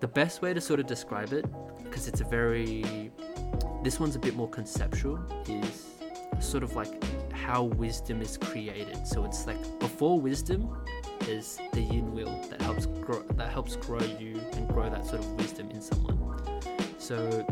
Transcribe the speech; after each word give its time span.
the 0.00 0.08
best 0.08 0.42
way 0.42 0.54
to 0.54 0.60
sort 0.60 0.80
of 0.80 0.86
describe 0.86 1.32
it, 1.32 1.44
because 1.82 2.08
it's 2.08 2.20
a 2.20 2.24
very, 2.24 3.10
this 3.82 4.00
one's 4.00 4.16
a 4.16 4.18
bit 4.18 4.34
more 4.34 4.48
conceptual, 4.48 5.18
is 5.48 5.86
sort 6.40 6.62
of 6.62 6.74
like 6.74 6.90
how 7.32 7.64
wisdom 7.64 8.22
is 8.22 8.36
created. 8.36 9.06
So 9.06 9.24
it's 9.24 9.46
like 9.46 9.58
before 9.78 10.20
wisdom 10.20 10.74
is 11.28 11.58
the 11.72 11.80
yin 11.80 12.14
will 12.14 12.40
that 12.48 12.62
helps 12.62 12.86
grow 12.86 13.22
that 13.34 13.50
helps 13.50 13.76
grow 13.76 14.00
you 14.18 14.40
and 14.52 14.66
grow 14.68 14.88
that 14.88 15.04
sort 15.04 15.20
of 15.20 15.30
wisdom 15.32 15.70
in 15.70 15.82
someone. 15.82 16.18
So 16.98 17.46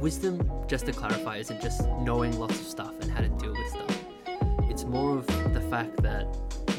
wisdom, 0.00 0.48
just 0.68 0.86
to 0.86 0.92
clarify, 0.92 1.36
isn't 1.36 1.60
just 1.60 1.86
knowing 2.00 2.38
lots 2.38 2.58
of 2.60 2.66
stuff 2.66 2.98
and 3.00 3.10
how 3.10 3.20
to 3.20 3.28
deal 3.28 3.52
with 3.52 3.68
stuff. 3.68 3.98
It's 4.70 4.84
more 4.84 5.18
of 5.18 5.26
the 5.52 5.60
fact 5.68 6.02
that 6.02 6.26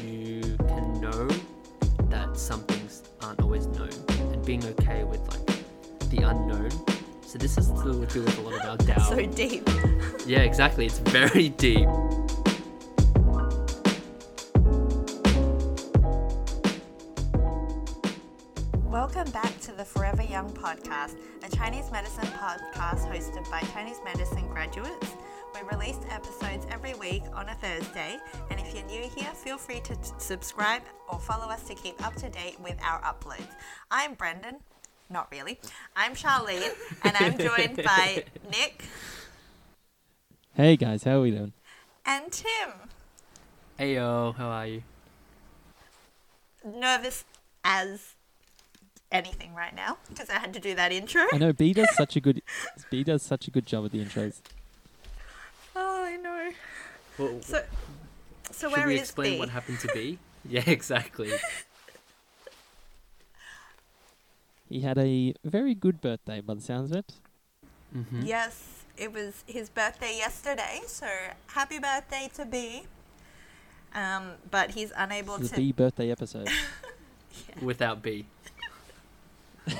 you 0.04 0.40
can 0.40 1.00
know 1.00 1.28
that 2.08 2.36
some 2.36 2.64
being 4.44 4.64
okay 4.66 5.04
with 5.04 5.20
like 5.28 6.10
the 6.10 6.28
unknown. 6.28 6.70
So 7.22 7.38
this 7.38 7.56
has 7.56 7.68
to 7.68 8.06
do 8.06 8.22
with 8.22 8.38
a 8.38 8.40
lot 8.42 8.54
of 8.54 8.70
our 8.70 8.76
Tao. 8.94 9.10
So 9.10 9.24
deep. 9.26 9.68
Yeah, 10.26 10.40
exactly. 10.40 10.86
It's 10.86 10.98
very 10.98 11.48
deep. 11.64 11.88
Welcome 18.84 19.30
back 19.32 19.58
to 19.62 19.72
the 19.72 19.84
Forever 19.84 20.22
Young 20.22 20.50
podcast, 20.50 21.16
a 21.42 21.56
Chinese 21.56 21.90
medicine 21.90 22.28
podcast 22.38 23.10
hosted 23.10 23.50
by 23.50 23.60
Chinese 23.72 23.98
medicine 24.04 24.46
graduates. 24.48 25.14
We 25.54 25.60
release 25.70 25.98
episodes 26.10 26.66
every 26.70 26.94
week 26.94 27.22
on 27.32 27.48
a 27.48 27.54
Thursday, 27.54 28.18
and 28.50 28.58
if 28.58 28.74
you're 28.74 28.84
new 28.86 29.08
here, 29.16 29.32
feel 29.32 29.56
free 29.56 29.80
to 29.80 29.94
t- 29.94 30.10
subscribe 30.18 30.82
or 31.08 31.18
follow 31.20 31.46
us 31.46 31.62
to 31.68 31.74
keep 31.74 32.04
up 32.04 32.14
to 32.16 32.28
date 32.28 32.58
with 32.60 32.76
our 32.82 33.00
uploads. 33.02 33.46
I'm 33.90 34.14
Brendan, 34.14 34.56
not 35.08 35.30
really. 35.30 35.60
I'm 35.94 36.14
Charlene, 36.14 36.72
and 37.04 37.16
I'm 37.16 37.38
joined 37.38 37.76
by 37.84 38.24
Nick 38.50 38.84
Hey 40.54 40.76
guys, 40.76 41.04
how 41.04 41.18
are 41.18 41.20
we 41.22 41.30
doing? 41.30 41.52
and 42.06 42.30
Tim. 42.32 42.70
Hey 43.78 43.94
yo, 43.94 44.34
how 44.36 44.48
are 44.48 44.66
you? 44.66 44.82
Nervous 46.64 47.24
as 47.64 48.14
anything 49.12 49.54
right 49.54 49.74
now 49.74 49.98
because 50.08 50.28
I 50.30 50.34
had 50.38 50.52
to 50.54 50.60
do 50.60 50.74
that 50.74 50.90
intro. 50.92 51.22
I 51.32 51.38
know 51.38 51.52
B 51.52 51.72
does 51.72 51.90
such 51.96 52.16
a 52.16 52.20
good 52.20 52.42
B 52.90 53.04
does 53.04 53.22
such 53.22 53.46
a 53.48 53.50
good 53.50 53.66
job 53.66 53.84
with 53.84 53.92
the 53.92 54.04
intros. 54.04 54.40
I 56.04 56.16
know. 56.16 56.50
Well, 57.18 57.40
So, 57.42 57.62
so 58.50 58.68
should 58.68 58.76
where 58.76 58.86
we 58.88 58.94
is 58.94 59.00
explain 59.02 59.32
B? 59.32 59.38
what 59.38 59.48
happened 59.50 59.80
to 59.80 59.88
B? 59.92 60.18
Yeah, 60.46 60.62
exactly. 60.66 61.30
He 64.68 64.80
had 64.80 64.98
a 64.98 65.32
very 65.44 65.74
good 65.74 66.00
birthday 66.02 66.40
by 66.42 66.54
the 66.54 66.60
sounds 66.60 66.90
of 66.90 66.98
it. 66.98 67.12
hmm 67.92 68.22
Yes, 68.24 68.84
it 68.98 69.10
was 69.12 69.42
his 69.46 69.70
birthday 69.70 70.16
yesterday, 70.18 70.80
so 70.86 71.06
happy 71.48 71.78
birthday 71.78 72.28
to 72.34 72.44
B. 72.44 72.82
Um, 73.94 74.32
but 74.50 74.72
he's 74.72 74.92
unable 74.96 75.38
The 75.38 75.48
to. 75.48 75.56
B 75.56 75.72
birthday 75.72 76.10
episode. 76.10 76.50
Without 77.62 78.02
B. 78.02 78.26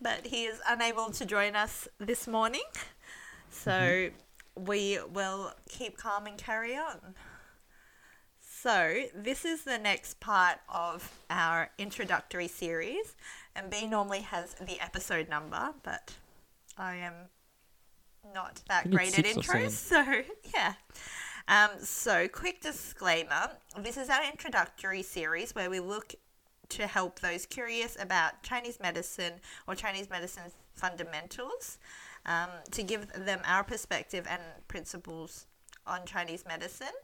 But 0.00 0.26
he 0.26 0.44
is 0.44 0.60
unable 0.66 1.10
to 1.10 1.24
join 1.26 1.54
us 1.54 1.86
this 1.98 2.26
morning, 2.26 2.64
so 3.50 4.10
we 4.56 4.98
will 5.12 5.52
keep 5.68 5.96
calm 5.96 6.26
and 6.26 6.38
carry 6.38 6.74
on. 6.76 7.14
So, 8.40 9.04
this 9.14 9.44
is 9.46 9.64
the 9.64 9.78
next 9.78 10.20
part 10.20 10.58
of 10.68 11.18
our 11.30 11.70
introductory 11.78 12.48
series, 12.48 13.16
and 13.56 13.70
B 13.70 13.86
normally 13.86 14.20
has 14.20 14.54
the 14.54 14.78
episode 14.80 15.28
number, 15.28 15.72
but 15.82 16.12
I 16.76 16.96
am 16.96 17.14
not 18.34 18.60
that 18.68 18.90
great 18.90 19.18
at 19.18 19.24
intros, 19.24 19.70
so 19.70 20.04
yeah. 20.54 20.74
Um, 21.48 21.70
so, 21.82 22.28
quick 22.28 22.60
disclaimer 22.60 23.50
this 23.78 23.96
is 23.96 24.10
our 24.10 24.24
introductory 24.24 25.02
series 25.02 25.54
where 25.54 25.70
we 25.70 25.80
look 25.80 26.14
to 26.70 26.86
help 26.86 27.20
those 27.20 27.46
curious 27.46 27.96
about 28.00 28.42
Chinese 28.42 28.78
medicine 28.80 29.34
or 29.66 29.74
Chinese 29.74 30.08
medicine 30.10 30.50
fundamentals 30.74 31.78
um, 32.26 32.48
to 32.70 32.82
give 32.82 33.12
them 33.12 33.40
our 33.44 33.64
perspective 33.64 34.26
and 34.28 34.42
principles 34.68 35.46
on 35.86 36.04
Chinese 36.06 36.44
medicine. 36.46 36.94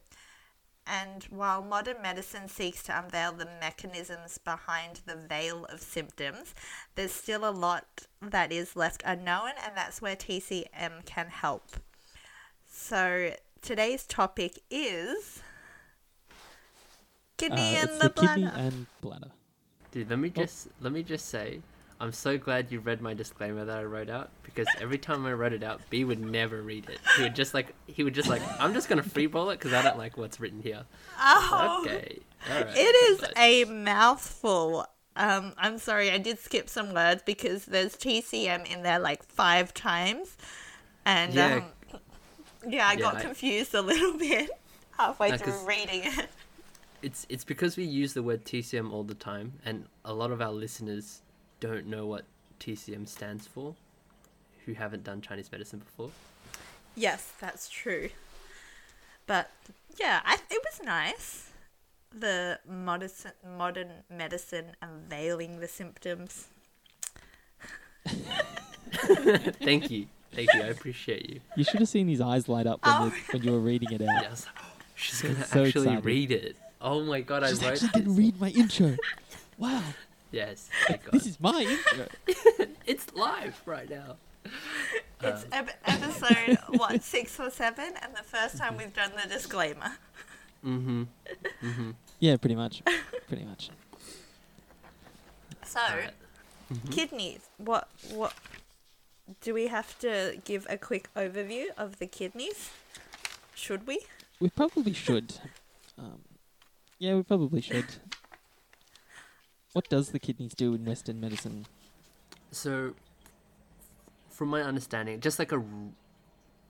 And 0.87 1.25
while 1.31 1.63
modern 1.63 2.01
medicine 2.01 2.49
seeks 2.49 2.85
to 2.85 2.97
unveil 2.97 3.33
the 3.33 3.49
mechanisms 3.61 4.39
behind 4.39 5.01
the 5.05 5.17
veil 5.17 5.65
of 5.65 5.81
symptoms, 5.81 6.55
there's 6.95 7.11
still 7.13 7.49
a 7.49 7.51
lot 7.51 8.07
that 8.23 8.53
is 8.53 8.77
left 8.77 9.03
unknown, 9.05 9.51
and 9.65 9.77
that's 9.77 10.01
where 10.01 10.15
TCM 10.15 11.05
can 11.05 11.27
help. 11.27 11.79
So 12.69 13.33
today's 13.63 14.07
topic 14.07 14.61
is 14.71 15.43
kidney 17.37 17.77
Uh, 17.77 17.81
and 17.81 18.01
the, 18.01 18.09
the 18.09 18.21
kidney 18.21 18.51
and 18.55 18.87
bladder. 19.01 19.33
Dude, 19.93 20.11
let 20.11 20.19
me 20.19 20.31
just 20.31 20.69
let 20.81 20.93
me 20.93 21.03
just 21.03 21.29
say, 21.29 21.61
I'm 22.01 22.13
so 22.13 22.37
glad 22.37 22.71
you 22.71 22.81
read 22.81 23.01
my 23.01 23.15
disclaimer 23.15 23.65
that 23.65 23.79
I 23.79 23.85
wrote 23.85 24.11
out 24.11 24.31
because 24.43 24.67
every 24.81 24.99
time 24.99 25.25
I 25.27 25.33
wrote 25.33 25.53
it 25.53 25.63
out, 25.63 25.81
B 25.91 26.05
would 26.05 26.21
never 26.21 26.61
read 26.63 26.89
it. 26.91 26.99
He 27.17 27.23
would 27.23 27.35
just 27.35 27.55
like 27.55 27.75
he 27.87 28.03
would 28.05 28.15
just 28.15 28.29
like 28.29 28.43
I'm 28.61 28.75
just 28.75 28.89
gonna 28.89 29.03
freeball 29.03 29.53
it 29.53 29.59
because 29.59 29.73
I 29.73 29.83
don't 29.83 29.97
like 29.99 30.17
what's 30.17 30.39
written 30.41 30.61
here. 30.63 30.83
Oh, 31.19 31.83
Okay, 31.87 32.19
right. 32.51 32.67
It 32.77 33.11
is 33.11 33.21
but- 33.21 33.33
a 33.37 33.65
mouthful. 33.65 34.87
Um, 35.19 35.55
I'm 35.57 35.79
sorry, 35.79 36.11
I 36.11 36.19
did 36.19 36.39
skip 36.39 36.69
some 36.69 36.93
words 36.93 37.23
because 37.25 37.65
there's 37.65 37.97
TCM 37.97 38.67
in 38.71 38.83
there 38.83 38.99
like 38.99 39.23
five 39.25 39.73
times, 39.73 40.37
and 41.07 41.33
Yeah. 41.33 41.55
um, 41.55 42.01
yeah, 42.69 42.87
I 42.89 42.93
Yeah, 42.93 42.97
got 43.01 43.17
I- 43.17 43.23
confused 43.23 43.75
a 43.75 43.81
little 43.81 44.19
bit 44.19 44.51
halfway 44.99 45.35
through 45.39 45.67
reading 45.67 46.03
it. 46.05 46.29
It's 47.07 47.25
it's 47.29 47.45
because 47.45 47.77
we 47.77 47.85
use 47.85 48.15
the 48.15 48.23
word 48.23 48.45
TCM 48.45 48.93
all 48.93 49.05
the 49.05 49.15
time, 49.15 49.53
and 49.65 49.85
a 50.05 50.13
lot 50.13 50.31
of 50.33 50.43
our 50.43 50.51
listeners 50.53 51.23
don't 51.61 51.87
know 51.87 52.05
what 52.07 52.25
TCM 52.59 53.07
stands 53.07 53.47
for, 53.47 53.77
who 54.65 54.73
haven't 54.75 55.05
done 55.05 55.21
Chinese 55.21 55.51
medicine 55.53 55.79
before. 55.79 56.11
Yes, 56.97 57.33
that's 57.41 57.69
true. 57.69 58.09
But 59.27 59.51
yeah, 60.01 60.21
I, 60.25 60.35
it 60.51 60.61
was 60.69 60.81
nice. 60.85 61.51
The 62.13 62.59
modern 62.69 63.11
modern 63.57 63.91
medicine 64.11 64.75
unveiling 64.83 65.61
the 65.61 65.69
symptoms. 65.69 66.49
Thank 69.69 69.91
you, 69.91 70.07
thank 70.33 70.53
you. 70.55 70.63
I 70.63 70.67
appreciate 70.67 71.29
you. 71.31 71.41
You 71.57 71.65
should 71.65 71.81
have 71.81 71.89
seen 71.89 72.09
his 72.09 72.21
eyes 72.21 72.49
light 72.49 72.67
up 72.67 72.85
when, 72.85 72.95
Oh. 72.97 73.05
you, 73.07 73.13
when 73.33 73.43
you 73.45 73.53
were 73.53 73.61
reading 73.61 73.93
it 73.93 74.01
out. 74.03 74.23
Yeah, 74.23 74.29
I 74.29 74.31
was 74.31 74.47
like, 74.47 74.55
"Oh, 74.65 74.83
she's 74.95 75.23
gonna 75.23 75.45
So 75.45 75.65
actually 75.65 75.87
excited. 75.89 76.05
read 76.05 76.31
it. 76.33 76.57
Oh 76.81 77.03
my 77.05 77.21
god, 77.21 77.43
I 77.45 77.49
She's 77.51 77.63
wrote. 77.63 77.73
actually 77.83 77.89
gonna 78.03 78.11
read 78.17 78.41
my 78.41 78.51
intro. 78.51 78.97
Wow, 79.59 79.83
Yes, 80.33 80.69
this 81.13 81.25
is 81.27 81.41
my 81.41 81.63
intro. 81.63 82.07
it's 82.87 83.07
live 83.15 83.59
right 83.65 83.89
now. 83.89 84.17
It's 85.23 85.45
Um, 85.45 85.49
ep- 85.53 85.81
episode 85.87 86.59
what 86.79 87.03
six 87.03 87.41
or 87.41 87.49
seven, 87.51 87.95
and 88.03 88.15
the 88.15 88.23
first 88.23 88.59
time 88.59 88.77
we've 88.77 88.93
done 88.93 89.13
the 89.23 89.27
disclaimer. 89.31 89.93
Mm-hmm. 90.63 91.05
Mm-hmm. 91.63 91.91
Yeah, 92.21 92.37
pretty 92.37 92.55
much. 92.55 92.83
Pretty 93.29 93.45
much. 93.45 93.71
So, 95.65 95.81
Alright. 95.81 96.11
Mhm. 96.73 96.93
kidneys. 96.93 97.41
What 97.57 97.89
what 98.11 98.35
do 99.41 99.55
we 99.55 99.69
have 99.69 99.99
to 100.01 100.39
give 100.45 100.67
a 100.69 100.77
quick 100.77 101.09
overview 101.17 101.67
of 101.79 101.99
the 101.99 102.07
kidneys? 102.07 102.71
Should 103.55 103.87
we? 103.87 104.01
We 104.39 104.51
probably 104.51 104.93
should. 104.93 105.35
Um, 105.99 106.21
yeah, 106.99 107.15
we 107.15 107.23
probably 107.23 107.61
should. 107.61 107.87
What 109.73 109.89
does 109.91 110.11
the 110.11 110.19
kidneys 110.19 110.55
do 110.55 110.75
in 110.75 110.85
Western 110.85 111.21
medicine? 111.21 111.67
So, 112.51 112.95
from 114.31 114.49
my 114.49 114.63
understanding, 114.63 115.21
just 115.21 115.39
like 115.39 115.53
a 115.53 115.57
r- 115.57 115.65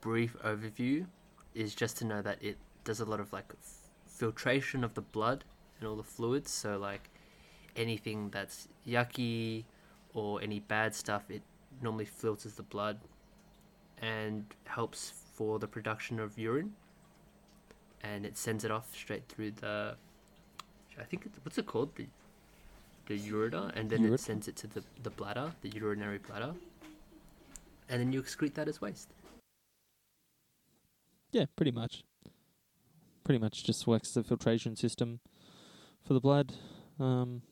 brief 0.00 0.37
overview 0.45 1.06
is 1.55 1.75
just 1.75 1.97
to 1.99 2.05
know 2.05 2.21
that 2.23 2.43
it 2.43 2.59
does 2.85 3.00
a 3.00 3.05
lot 3.05 3.21
of 3.21 3.33
like 3.33 3.53
f- 3.53 3.79
filtration 4.06 4.83
of 4.83 4.95
the 4.95 5.00
blood 5.03 5.45
and 5.79 5.89
all 5.89 5.97
the 5.97 6.03
fluids. 6.03 6.50
So, 6.50 6.79
like 6.79 7.11
anything 7.77 8.31
that's 8.31 8.67
yucky 8.87 9.65
or 10.12 10.43
any 10.43 10.59
bad 10.61 10.95
stuff, 10.95 11.31
it 11.31 11.43
normally 11.81 12.06
filters 12.06 12.55
the 12.55 12.62
blood 12.62 12.99
and 14.03 14.45
helps 14.65 15.12
for 15.35 15.59
the 15.59 15.69
production 15.69 16.19
of 16.19 16.39
urine. 16.39 16.73
And 18.03 18.27
it 18.27 18.37
sends 18.37 18.65
it 18.65 18.71
off 18.71 18.95
straight 18.95 19.29
through 19.29 19.53
the. 19.53 19.97
I 20.99 21.05
think 21.05 21.29
what's 21.43 21.59
it 21.59 21.67
called 21.67 21.95
the 21.97 22.07
the 23.07 23.19
ureter, 23.19 23.75
and 23.77 23.89
then 23.89 24.05
it 24.05 24.19
sends 24.21 24.49
it 24.49 24.57
to 24.57 24.67
the 24.67 24.83
the 25.03 25.11
bladder, 25.11 25.53
the 25.63 25.69
urinary 25.69 26.19
bladder, 26.19 26.55
and 27.89 28.01
then 28.01 28.13
you 28.13 28.23
excrete 28.23 28.55
that 28.55 28.69
as 28.69 28.81
waste. 28.81 29.09
Yeah, 31.33 31.47
pretty 31.55 31.71
much. 31.71 32.05
Pretty 33.25 33.39
much 33.39 33.65
just 33.65 33.87
works 33.87 34.11
as 34.11 34.17
a 34.19 34.25
filtration 34.25 34.77
system 34.77 35.21
for 36.05 36.15
the 36.15 36.21
blood. 36.21 36.55
Um, 36.99 37.43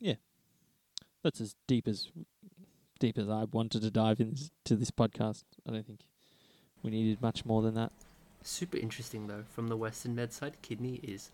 yeah, 0.00 0.14
that's 1.22 1.40
as 1.40 1.54
deep 1.66 1.88
as 1.88 2.10
deep 2.98 3.16
as 3.18 3.28
I 3.28 3.44
wanted 3.44 3.82
to 3.82 3.90
dive 3.90 4.20
into 4.20 4.76
this 4.76 4.90
podcast. 4.90 5.44
I 5.66 5.72
don't 5.72 5.86
think 5.86 6.00
we 6.82 6.90
needed 6.90 7.22
much 7.22 7.44
more 7.44 7.62
than 7.62 7.74
that. 7.74 7.92
Super 8.42 8.76
interesting 8.76 9.26
though. 9.26 9.44
From 9.54 9.68
the 9.68 9.76
Western 9.76 10.14
med 10.14 10.32
side, 10.32 10.54
kidney 10.62 11.00
is 11.02 11.30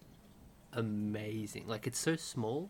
amazing. 0.75 1.65
Like 1.67 1.87
it's 1.87 1.99
so 1.99 2.17
small, 2.17 2.69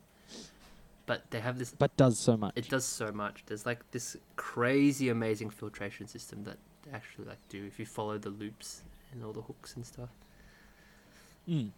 but 1.06 1.30
they 1.30 1.40
have 1.40 1.58
this. 1.58 1.70
But 1.76 1.96
does 1.96 2.18
so 2.18 2.36
much. 2.36 2.52
It 2.56 2.68
does 2.68 2.84
so 2.84 3.12
much. 3.12 3.42
There's 3.46 3.66
like 3.66 3.90
this 3.90 4.16
crazy, 4.36 5.08
amazing 5.08 5.50
filtration 5.50 6.06
system 6.08 6.44
that 6.44 6.58
they 6.84 6.92
actually 6.92 7.24
like 7.26 7.38
do 7.48 7.64
if 7.64 7.78
you 7.78 7.86
follow 7.86 8.18
the 8.18 8.30
loops 8.30 8.82
and 9.12 9.24
all 9.24 9.32
the 9.32 9.42
hooks 9.42 9.74
and 9.76 9.86
stuff. 9.86 10.08
Mm. 11.48 11.70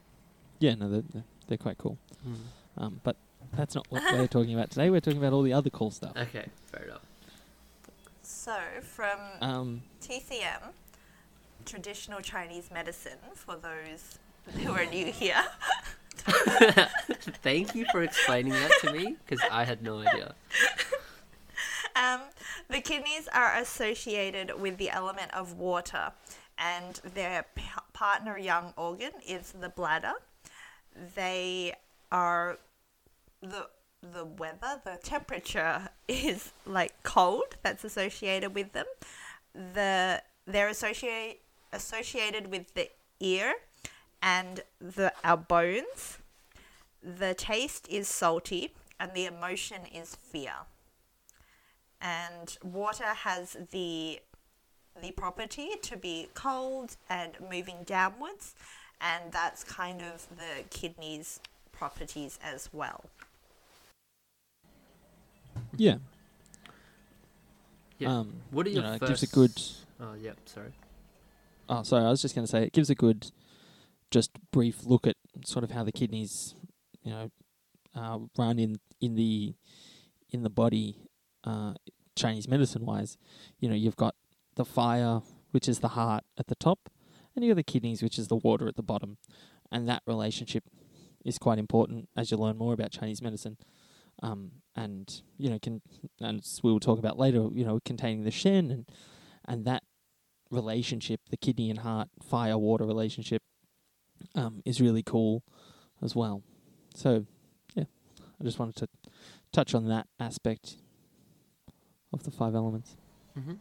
Yeah, 0.59 0.75
no, 0.75 0.89
they're, 0.91 1.03
they're- 1.13 1.25
they're 1.49 1.59
quite 1.59 1.79
cool. 1.79 1.97
Mm. 2.29 2.35
Um, 2.79 3.01
but 3.05 3.15
that's 3.57 3.77
not 3.77 3.87
what 3.89 4.03
we're 4.13 4.27
talking 4.27 4.53
about 4.55 4.71
today. 4.71 4.91
We're 4.91 5.01
talking 5.01 5.19
about 5.21 5.33
all 5.33 5.43
the 5.43 5.53
other 5.53 5.71
cool 5.71 5.93
stuff. 5.93 6.17
Okay, 6.17 6.47
fair 6.73 6.83
enough. 6.87 7.03
So, 8.23 8.57
from 8.83 9.19
Um, 9.41 9.83
TCM, 10.03 10.73
traditional 11.65 12.21
Chinese 12.21 12.69
medicine, 12.73 13.19
for 13.35 13.55
those 13.57 14.19
who 14.61 14.73
are 14.73 14.85
new 14.87 15.07
here, 15.13 15.41
Thank 17.43 17.75
you 17.75 17.87
for 17.93 18.03
explaining 18.03 18.53
that 18.53 18.73
to 18.81 18.93
me 18.93 19.17
because 19.25 19.45
I 19.51 19.65
had 19.65 19.83
no 19.83 19.99
idea. 19.99 20.35
um, 21.97 22.21
the 22.69 22.81
kidneys 22.81 23.29
are 23.33 23.57
associated 23.57 24.61
with 24.61 24.79
the 24.79 24.91
element 24.91 25.33
of 25.35 25.55
water, 25.55 26.13
and 26.59 27.01
their 27.15 27.47
p- 27.55 27.65
partner 27.93 28.39
yang 28.39 28.73
organ 28.77 29.13
is 29.27 29.53
the 29.53 29.69
bladder. 29.69 30.15
They 31.15 31.75
are 32.11 32.59
the 33.43 33.69
the 34.03 34.25
weather, 34.25 34.81
the 34.85 34.99
temperature 35.03 35.89
is 36.09 36.53
like 36.65 37.03
cold 37.03 37.57
that's 37.63 37.85
associated 37.85 38.55
with 38.55 38.73
them. 38.73 38.87
The 39.55 40.23
they're 40.47 40.69
associate 40.69 41.41
associated 41.73 42.51
with 42.51 42.75
the 42.75 42.89
ear 43.21 43.55
and 44.23 44.63
the 44.81 45.13
our 45.25 45.37
bones. 45.37 46.19
The 47.03 47.35
taste 47.35 47.87
is 47.89 48.09
salty 48.09 48.75
and 48.99 49.13
the 49.15 49.27
emotion 49.27 49.83
is 49.95 50.17
fear. 50.17 50.53
And 52.01 52.57
water 52.63 53.05
has 53.05 53.57
the 53.71 54.21
the 55.01 55.13
property 55.13 55.71
to 55.83 55.97
be 55.97 56.29
cold 56.35 56.97
and 57.09 57.33
moving 57.51 57.85
downwards, 57.85 58.55
and 59.01 59.31
that's 59.33 59.63
kind 59.65 60.01
of 60.03 60.27
the 60.37 60.65
kidneys' 60.71 61.41
properties 61.73 62.39
as 62.43 62.69
well. 62.73 63.05
yeah. 65.77 65.97
Yeah. 67.99 68.19
Um, 68.19 68.43
what 68.51 68.67
are 68.67 68.71
you 68.71 68.77
your 68.77 68.85
know, 68.85 68.93
it 68.95 68.99
first? 69.01 69.09
gives 69.09 69.23
a 69.23 69.27
good. 69.27 69.63
Oh, 70.01 70.15
yep. 70.21 70.37
Sorry. 70.45 70.73
Oh, 71.69 71.83
sorry. 71.83 72.05
I 72.05 72.11
was 72.11 72.21
just 72.21 72.35
going 72.35 72.47
to 72.47 72.51
say 72.51 72.63
it 72.65 72.73
gives 72.73 72.91
a 72.91 72.95
good, 72.95 73.31
just 74.11 74.31
brief 74.53 74.85
look 74.85 75.07
at 75.07 75.17
sort 75.45 75.65
of 75.65 75.71
how 75.71 75.85
the 75.85 75.93
kidneys, 75.93 76.55
you 77.03 77.11
know, 77.11 77.31
uh, 77.95 78.19
run 78.39 78.59
in 78.59 78.77
in 79.01 79.15
the 79.15 79.55
in 80.31 80.43
the 80.43 80.51
body, 80.51 80.97
uh, 81.45 81.75
Chinese 82.15 82.49
medicine 82.49 82.85
wise. 82.85 83.17
You 83.59 83.69
know, 83.69 83.75
you've 83.75 83.97
got 83.97 84.15
the 84.55 84.65
fire, 84.65 85.21
which 85.51 85.69
is 85.69 85.81
the 85.81 85.89
heart 85.89 86.25
at 86.39 86.47
the 86.49 86.55
top, 86.55 86.91
and 87.35 87.45
you've 87.45 87.55
got 87.55 87.65
the 87.67 87.73
kidneys, 87.73 88.03
which 88.03 88.19
is 88.19 88.29
the 88.29 88.37
water 88.37 88.69
at 88.69 88.77
the 88.77 88.83
bottom, 88.83 89.19
and 89.71 89.89
that 89.89 90.03
relationship 90.07 90.65
is 91.25 91.39
quite 91.39 91.59
important 91.59 92.09
as 92.17 92.31
you 92.31 92.37
learn 92.37 92.57
more 92.57 92.73
about 92.73 92.93
Chinese 92.93 93.21
medicine. 93.21 93.57
Um, 94.23 94.53
and 94.75 95.23
you 95.37 95.51
know, 95.51 95.59
can 95.59 95.83
and 96.21 96.41
as 96.41 96.61
we'll 96.63 96.81
talk 96.81 96.99
about 96.99 97.19
later, 97.19 97.49
you 97.53 97.65
know, 97.65 97.81
containing 97.85 98.25
the 98.25 98.31
Shen 98.31 98.71
and 98.71 98.91
and 99.47 99.65
that 99.65 99.83
relationship, 100.51 101.21
the 101.31 101.37
kidney 101.37 101.71
and 101.71 101.81
heart, 101.81 102.09
fire 102.23 102.57
water 102.57 102.85
relationship, 102.85 103.43
um, 104.35 104.63
is 104.65 104.81
really 104.81 105.03
cool 105.03 105.43
as 106.03 106.15
well. 106.15 106.43
So, 106.95 107.27
yeah, 107.75 107.85
I 108.41 108.45
just 108.45 108.59
wanted 108.59 108.77
to 108.77 108.89
touch 109.53 109.75
on 109.75 109.89
that 109.89 110.07
aspect 110.19 110.77
of 112.13 112.23
the 112.23 112.31
five 112.31 112.55
elements. 112.55 112.97
hmm 113.35 113.55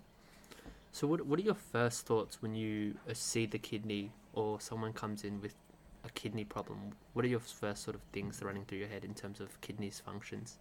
So, 0.91 1.07
what 1.07 1.25
what 1.25 1.39
are 1.39 1.43
your 1.43 1.55
first 1.55 2.05
thoughts 2.05 2.41
when 2.41 2.55
you 2.55 2.95
uh, 3.09 3.13
see 3.13 3.45
the 3.45 3.59
kidney 3.59 4.11
or 4.33 4.59
someone 4.61 4.93
comes 4.93 5.23
in 5.23 5.41
with 5.41 5.55
a 6.03 6.09
kidney 6.09 6.45
problem? 6.45 6.93
What 7.13 7.25
are 7.25 7.29
your 7.29 7.39
first 7.39 7.83
sort 7.83 7.95
of 7.95 8.01
things 8.11 8.41
running 8.43 8.65
through 8.65 8.79
your 8.79 8.87
head 8.87 9.03
in 9.03 9.13
terms 9.13 9.39
of 9.39 9.59
kidneys 9.61 9.99
functions? 9.99 10.59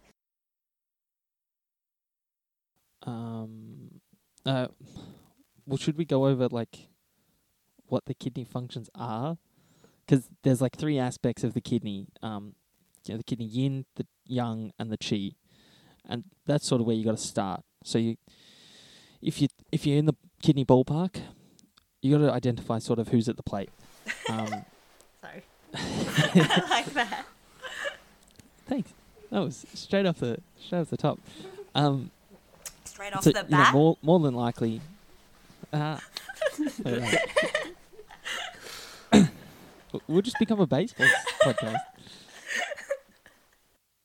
Um, 3.06 4.00
uh, 4.46 4.68
well, 5.66 5.76
should 5.76 5.98
we 5.98 6.04
go 6.04 6.26
over 6.26 6.48
like 6.48 6.88
what 7.86 8.06
the 8.06 8.14
kidney 8.14 8.44
functions 8.44 8.88
are? 8.94 9.36
Because 10.06 10.28
there's 10.42 10.60
like 10.60 10.76
three 10.76 10.98
aspects 10.98 11.44
of 11.44 11.54
the 11.54 11.60
kidney. 11.60 12.08
Um, 12.22 12.54
you 13.06 13.14
know, 13.14 13.18
the 13.18 13.24
kidney 13.24 13.46
yin, 13.46 13.86
the 13.96 14.06
yang, 14.26 14.72
and 14.78 14.90
the 14.90 14.98
qi, 14.98 15.34
and 16.08 16.24
that's 16.46 16.66
sort 16.66 16.80
of 16.80 16.86
where 16.86 16.96
you 16.96 17.04
got 17.04 17.16
to 17.16 17.22
start. 17.22 17.62
So 17.84 17.98
you, 17.98 18.16
if 19.22 19.40
you 19.42 19.48
if 19.72 19.86
you're 19.86 19.98
in 19.98 20.06
the 20.06 20.14
kidney 20.42 20.64
ballpark, 20.64 21.16
you 22.02 22.16
got 22.16 22.24
to 22.24 22.32
identify 22.32 22.78
sort 22.78 22.98
of 22.98 23.08
who's 23.08 23.28
at 23.28 23.36
the 23.36 23.42
plate. 23.42 23.70
Um, 24.28 24.46
Sorry. 25.20 25.42
I 25.74 26.66
like 26.70 26.86
that. 26.94 27.26
thanks. 28.66 28.92
That 29.30 29.40
was 29.40 29.66
straight 29.74 30.06
off 30.06 30.18
the 30.18 30.38
straight 30.64 30.80
off 30.80 30.90
the 30.90 30.96
top. 30.96 31.18
Um, 31.74 32.10
Straight 32.84 33.14
off 33.16 33.24
so, 33.24 33.32
the 33.32 33.44
you 33.48 33.56
know, 33.56 33.70
more 33.72 33.98
more 34.02 34.20
than 34.20 34.34
likely. 34.34 34.80
Uh, 35.72 35.98
alright. 36.86 37.18
We'll 40.06 40.22
just 40.22 40.38
become 40.38 40.60
a 40.60 40.66
baseball 40.66 41.06
podcast. 41.42 41.80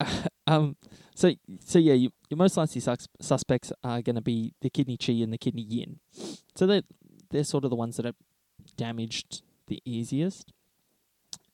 um. 0.47 0.75
So 1.15 1.33
so 1.59 1.79
yeah, 1.79 1.93
you, 1.93 2.11
your 2.29 2.37
most 2.37 2.55
likely 2.55 2.79
sus- 2.79 3.07
suspects 3.19 3.73
are 3.83 4.01
going 4.01 4.15
to 4.15 4.21
be 4.21 4.53
the 4.61 4.69
kidney 4.69 4.95
chi 4.97 5.13
and 5.13 5.33
the 5.33 5.37
kidney 5.37 5.63
yin. 5.63 5.99
So 6.55 6.65
they 6.65 6.83
they're 7.29 7.43
sort 7.43 7.65
of 7.65 7.69
the 7.69 7.75
ones 7.75 7.97
that 7.97 8.05
are 8.05 8.13
damaged 8.77 9.41
the 9.67 9.81
easiest. 9.85 10.53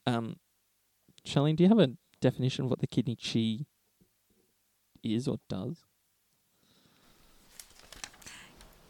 Um, 0.05 0.37
Charlene, 1.25 1.55
do 1.55 1.63
you 1.63 1.69
have 1.69 1.79
a 1.79 1.93
definition 2.21 2.65
of 2.65 2.69
what 2.69 2.79
the 2.79 2.87
kidney 2.87 3.15
chi 3.15 3.65
is 5.03 5.27
or 5.27 5.39
does? 5.49 5.83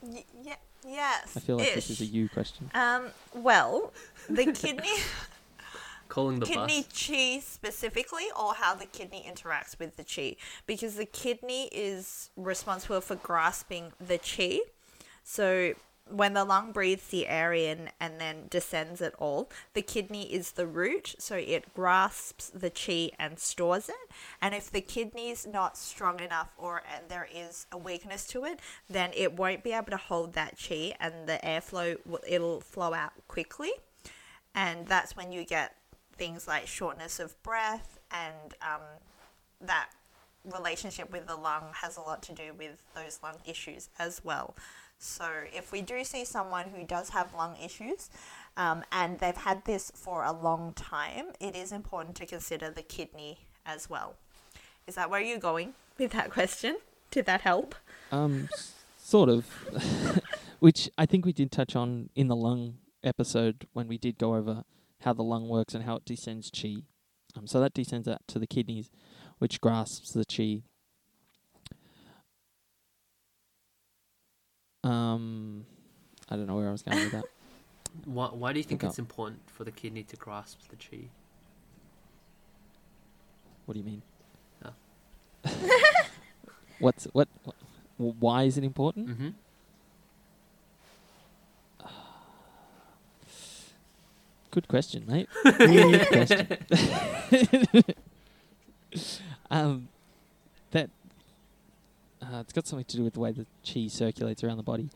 Y- 0.02 0.24
yeah, 0.44 0.56
yes. 0.86 1.38
I 1.38 1.40
feel 1.40 1.58
like 1.58 1.74
this 1.74 1.90
is 1.90 2.02
a 2.02 2.06
you 2.06 2.30
question. 2.30 2.70
Um, 2.74 3.08
well, 3.34 3.94
the 4.30 4.52
kidney 4.52 4.92
Calling 6.08 6.40
the 6.40 6.46
kidney 6.46 6.84
bus. 6.84 7.08
chi 7.08 7.40
specifically, 7.40 8.26
or 8.40 8.54
how 8.54 8.76
the 8.76 8.86
kidney 8.86 9.26
interacts 9.28 9.78
with 9.80 9.98
the 9.98 10.04
chi, 10.04 10.36
because 10.66 10.96
the 10.96 11.06
kidney 11.06 11.68
is 11.72 12.30
responsible 12.36 13.02
for 13.02 13.16
grasping 13.16 13.92
the 14.00 14.18
chi. 14.18 14.60
So 15.24 15.74
when 16.08 16.34
the 16.34 16.46
lung 16.46 16.72
breathes 16.72 17.08
the 17.08 17.28
air 17.28 17.52
in 17.52 17.90
and 18.00 18.22
then 18.22 18.46
descends 18.50 19.02
it 19.02 19.16
all, 19.18 19.50
the 19.74 19.82
kidney 19.82 20.32
is 20.32 20.52
the 20.52 20.68
root, 20.68 21.16
so 21.18 21.36
it 21.36 21.74
grasps 21.74 22.52
the 22.52 22.70
chi 22.70 23.10
and 23.18 23.40
stores 23.40 23.90
it. 23.90 23.96
And 24.40 24.54
if 24.54 24.70
the 24.70 24.82
kidney's 24.82 25.48
not 25.48 25.78
strong 25.78 26.20
enough 26.20 26.54
or 26.58 26.84
there 27.08 27.28
is 27.34 27.66
a 27.72 27.78
weakness 27.78 28.28
to 28.28 28.46
it, 28.46 28.60
then 28.88 29.10
it 29.16 29.34
won't 29.34 29.64
be 29.64 29.72
able 29.72 29.90
to 29.92 29.98
hold 29.98 30.34
that 30.34 30.60
chi, 30.60 30.94
and 31.00 31.28
the 31.28 31.40
airflow 31.44 31.98
it'll 32.28 32.62
flow 32.62 32.94
out 32.94 33.14
quickly 33.28 33.72
and 34.56 34.88
that's 34.88 35.16
when 35.16 35.32
you 35.32 35.44
get 35.44 35.76
things 36.18 36.48
like 36.48 36.68
shortness 36.68 37.20
of 37.20 37.42
breath 37.44 38.00
and 38.12 38.56
um, 38.62 38.82
that 39.62 39.90
relationship 40.44 41.12
with 41.12 41.28
the 41.28 41.36
lung 41.36 41.64
has 41.74 41.98
a 41.98 42.02
lot 42.02 42.22
to 42.24 42.34
do 42.34 42.54
with 42.58 42.82
those 42.96 43.20
lung 43.24 43.36
issues 43.46 43.90
as 44.00 44.22
well. 44.24 44.56
So 44.98 45.26
if 45.54 45.72
we 45.72 45.82
do 45.82 46.04
see 46.04 46.24
someone 46.26 46.70
who 46.76 46.86
does 46.86 47.10
have 47.10 47.34
lung 47.34 47.56
issues 47.64 48.10
um, 48.56 48.84
and 48.92 49.20
they've 49.20 49.36
had 49.36 49.66
this 49.66 49.92
for 49.94 50.24
a 50.24 50.32
long 50.32 50.74
time 50.74 51.28
it 51.40 51.56
is 51.56 51.72
important 51.72 52.16
to 52.18 52.26
consider 52.26 52.70
the 52.70 52.82
kidney 52.82 53.40
as 53.66 53.90
well. 53.90 54.16
Is 54.88 54.96
that 54.96 55.10
where 55.10 55.22
you're 55.22 55.40
going 55.40 55.74
with 55.98 56.12
that 56.12 56.32
question? 56.32 56.78
Did 57.12 57.26
that 57.26 57.42
help? 57.42 57.76
Um, 58.12 58.50
sort 58.98 59.30
of. 59.30 59.46
Which 60.60 60.90
I 60.98 61.06
think 61.06 61.26
we 61.26 61.34
did 61.34 61.52
touch 61.52 61.76
on 61.76 62.10
in 62.16 62.28
the 62.28 62.36
lung 62.36 62.76
episode 63.04 63.68
when 63.74 63.88
we 63.88 63.98
did 63.98 64.18
go 64.18 64.36
over 64.36 64.64
how 65.02 65.14
the 65.14 65.24
lung 65.24 65.48
works 65.48 65.74
and 65.74 65.84
how 65.84 65.98
it 65.98 66.06
descends 66.06 66.50
chi. 66.50 66.84
Um, 67.38 67.48
so 67.48 67.60
that 67.60 67.74
descends 67.74 68.08
out 68.08 68.22
to 68.28 68.40
the 68.40 68.48
kidneys, 68.48 68.90
which 69.40 69.60
grasps 69.62 70.12
the 70.12 70.26
chi. 70.26 70.64
Um, 74.84 75.66
I 76.30 76.36
don't 76.36 76.48
know 76.48 76.56
where 76.56 76.70
I 76.70 76.72
was 76.72 76.84
going 76.84 77.00
with 77.00 77.12
that. 77.12 77.26
Why, 78.04 78.28
why 78.28 78.52
do 78.52 78.60
you 78.60 78.64
think 78.66 78.84
it's 78.84 79.00
important 79.00 79.40
for 79.50 79.64
the 79.64 79.72
kidney 79.72 80.04
to 80.04 80.18
grasp 80.18 80.60
the 80.68 80.76
chi? 80.76 81.06
What 83.66 83.74
do 83.76 83.80
you 83.80 83.86
mean? 83.86 84.02
Oh. 84.66 84.74
What's 86.80 87.06
what, 87.14 87.30
what? 87.46 87.56
Why 87.96 88.44
is 88.44 88.58
it 88.58 88.66
important? 88.66 89.08
Mm-hmm. 89.08 89.30
Good 94.56 94.70
question, 94.70 95.04
mate. 95.06 95.28
Good 95.44 96.08
question. 96.08 96.48
um, 99.52 99.90
that 100.72 100.90
uh, 102.22 102.40
it's 102.40 102.54
got 102.54 102.66
something 102.66 102.86
to 102.86 102.96
do 102.96 103.04
with 103.04 103.16
the 103.16 103.20
way 103.20 103.34
the 103.34 103.46
chi 103.68 103.88
circulates 103.88 104.46
around 104.46 104.56
the 104.56 104.64
body. 104.64 104.90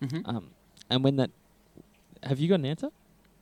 Mm-hmm. 0.00 0.20
Um, 0.24 0.52
and 0.88 1.04
when 1.04 1.16
that, 1.16 1.28
have 2.22 2.40
you 2.40 2.48
got 2.48 2.60
an 2.60 2.64
answer? 2.64 2.88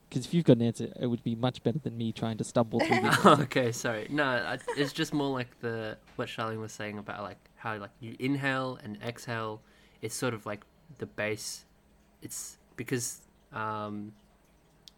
Because 0.08 0.26
if 0.26 0.34
you've 0.34 0.44
got 0.44 0.56
an 0.56 0.62
answer, 0.62 0.88
it 0.98 1.06
would 1.06 1.22
be 1.22 1.36
much 1.36 1.62
better 1.62 1.78
than 1.78 1.96
me 1.96 2.10
trying 2.10 2.38
to 2.38 2.44
stumble 2.44 2.80
through 2.80 3.00
this. 3.00 3.16
Oh, 3.24 3.36
okay, 3.42 3.70
sorry. 3.70 4.08
No, 4.10 4.24
I, 4.24 4.58
it's 4.76 4.92
just 4.92 5.14
more 5.14 5.30
like 5.30 5.60
the 5.60 5.96
what 6.16 6.26
Charlene 6.26 6.58
was 6.58 6.72
saying 6.72 6.98
about 6.98 7.22
like 7.22 7.38
how 7.54 7.78
like 7.78 7.90
you 8.00 8.16
inhale 8.18 8.80
and 8.82 8.98
exhale. 9.00 9.60
It's 10.00 10.16
sort 10.16 10.34
of 10.34 10.44
like 10.44 10.64
the 10.98 11.06
base. 11.06 11.66
It's 12.20 12.58
because 12.74 13.20
um, 13.52 14.12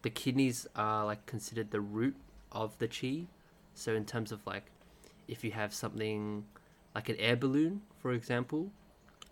the 0.05 0.11
kidneys 0.11 0.67
are 0.75 1.03
like 1.03 1.25
considered 1.25 1.71
the 1.71 1.81
root 1.81 2.15
of 2.51 2.77
the 2.77 2.87
chi. 2.87 3.25
So 3.73 3.95
in 3.95 4.05
terms 4.05 4.31
of 4.31 4.45
like, 4.45 4.65
if 5.27 5.43
you 5.43 5.49
have 5.49 5.73
something 5.73 6.45
like 6.93 7.09
an 7.09 7.15
air 7.17 7.35
balloon, 7.35 7.81
for 7.97 8.11
example, 8.11 8.69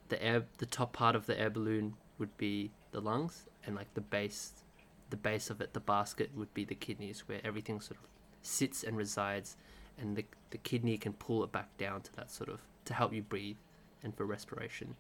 the 0.10 0.22
air 0.22 0.46
the 0.58 0.66
top 0.66 0.92
part 0.92 1.16
of 1.16 1.28
the 1.28 1.40
air 1.40 1.52
balloon 1.52 1.94
would 2.18 2.36
be 2.38 2.72
the 2.90 3.00
lungs, 3.00 3.44
and 3.68 3.76
like 3.76 3.94
the 3.94 4.02
base, 4.02 4.64
the 5.12 5.16
base 5.16 5.52
of 5.52 5.62
it, 5.62 5.74
the 5.74 5.80
basket 5.80 6.32
would 6.36 6.52
be 6.56 6.66
the 6.66 6.74
kidneys, 6.74 7.28
where 7.28 7.40
everything 7.44 7.80
sort 7.80 8.00
of 8.00 8.08
sits 8.42 8.84
and 8.84 8.98
resides, 8.98 9.58
and 10.00 10.16
the 10.16 10.26
the 10.50 10.58
kidney 10.58 10.98
can 10.98 11.14
pull 11.14 11.44
it 11.44 11.52
back 11.52 11.70
down 11.78 12.02
to 12.02 12.16
that 12.16 12.32
sort 12.32 12.50
of 12.50 12.62
to 12.86 12.96
help 12.96 13.14
you 13.14 13.22
breathe 13.22 13.58
and 14.02 14.18
for 14.18 14.26
respiration. 14.26 14.96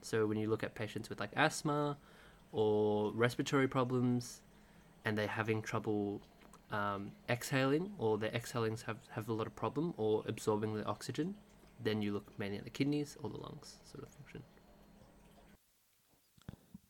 So 0.00 0.24
when 0.24 0.38
you 0.38 0.48
look 0.48 0.64
at 0.64 0.74
patients 0.74 1.10
with 1.10 1.20
like 1.20 1.32
asthma 1.36 1.98
or 2.50 3.12
respiratory 3.12 3.68
problems, 3.68 4.40
and 5.04 5.16
they're 5.16 5.26
having 5.26 5.62
trouble 5.62 6.20
um, 6.70 7.12
exhaling, 7.28 7.92
or 7.98 8.18
their 8.18 8.30
exhalings 8.30 8.82
have, 8.84 8.98
have 9.10 9.28
a 9.28 9.32
lot 9.32 9.46
of 9.46 9.54
problem, 9.54 9.94
or 9.96 10.22
absorbing 10.26 10.74
the 10.74 10.84
oxygen, 10.84 11.34
then 11.82 12.02
you 12.02 12.12
look 12.12 12.38
mainly 12.38 12.58
at 12.58 12.64
the 12.64 12.70
kidneys 12.70 13.16
or 13.22 13.30
the 13.30 13.38
lungs 13.38 13.76
sort 13.90 14.04
of 14.04 14.10
function. 14.10 14.42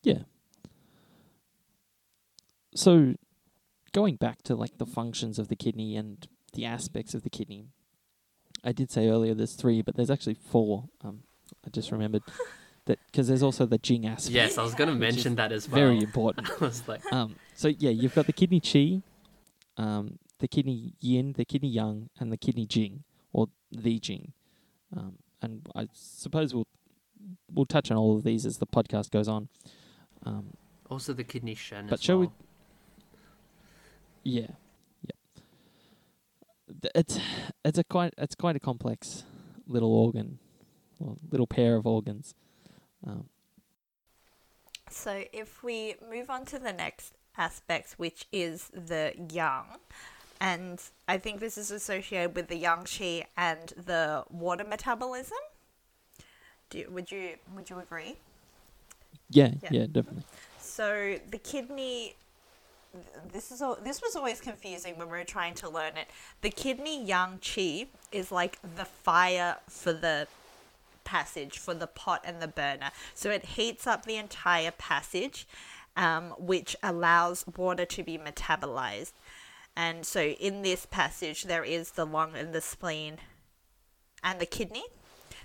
Yeah. 0.03 0.23
So, 2.75 3.15
going 3.93 4.17
back 4.17 4.43
to 4.43 4.55
like 4.55 4.79
the 4.79 4.87
functions 4.87 5.39
of 5.39 5.49
the 5.49 5.57
kidney 5.57 5.97
and 5.97 6.27
the 6.55 6.65
aspects 6.65 7.15
of 7.15 7.23
the 7.23 7.31
kidney, 7.31 7.67
I 8.65 8.73
did 8.73 8.91
say 8.91 9.09
earlier 9.09 9.35
there's 9.35 9.55
three, 9.55 9.83
but 9.83 9.97
there's 9.97 10.11
actually 10.11 10.35
four. 10.35 10.89
Um, 11.05 11.25
I 11.67 11.71
just 11.71 11.93
remembered 11.93 12.23
that 12.87 12.99
because 13.07 13.29
there's 13.29 13.43
also 13.43 13.67
the 13.67 13.79
Jing 13.79 14.07
aspect. 14.07 14.35
Yes, 14.35 14.59
I 14.59 14.63
was 14.63 14.75
going 14.75 14.89
to 14.93 14.95
mention 14.95 15.35
that 15.37 15.53
as 15.53 15.69
well. 15.69 15.81
Very 15.81 15.99
important. 15.99 16.51
I 16.61 16.65
was 16.65 16.87
like, 16.89 17.01
um, 17.13 17.37
so 17.55 17.69
yeah, 17.69 17.91
you've 17.91 18.15
got 18.15 18.27
the 18.27 18.33
kidney 18.33 18.61
chi, 18.61 19.03
um, 19.83 20.19
the 20.39 20.49
kidney 20.49 20.95
yin, 21.01 21.35
the 21.37 21.45
kidney 21.45 21.69
yang, 21.69 22.11
and 22.19 22.33
the 22.33 22.37
kidney 22.37 22.67
jing, 22.67 23.05
or 23.33 23.49
the 23.71 23.99
jing. 23.99 24.33
Um, 24.97 25.15
and 25.41 25.69
I 25.75 25.89
suppose 25.93 26.55
we'll 26.55 26.67
we'll 27.53 27.67
touch 27.67 27.91
on 27.91 27.97
all 27.97 28.17
of 28.17 28.25
these 28.25 28.45
as 28.47 28.59
the 28.59 28.67
podcast 28.67 29.11
goes 29.11 29.29
on. 29.29 29.49
Um, 30.25 30.55
also 30.91 31.13
the 31.13 31.25
kidney 31.25 31.55
shen 31.55 31.87
But 31.87 31.95
as 32.01 32.03
shall 32.05 32.19
we- 32.19 32.31
yeah, 34.25 34.49
yeah. 35.05 36.91
It's 36.95 37.19
it's 37.65 37.79
a 37.79 37.85
quite 37.85 38.15
it's 38.19 38.35
quite 38.35 38.57
a 38.57 38.61
complex 38.61 39.25
little 39.67 39.93
organ, 39.93 40.39
or 41.01 41.17
little 41.31 41.47
pair 41.47 41.77
of 41.77 41.87
organs. 41.87 42.35
Um, 43.07 43.29
So 44.91 45.25
if 45.33 45.63
we 45.63 45.95
move 46.09 46.29
on 46.31 46.45
to 46.47 46.59
the 46.59 46.73
next 46.73 47.15
aspect, 47.39 47.95
which 47.97 48.27
is 48.33 48.71
the 48.75 49.13
yang, 49.33 49.65
and 50.41 50.81
I 51.09 51.19
think 51.19 51.41
this 51.41 51.57
is 51.57 51.71
associated 51.71 52.35
with 52.35 52.49
the 52.49 52.57
yang 52.57 52.85
qi 52.85 53.25
and 53.37 53.73
the 53.77 54.25
water 54.31 54.65
metabolism. 54.65 55.39
Do 56.71 56.79
you, 56.79 56.89
would 56.91 57.11
you 57.11 57.37
would 57.55 57.71
you 57.71 57.79
agree? 57.79 58.17
yeah, 59.31 59.53
Yeah. 59.63 59.69
yeah, 59.73 59.87
definitely. 59.87 60.25
So 60.61 61.19
the 61.31 61.39
kidney. 61.39 62.17
This 63.33 63.51
is 63.51 63.63
all, 63.63 63.79
this 63.83 64.03
was 64.03 64.17
always 64.17 64.39
confusing 64.43 64.99
when 64.99 65.09
we 65.09 65.17
were 65.17 65.25
trying 65.25 65.55
to 65.55 65.69
learn 65.69 65.97
it. 65.97 66.09
The 66.43 66.51
kidney 66.51 67.03
yang 67.03 67.39
qi 67.41 67.87
is 68.11 68.31
like 68.31 68.59
the 68.77 68.85
fire 68.85 69.57
for 69.67 69.95
the 69.95 70.29
passage 71.05 71.59
for 71.59 71.73
the 71.75 71.87
pot 71.87 72.23
and 72.25 72.41
the 72.41 72.49
burner. 72.49 72.91
So 73.15 73.31
it 73.31 73.45
heats 73.57 73.87
up 73.87 74.05
the 74.05 74.17
entire 74.17 74.71
passage, 74.73 75.47
um, 75.97 76.35
which 76.39 76.77
allows 76.83 77.45
water 77.57 77.85
to 77.85 78.03
be 78.03 78.19
metabolized. 78.19 79.13
And 79.77 80.05
so 80.05 80.23
in 80.23 80.63
this 80.63 80.87
passage, 80.87 81.45
there 81.45 81.65
is 81.65 81.93
the 81.93 82.05
lung 82.05 82.37
and 82.37 82.53
the 82.53 82.61
spleen 82.61 83.19
and 84.23 84.41
the 84.41 84.47
kidney. 84.47 84.85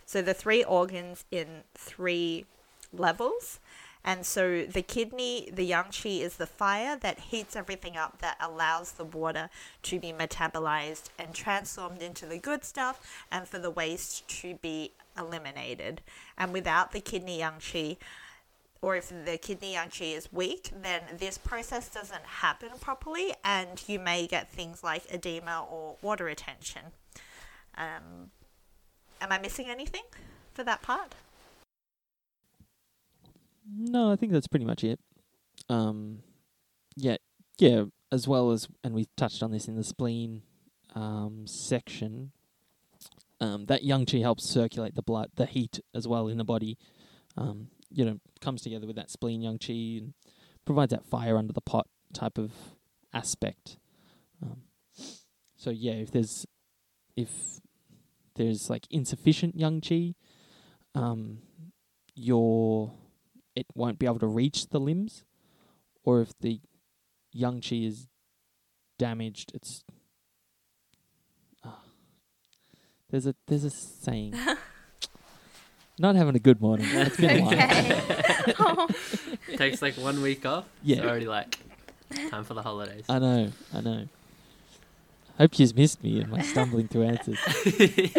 So 0.06 0.22
the 0.22 0.34
three 0.34 0.64
organs 0.64 1.26
in 1.32 1.64
three 1.76 2.46
levels. 2.94 3.60
And 4.04 4.26
so 4.26 4.64
the 4.64 4.82
kidney, 4.82 5.50
the 5.52 5.66
yang 5.66 5.86
qi, 5.86 6.22
is 6.22 6.38
the 6.38 6.46
fire 6.46 6.96
that 6.96 7.20
heats 7.20 7.58
everything 7.58 7.98
up, 7.98 8.20
that 8.22 8.38
allows 8.40 8.94
the 8.94 9.04
water 9.04 9.50
to 9.84 10.00
be 10.00 10.14
metabolized 10.14 11.10
and 11.20 11.34
transformed 11.34 12.02
into 12.02 12.26
the 12.26 12.38
good 12.38 12.64
stuff, 12.64 13.26
and 13.30 13.50
for 13.50 13.60
the 13.60 13.72
waste 13.72 14.26
to 14.42 14.56
be 14.56 14.94
eliminated. 15.18 16.02
And 16.38 16.54
without 16.54 16.94
the 16.94 17.02
kidney 17.02 17.40
yang 17.40 17.56
qi, 17.60 17.98
or 18.82 18.96
if 18.96 19.10
the 19.10 19.38
kidney 19.38 19.74
qi 19.74 20.16
is 20.16 20.32
weak, 20.32 20.72
then 20.82 21.02
this 21.18 21.38
process 21.38 21.90
doesn't 21.90 22.24
happen 22.24 22.70
properly, 22.80 23.34
and 23.44 23.84
you 23.88 24.00
may 24.00 24.28
get 24.28 24.52
things 24.52 24.84
like 24.84 25.04
edema 25.12 25.66
or 25.70 25.96
water 26.02 26.26
retention. 26.26 26.84
Um, 27.76 28.32
am 29.22 29.32
I 29.32 29.40
missing 29.40 29.68
anything 29.70 30.04
for 30.54 30.64
that 30.64 30.82
part? 30.82 31.16
No, 33.70 34.12
I 34.12 34.16
think 34.16 34.32
that's 34.32 34.48
pretty 34.48 34.66
much 34.66 34.84
it. 34.84 35.00
Um, 35.70 36.20
yeah, 36.96 37.18
yeah, 37.58 37.86
as 38.12 38.28
well 38.28 38.52
as, 38.52 38.68
and 38.84 38.94
we 38.94 39.08
touched 39.18 39.44
on 39.44 39.52
this 39.52 39.68
in 39.68 39.76
the 39.76 39.84
spleen 39.84 40.44
um, 40.96 41.46
section. 41.46 42.32
Um, 43.40 43.66
that 43.66 43.84
yang 43.84 44.06
qi 44.06 44.22
helps 44.22 44.50
circulate 44.50 44.96
the 44.96 45.04
blood, 45.04 45.30
the 45.36 45.46
heat 45.46 45.80
as 45.94 46.08
well 46.08 46.28
in 46.28 46.38
the 46.38 46.44
body. 46.44 46.78
Um, 47.36 47.68
you 47.90 48.06
know, 48.06 48.20
comes 48.42 48.62
together 48.62 48.88
with 48.88 48.96
that 48.96 49.10
spleen 49.10 49.42
yang 49.42 49.58
qi 49.58 49.98
and 50.00 50.14
provides 50.66 50.92
that 50.92 51.06
fire 51.06 51.38
under 51.38 51.54
the 51.54 51.62
pot 51.62 51.88
type 52.14 52.38
of 52.38 52.52
aspect. 53.14 53.78
Um, 54.42 54.64
so 55.56 55.70
yeah, 55.70 55.94
if 55.94 56.12
there's 56.12 56.46
if 57.16 57.60
there's 58.36 58.70
like 58.70 58.86
insufficient 58.90 59.56
yang 59.58 59.82
qi, 59.82 60.16
um, 60.96 61.40
your 62.16 62.94
it 63.56 63.66
won't 63.74 64.00
be 64.00 64.06
able 64.06 64.20
to 64.20 64.28
reach 64.28 64.68
the 64.70 64.80
limbs, 64.80 65.24
or 66.04 66.22
if 66.22 66.38
the 66.40 66.62
yang 67.32 67.62
qi 67.62 67.88
is 67.88 68.08
damaged, 69.00 69.52
it's. 69.54 69.84
ah. 71.64 71.84
there's 73.10 73.26
a 73.26 73.36
there's 73.48 73.64
a 73.64 73.70
saying. 73.70 74.34
Not 76.00 76.16
having 76.16 76.36
a 76.36 76.40
good 76.40 76.62
morning. 76.62 76.86
It's 76.92 77.18
been 77.18 77.40
a 77.40 77.44
while. 77.44 78.08
Oh. 78.60 78.88
Takes 79.58 79.82
like 79.82 79.96
one 79.96 80.22
week 80.22 80.46
off. 80.46 80.66
Yeah. 80.82 80.98
It's 80.98 81.06
already 81.06 81.28
like 81.28 81.60
time 82.32 82.44
for 82.46 82.54
the 82.54 82.62
holidays. 82.62 83.04
I 83.10 83.20
know, 83.20 83.52
I 83.74 83.82
know. 83.82 84.08
Hope 85.38 85.60
you've 85.60 85.76
missed 85.76 86.02
me 86.02 86.22
and 86.22 86.32
my 86.32 86.42
stumbling 86.42 86.88
through 86.88 87.04
answers. 87.04 87.38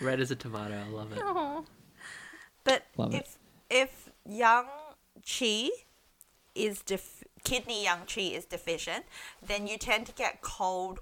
Red 0.00 0.20
as 0.20 0.30
a 0.30 0.36
tomato. 0.36 0.74
I 0.74 0.88
love 0.90 1.12
it. 1.12 1.64
But 2.64 2.84
Love 2.96 3.14
it. 3.14 3.26
if 3.26 3.38
if 3.70 4.08
yang 4.28 4.64
qi 5.24 5.68
is 6.54 6.80
def- 6.82 7.24
kidney 7.44 7.84
yang 7.84 8.00
qi 8.06 8.32
is 8.32 8.46
deficient, 8.46 9.04
then 9.46 9.66
you 9.66 9.76
tend 9.76 10.06
to 10.06 10.12
get 10.12 10.40
cold 10.40 11.00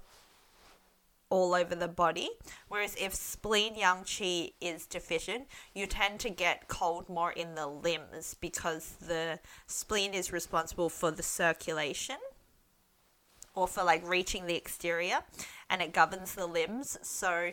all 1.35 1.53
over 1.53 1.75
the 1.75 1.89
body. 1.89 2.29
Whereas 2.69 2.95
if 2.95 3.13
spleen 3.13 3.75
yang 3.75 4.05
qi 4.05 4.53
is 4.61 4.87
deficient, 4.87 5.47
you 5.73 5.85
tend 5.85 6.21
to 6.21 6.29
get 6.29 6.69
cold 6.69 7.09
more 7.09 7.33
in 7.33 7.55
the 7.55 7.67
limbs 7.67 8.37
because 8.39 8.95
the 9.01 9.39
spleen 9.67 10.13
is 10.13 10.31
responsible 10.31 10.89
for 10.89 11.11
the 11.11 11.23
circulation 11.23 12.15
or 13.53 13.67
for 13.67 13.83
like 13.83 14.07
reaching 14.07 14.45
the 14.45 14.55
exterior 14.55 15.19
and 15.69 15.81
it 15.81 15.91
governs 15.91 16.35
the 16.35 16.47
limbs. 16.47 16.97
So 17.01 17.51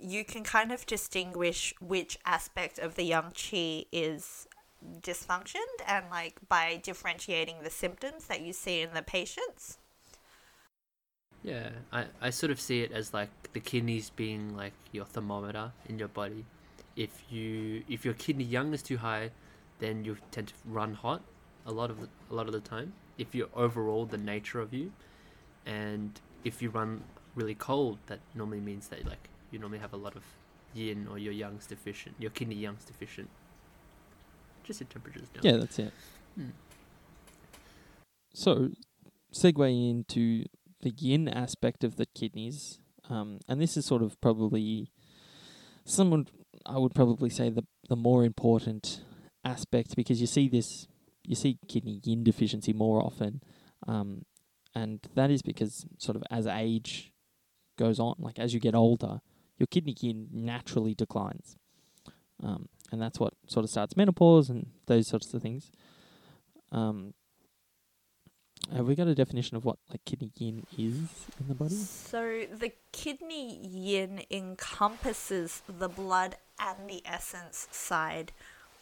you 0.00 0.24
can 0.24 0.44
kind 0.44 0.70
of 0.70 0.86
distinguish 0.86 1.74
which 1.80 2.16
aspect 2.24 2.78
of 2.78 2.94
the 2.94 3.02
yang 3.02 3.32
qi 3.32 3.86
is 3.90 4.46
dysfunctioned 5.00 5.80
and 5.88 6.04
like 6.08 6.38
by 6.48 6.80
differentiating 6.84 7.56
the 7.64 7.70
symptoms 7.70 8.26
that 8.26 8.42
you 8.42 8.52
see 8.52 8.80
in 8.80 8.94
the 8.94 9.02
patients. 9.02 9.78
Yeah, 11.44 11.68
I, 11.92 12.06
I 12.22 12.30
sort 12.30 12.50
of 12.50 12.58
see 12.58 12.80
it 12.80 12.90
as 12.90 13.12
like 13.12 13.28
the 13.52 13.60
kidneys 13.60 14.08
being 14.08 14.56
like 14.56 14.72
your 14.92 15.04
thermometer 15.04 15.72
in 15.86 15.98
your 15.98 16.08
body. 16.08 16.46
If 16.96 17.30
you 17.30 17.84
if 17.86 18.04
your 18.04 18.14
kidney 18.14 18.44
yang 18.44 18.72
is 18.72 18.82
too 18.82 18.96
high, 18.96 19.30
then 19.78 20.04
you 20.06 20.16
tend 20.30 20.48
to 20.48 20.54
run 20.64 20.94
hot 20.94 21.20
a 21.66 21.72
lot 21.72 21.90
of 21.90 22.00
the, 22.00 22.08
a 22.30 22.34
lot 22.34 22.46
of 22.46 22.52
the 22.52 22.60
time. 22.60 22.94
If 23.18 23.34
you're 23.34 23.50
overall 23.54 24.06
the 24.06 24.16
nature 24.16 24.58
of 24.58 24.72
you, 24.72 24.92
and 25.66 26.18
if 26.44 26.62
you 26.62 26.70
run 26.70 27.04
really 27.34 27.54
cold, 27.54 27.98
that 28.06 28.20
normally 28.34 28.60
means 28.60 28.88
that 28.88 29.04
like 29.06 29.28
you 29.50 29.58
normally 29.58 29.80
have 29.80 29.92
a 29.92 29.98
lot 29.98 30.16
of 30.16 30.22
yin 30.72 31.06
or 31.10 31.18
your 31.18 31.32
yang's 31.32 31.66
deficient, 31.66 32.14
your 32.18 32.30
kidney 32.30 32.56
yang's 32.56 32.84
deficient. 32.84 33.28
Just 34.62 34.80
your 34.80 34.88
temperatures 34.88 35.28
down. 35.28 35.42
Yeah, 35.44 35.58
that's 35.58 35.78
it. 35.78 35.92
Hmm. 36.36 36.48
So, 38.32 38.70
segue 39.32 39.90
into 39.90 40.46
the 40.84 40.94
yin 40.96 41.28
aspect 41.28 41.82
of 41.82 41.96
the 41.96 42.06
kidneys, 42.06 42.78
um, 43.08 43.40
and 43.48 43.60
this 43.60 43.76
is 43.76 43.84
sort 43.84 44.02
of 44.02 44.20
probably 44.20 44.92
someone 45.84 46.28
I 46.66 46.78
would 46.78 46.94
probably 46.94 47.30
say 47.30 47.50
the 47.50 47.64
the 47.88 47.96
more 47.96 48.24
important 48.24 49.02
aspect 49.44 49.96
because 49.96 50.20
you 50.20 50.26
see 50.26 50.48
this 50.48 50.86
you 51.24 51.34
see 51.34 51.58
kidney 51.68 52.00
yin 52.04 52.22
deficiency 52.22 52.72
more 52.72 53.02
often, 53.02 53.40
um, 53.88 54.26
and 54.74 55.00
that 55.14 55.30
is 55.30 55.42
because 55.42 55.86
sort 55.98 56.16
of 56.16 56.22
as 56.30 56.46
age 56.46 57.12
goes 57.78 57.98
on, 57.98 58.14
like 58.18 58.38
as 58.38 58.52
you 58.54 58.60
get 58.60 58.74
older, 58.74 59.20
your 59.58 59.66
kidney 59.66 59.96
yin 59.98 60.28
naturally 60.30 60.94
declines, 60.94 61.56
um, 62.42 62.68
and 62.92 63.00
that's 63.00 63.18
what 63.18 63.32
sort 63.46 63.64
of 63.64 63.70
starts 63.70 63.96
menopause 63.96 64.50
and 64.50 64.66
those 64.86 65.08
sorts 65.08 65.32
of 65.32 65.40
things. 65.40 65.72
Um, 66.70 67.14
have 68.72 68.86
we 68.86 68.94
got 68.94 69.06
a 69.06 69.14
definition 69.14 69.56
of 69.56 69.64
what 69.64 69.78
like 69.90 70.04
kidney 70.04 70.30
yin 70.36 70.66
is 70.76 70.96
in 71.40 71.48
the 71.48 71.54
body? 71.54 71.74
So 71.74 72.46
the 72.52 72.72
kidney 72.92 73.58
yin 73.66 74.22
encompasses 74.30 75.62
the 75.68 75.88
blood 75.88 76.36
and 76.58 76.88
the 76.88 77.02
essence 77.04 77.68
side 77.70 78.32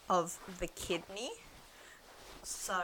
of 0.09 0.39
the 0.61 0.67
kidney. 0.67 1.31
So 2.43 2.83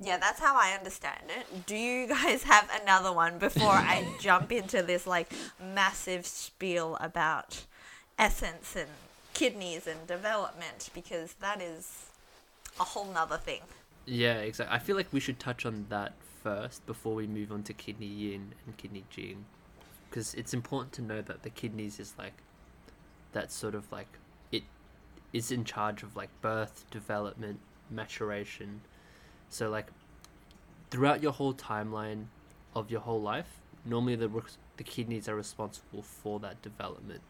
yeah, 0.00 0.18
that's 0.18 0.40
how 0.40 0.56
I 0.56 0.76
understand 0.76 1.24
it. 1.28 1.66
Do 1.66 1.76
you 1.76 2.06
guys 2.08 2.42
have 2.44 2.68
another 2.82 3.12
one 3.12 3.38
before 3.38 3.70
I 3.70 4.06
jump 4.20 4.50
into 4.52 4.82
this 4.82 5.06
like 5.06 5.32
massive 5.62 6.26
spiel 6.26 6.96
about 7.00 7.64
essence 8.18 8.76
and 8.76 8.88
kidneys 9.34 9.86
and 9.86 10.06
development 10.06 10.90
because 10.94 11.34
that 11.34 11.60
is 11.60 12.06
a 12.78 12.84
whole 12.84 13.06
nother 13.06 13.36
thing. 13.36 13.60
Yeah, 14.06 14.38
exactly. 14.38 14.74
I 14.74 14.78
feel 14.78 14.96
like 14.96 15.12
we 15.12 15.20
should 15.20 15.38
touch 15.38 15.64
on 15.64 15.86
that 15.88 16.14
first 16.42 16.84
before 16.86 17.14
we 17.14 17.26
move 17.26 17.52
on 17.52 17.62
to 17.64 17.72
kidney 17.72 18.06
yin 18.06 18.54
and 18.66 18.76
kidney 18.76 19.04
jing, 19.10 19.44
because 20.10 20.34
it's 20.34 20.52
important 20.52 20.92
to 20.94 21.02
know 21.02 21.22
that 21.22 21.42
the 21.42 21.50
kidneys 21.50 22.00
is 22.00 22.14
like 22.18 22.34
that 23.32 23.52
sort 23.52 23.74
of 23.74 23.90
like 23.92 24.18
it 24.50 24.64
is 25.32 25.52
in 25.52 25.64
charge 25.64 26.02
of 26.02 26.16
like 26.16 26.30
birth, 26.40 26.84
development, 26.90 27.60
maturation. 27.90 28.80
So 29.48 29.70
like 29.70 29.86
throughout 30.90 31.22
your 31.22 31.32
whole 31.32 31.54
timeline 31.54 32.24
of 32.74 32.90
your 32.90 33.00
whole 33.02 33.20
life, 33.20 33.60
normally 33.84 34.16
the 34.16 34.30
the 34.78 34.84
kidneys 34.84 35.28
are 35.28 35.36
responsible 35.36 36.02
for 36.02 36.40
that 36.40 36.60
development. 36.60 37.20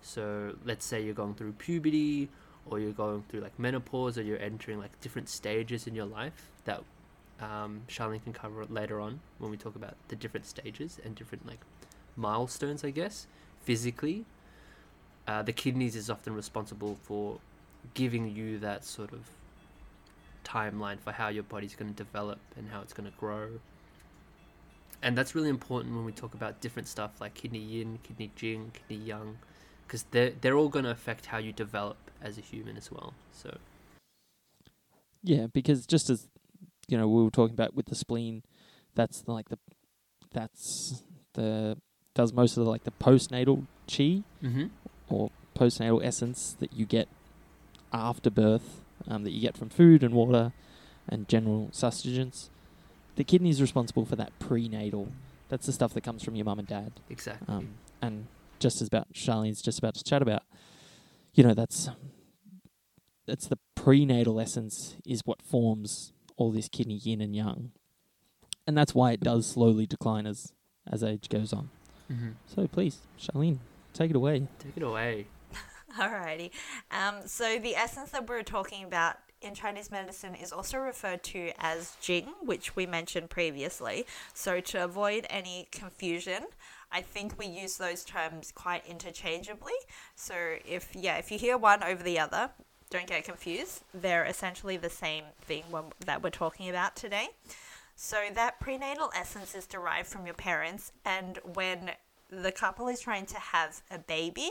So 0.00 0.54
let's 0.64 0.86
say 0.86 1.02
you're 1.02 1.14
going 1.14 1.34
through 1.34 1.52
puberty 1.52 2.30
or 2.70 2.78
you're 2.78 2.92
going 2.92 3.22
through 3.28 3.40
like 3.40 3.58
menopause 3.58 4.18
or 4.18 4.22
you're 4.22 4.40
entering 4.40 4.78
like 4.78 5.00
different 5.00 5.28
stages 5.28 5.86
in 5.86 5.94
your 5.94 6.04
life 6.04 6.50
that 6.64 6.82
um, 7.40 7.82
Charlene 7.88 8.22
can 8.22 8.32
cover 8.32 8.64
later 8.66 9.00
on 9.00 9.20
when 9.38 9.50
we 9.50 9.56
talk 9.56 9.76
about 9.76 9.94
the 10.08 10.16
different 10.16 10.46
stages 10.46 10.98
and 11.04 11.14
different 11.14 11.46
like 11.46 11.60
milestones, 12.16 12.84
I 12.84 12.90
guess, 12.90 13.26
physically. 13.62 14.24
Uh, 15.26 15.42
the 15.42 15.52
kidneys 15.52 15.94
is 15.94 16.10
often 16.10 16.34
responsible 16.34 16.98
for 17.02 17.38
giving 17.94 18.34
you 18.34 18.58
that 18.58 18.84
sort 18.84 19.12
of 19.12 19.20
timeline 20.44 20.98
for 20.98 21.12
how 21.12 21.28
your 21.28 21.42
body's 21.42 21.74
going 21.74 21.90
to 21.92 21.96
develop 21.96 22.38
and 22.56 22.68
how 22.70 22.80
it's 22.80 22.92
going 22.92 23.10
to 23.10 23.16
grow. 23.18 23.48
And 25.02 25.16
that's 25.16 25.34
really 25.34 25.50
important 25.50 25.94
when 25.94 26.04
we 26.04 26.12
talk 26.12 26.34
about 26.34 26.60
different 26.60 26.88
stuff 26.88 27.20
like 27.20 27.34
kidney 27.34 27.58
yin, 27.58 27.98
kidney 28.02 28.30
jing, 28.34 28.72
kidney 28.74 29.04
yang, 29.04 29.38
because 29.88 30.04
they're, 30.10 30.32
they're 30.38 30.56
all 30.56 30.68
going 30.68 30.84
to 30.84 30.90
affect 30.90 31.26
how 31.26 31.38
you 31.38 31.50
develop 31.50 31.96
as 32.22 32.36
a 32.36 32.42
human 32.42 32.76
as 32.76 32.92
well. 32.92 33.14
So, 33.32 33.56
Yeah, 35.24 35.46
because 35.46 35.86
just 35.86 36.10
as 36.10 36.28
you 36.88 36.98
know, 36.98 37.08
we 37.08 37.24
were 37.24 37.30
talking 37.30 37.54
about 37.54 37.74
with 37.74 37.86
the 37.86 37.94
spleen, 37.94 38.42
that's 38.94 39.24
like 39.26 39.48
the 39.48 39.58
that's 40.32 41.02
the 41.32 41.78
does 42.14 42.32
most 42.32 42.56
of 42.56 42.64
the 42.64 42.70
like 42.70 42.84
the 42.84 42.90
postnatal 42.90 43.64
chi 43.86 44.22
mm-hmm. 44.42 44.66
or 45.08 45.30
postnatal 45.56 46.04
essence 46.04 46.56
that 46.60 46.72
you 46.72 46.84
get 46.84 47.08
after 47.92 48.30
birth, 48.30 48.82
um, 49.06 49.24
that 49.24 49.30
you 49.30 49.40
get 49.40 49.56
from 49.56 49.70
food 49.70 50.02
and 50.02 50.12
water 50.12 50.52
and 51.08 51.28
general 51.28 51.70
sustenance. 51.72 52.50
The 53.16 53.24
kidney 53.24 53.50
is 53.50 53.60
responsible 53.60 54.04
for 54.04 54.16
that 54.16 54.38
prenatal. 54.38 55.08
That's 55.48 55.66
the 55.66 55.72
stuff 55.72 55.94
that 55.94 56.02
comes 56.02 56.22
from 56.22 56.36
your 56.36 56.44
mum 56.44 56.58
and 56.58 56.68
dad. 56.68 56.92
exactly. 57.08 57.54
Um, 57.54 57.70
and 58.02 58.26
just 58.58 58.80
as 58.80 58.88
about 58.88 59.12
Charlene's 59.12 59.62
just 59.62 59.78
about 59.78 59.94
to 59.94 60.04
chat 60.04 60.22
about, 60.22 60.42
you 61.34 61.44
know, 61.44 61.54
that's 61.54 61.88
that's 63.26 63.46
the 63.46 63.58
prenatal 63.74 64.40
essence 64.40 64.96
is 65.06 65.20
what 65.24 65.42
forms 65.42 66.12
all 66.36 66.50
this 66.50 66.68
kidney 66.68 66.96
yin 66.96 67.20
and 67.20 67.34
yang, 67.34 67.72
and 68.66 68.76
that's 68.76 68.94
why 68.94 69.12
it 69.12 69.20
does 69.20 69.46
slowly 69.46 69.86
decline 69.86 70.26
as 70.26 70.52
as 70.90 71.02
age 71.02 71.28
goes 71.28 71.52
on. 71.52 71.70
mm-hmm. 72.10 72.30
So 72.46 72.66
please, 72.66 72.98
Charlene, 73.18 73.58
take 73.92 74.10
it 74.10 74.16
away. 74.16 74.46
Take 74.58 74.76
it 74.76 74.82
away. 74.82 75.26
Alrighty. 75.98 76.50
Um, 76.90 77.26
so 77.26 77.58
the 77.58 77.74
essence 77.74 78.10
that 78.10 78.28
we're 78.28 78.42
talking 78.42 78.84
about 78.84 79.16
in 79.40 79.54
Chinese 79.54 79.90
medicine 79.90 80.34
is 80.34 80.52
also 80.52 80.78
referred 80.78 81.22
to 81.22 81.52
as 81.58 81.96
Jing, 82.00 82.32
which 82.40 82.74
we 82.74 82.86
mentioned 82.86 83.30
previously. 83.30 84.06
So 84.34 84.60
to 84.60 84.84
avoid 84.84 85.26
any 85.30 85.68
confusion, 85.70 86.44
I 86.90 87.02
think 87.02 87.38
we 87.38 87.46
use 87.46 87.76
those 87.76 88.04
terms 88.04 88.52
quite 88.52 88.86
interchangeably. 88.86 89.74
So 90.14 90.34
if 90.66 90.94
yeah, 90.94 91.16
if 91.18 91.30
you 91.30 91.38
hear 91.38 91.58
one 91.58 91.82
over 91.82 92.02
the 92.02 92.18
other, 92.18 92.50
don't 92.90 93.06
get 93.06 93.24
confused. 93.24 93.82
They're 93.92 94.24
essentially 94.24 94.76
the 94.76 94.90
same 94.90 95.24
thing 95.42 95.64
when, 95.70 95.84
that 96.06 96.22
we're 96.22 96.30
talking 96.30 96.68
about 96.70 96.96
today. 96.96 97.28
So 97.94 98.16
that 98.34 98.60
prenatal 98.60 99.10
essence 99.14 99.54
is 99.54 99.66
derived 99.66 100.08
from 100.08 100.24
your 100.24 100.34
parents, 100.34 100.92
and 101.04 101.38
when 101.42 101.90
the 102.30 102.52
couple 102.52 102.86
is 102.88 103.00
trying 103.00 103.26
to 103.26 103.38
have 103.38 103.82
a 103.90 103.98
baby, 103.98 104.50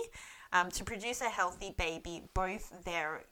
um, 0.51 0.69
to 0.71 0.83
produce 0.83 1.21
a 1.21 1.29
healthy 1.29 1.73
baby, 1.77 2.23
both 2.33 2.83
their 2.83 3.23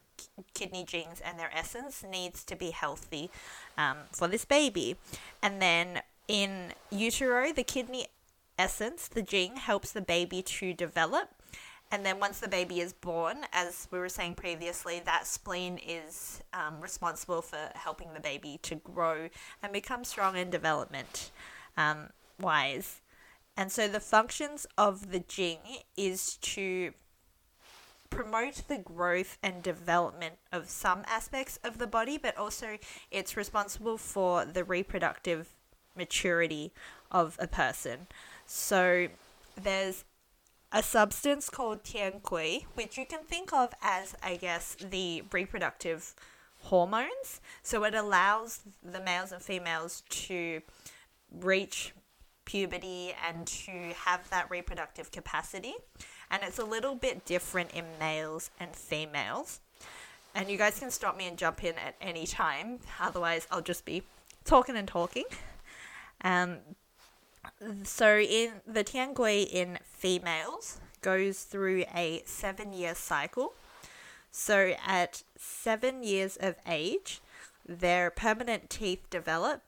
kidney 0.53 0.85
genes 0.85 1.21
and 1.23 1.37
their 1.37 1.51
essence 1.53 2.03
needs 2.09 2.43
to 2.45 2.55
be 2.55 2.71
healthy 2.71 3.29
um, 3.77 3.97
for 4.11 4.27
this 4.27 4.45
baby. 4.45 4.95
And 5.41 5.61
then 5.61 6.01
in 6.27 6.73
utero, 6.89 7.51
the 7.51 7.63
kidney 7.63 8.07
essence, 8.57 9.07
the 9.07 9.21
Jing, 9.21 9.57
helps 9.57 9.91
the 9.91 10.01
baby 10.01 10.41
to 10.41 10.73
develop. 10.73 11.29
And 11.91 12.05
then 12.05 12.19
once 12.19 12.39
the 12.39 12.47
baby 12.47 12.79
is 12.79 12.93
born, 12.93 13.45
as 13.53 13.87
we 13.91 13.99
were 13.99 14.09
saying 14.09 14.35
previously, 14.35 15.01
that 15.05 15.27
spleen 15.27 15.79
is 15.85 16.41
um, 16.53 16.81
responsible 16.81 17.41
for 17.41 17.69
helping 17.75 18.13
the 18.13 18.19
baby 18.19 18.59
to 18.63 18.75
grow 18.75 19.29
and 19.61 19.71
become 19.71 20.03
strong 20.03 20.35
in 20.35 20.49
development 20.49 21.31
um, 21.77 22.09
wise. 22.39 23.01
And 23.55 23.71
so 23.71 23.87
the 23.87 23.99
functions 23.99 24.65
of 24.77 25.11
the 25.11 25.19
jing 25.19 25.59
is 25.95 26.37
to 26.37 26.93
promote 28.09 28.67
the 28.67 28.77
growth 28.77 29.37
and 29.43 29.61
development 29.61 30.35
of 30.51 30.69
some 30.69 31.03
aspects 31.05 31.59
of 31.63 31.77
the 31.77 31.87
body, 31.87 32.17
but 32.17 32.37
also 32.37 32.77
it's 33.11 33.37
responsible 33.37 33.97
for 33.97 34.45
the 34.45 34.63
reproductive 34.63 35.49
maturity 35.95 36.73
of 37.11 37.37
a 37.39 37.47
person. 37.47 38.07
So 38.45 39.07
there's 39.61 40.03
a 40.71 40.83
substance 40.83 41.49
called 41.49 41.83
tiangui, 41.83 42.65
which 42.75 42.97
you 42.97 43.05
can 43.05 43.23
think 43.23 43.53
of 43.53 43.73
as, 43.81 44.15
I 44.21 44.35
guess, 44.35 44.75
the 44.79 45.23
reproductive 45.31 46.13
hormones. 46.63 47.41
So 47.63 47.83
it 47.85 47.93
allows 47.93 48.61
the 48.83 48.99
males 48.99 49.31
and 49.31 49.41
females 49.41 50.03
to 50.09 50.61
reach 51.31 51.93
puberty 52.45 53.13
and 53.27 53.47
to 53.47 53.71
have 54.05 54.29
that 54.29 54.49
reproductive 54.49 55.11
capacity. 55.11 55.73
And 56.29 56.43
it's 56.43 56.59
a 56.59 56.65
little 56.65 56.95
bit 56.95 57.25
different 57.25 57.71
in 57.71 57.85
males 57.99 58.49
and 58.59 58.75
females. 58.75 59.59
And 60.33 60.49
you 60.49 60.57
guys 60.57 60.79
can 60.79 60.91
stop 60.91 61.17
me 61.17 61.27
and 61.27 61.37
jump 61.37 61.63
in 61.63 61.75
at 61.75 61.95
any 62.01 62.27
time. 62.27 62.79
Otherwise, 62.99 63.47
I'll 63.49 63.61
just 63.61 63.85
be 63.85 64.03
talking 64.43 64.75
and 64.75 64.87
talking. 64.87 65.23
Um, 66.23 66.57
so 67.83 68.17
in 68.19 68.61
the 68.67 68.83
tiangui 68.83 69.47
in 69.51 69.79
females 69.83 70.79
goes 71.01 71.43
through 71.43 71.85
a 71.93 72.23
seven 72.25 72.73
year 72.73 72.95
cycle. 72.95 73.53
So 74.31 74.73
at 74.85 75.23
seven 75.37 76.03
years 76.03 76.35
of 76.35 76.55
age, 76.67 77.21
their 77.67 78.11
permanent 78.11 78.69
teeth 78.69 79.09
develop, 79.09 79.61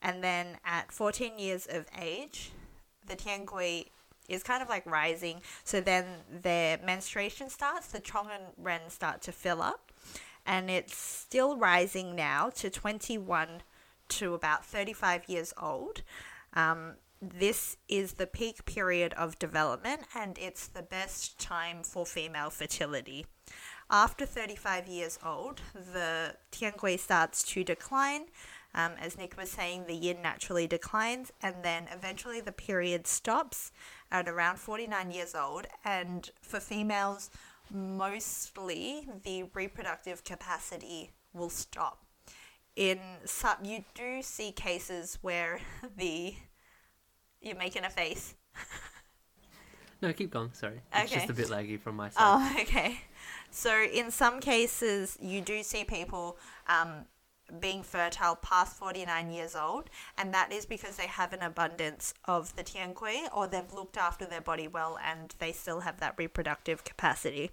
And 0.00 0.22
then 0.22 0.58
at 0.64 0.92
14 0.92 1.38
years 1.38 1.66
of 1.68 1.86
age, 2.00 2.52
the 3.06 3.16
Tiangui 3.16 3.86
is 4.28 4.42
kind 4.42 4.62
of 4.62 4.68
like 4.68 4.86
rising. 4.86 5.40
So 5.64 5.80
then 5.80 6.06
their 6.30 6.78
menstruation 6.78 7.50
starts, 7.50 7.88
the 7.88 8.00
Chong 8.00 8.28
and 8.32 8.44
Ren 8.56 8.88
start 8.88 9.20
to 9.22 9.32
fill 9.32 9.62
up. 9.62 9.92
And 10.44 10.70
it's 10.70 10.96
still 10.96 11.56
rising 11.56 12.14
now 12.14 12.50
to 12.50 12.70
21 12.70 13.62
to 14.08 14.34
about 14.34 14.64
35 14.64 15.28
years 15.28 15.52
old. 15.60 16.02
Um, 16.54 16.94
this 17.34 17.76
is 17.88 18.14
the 18.14 18.26
peak 18.26 18.64
period 18.64 19.12
of 19.14 19.38
development 19.38 20.02
and 20.14 20.38
it's 20.38 20.66
the 20.66 20.82
best 20.82 21.38
time 21.38 21.82
for 21.82 22.06
female 22.06 22.50
fertility. 22.50 23.26
After 23.90 24.26
35 24.26 24.88
years 24.88 25.18
old, 25.24 25.60
the 25.74 26.34
Tiangui 26.50 26.98
starts 26.98 27.44
to 27.44 27.62
decline. 27.62 28.26
Um, 28.74 28.92
as 29.00 29.16
Nick 29.16 29.36
was 29.36 29.50
saying, 29.50 29.84
the 29.86 29.94
yin 29.94 30.20
naturally 30.22 30.66
declines, 30.66 31.32
and 31.40 31.54
then 31.62 31.88
eventually 31.90 32.40
the 32.40 32.52
period 32.52 33.06
stops 33.06 33.72
at 34.10 34.28
around 34.28 34.58
49 34.58 35.10
years 35.12 35.34
old. 35.34 35.66
And 35.84 36.28
for 36.42 36.60
females, 36.60 37.30
mostly 37.72 39.08
the 39.24 39.44
reproductive 39.54 40.24
capacity 40.24 41.12
will 41.32 41.48
stop. 41.48 42.04
In 42.74 42.98
some, 43.24 43.64
you 43.64 43.84
do 43.94 44.20
see 44.20 44.52
cases 44.52 45.18
where 45.22 45.60
the 45.96 46.34
you're 47.46 47.56
making 47.56 47.84
a 47.84 47.90
face. 47.90 48.34
No, 50.02 50.12
keep 50.12 50.30
going. 50.30 50.50
Sorry, 50.52 50.80
it's 50.94 51.10
just 51.10 51.30
a 51.30 51.32
bit 51.32 51.48
laggy 51.48 51.80
from 51.80 51.96
my 51.96 52.10
side. 52.10 52.20
Oh, 52.20 52.60
okay. 52.60 53.00
So 53.50 53.82
in 53.82 54.10
some 54.10 54.40
cases, 54.40 55.16
you 55.20 55.40
do 55.40 55.62
see 55.62 55.84
people 55.84 56.36
um, 56.68 57.06
being 57.60 57.82
fertile 57.82 58.36
past 58.36 58.76
49 58.76 59.30
years 59.30 59.56
old, 59.56 59.88
and 60.18 60.34
that 60.34 60.52
is 60.52 60.66
because 60.66 60.96
they 60.96 61.06
have 61.06 61.32
an 61.32 61.40
abundance 61.40 62.12
of 62.26 62.54
the 62.56 62.62
tiangui 62.62 63.22
or 63.34 63.46
they've 63.46 63.72
looked 63.72 63.96
after 63.96 64.26
their 64.26 64.40
body 64.40 64.68
well 64.68 64.98
and 65.02 65.34
they 65.38 65.52
still 65.52 65.80
have 65.80 65.98
that 66.00 66.14
reproductive 66.18 66.84
capacity. 66.84 67.50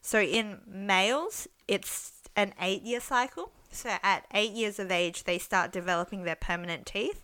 So 0.00 0.20
in 0.20 0.60
males, 0.66 1.46
it's 1.68 2.12
an 2.34 2.54
eight 2.60 2.82
year 2.82 3.00
cycle. 3.00 3.52
So 3.70 3.90
at 4.02 4.24
eight 4.32 4.52
years 4.52 4.78
of 4.78 4.90
age, 4.90 5.24
they 5.24 5.38
start 5.38 5.72
developing 5.72 6.24
their 6.24 6.36
permanent 6.36 6.86
teeth. 6.86 7.22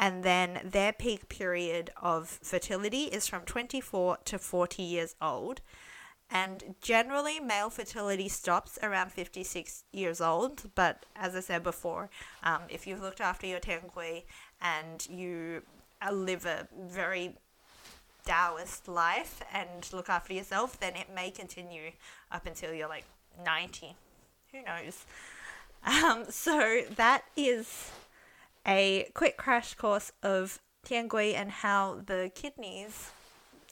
And 0.00 0.24
then 0.24 0.60
their 0.64 0.94
peak 0.94 1.28
period 1.28 1.90
of 2.00 2.40
fertility 2.42 3.04
is 3.04 3.28
from 3.28 3.42
24 3.42 4.16
to 4.24 4.38
40 4.38 4.82
years 4.82 5.14
old. 5.20 5.60
And 6.30 6.74
generally, 6.80 7.38
male 7.38 7.68
fertility 7.68 8.28
stops 8.28 8.78
around 8.82 9.12
56 9.12 9.84
years 9.92 10.22
old. 10.22 10.70
But 10.74 11.04
as 11.14 11.36
I 11.36 11.40
said 11.40 11.62
before, 11.62 12.08
um, 12.42 12.62
if 12.70 12.86
you've 12.86 13.02
looked 13.02 13.20
after 13.20 13.46
your 13.46 13.60
Tiangui 13.60 14.22
and 14.62 15.06
you 15.10 15.62
live 16.10 16.46
a 16.46 16.66
very 16.78 17.36
Taoist 18.24 18.88
life 18.88 19.42
and 19.52 19.86
look 19.92 20.08
after 20.08 20.32
yourself, 20.32 20.80
then 20.80 20.94
it 20.94 21.08
may 21.14 21.30
continue 21.30 21.90
up 22.32 22.46
until 22.46 22.72
you're 22.72 22.88
like 22.88 23.04
90. 23.44 23.96
Who 24.52 24.62
knows? 24.62 25.04
Um, 25.82 26.26
so 26.28 26.82
that 26.96 27.22
is 27.38 27.90
a 28.66 29.10
quick 29.14 29.36
crash 29.36 29.74
course 29.74 30.12
of 30.22 30.60
Tiangui 30.86 31.34
and 31.34 31.50
how 31.50 32.00
the 32.06 32.30
kidneys 32.34 33.10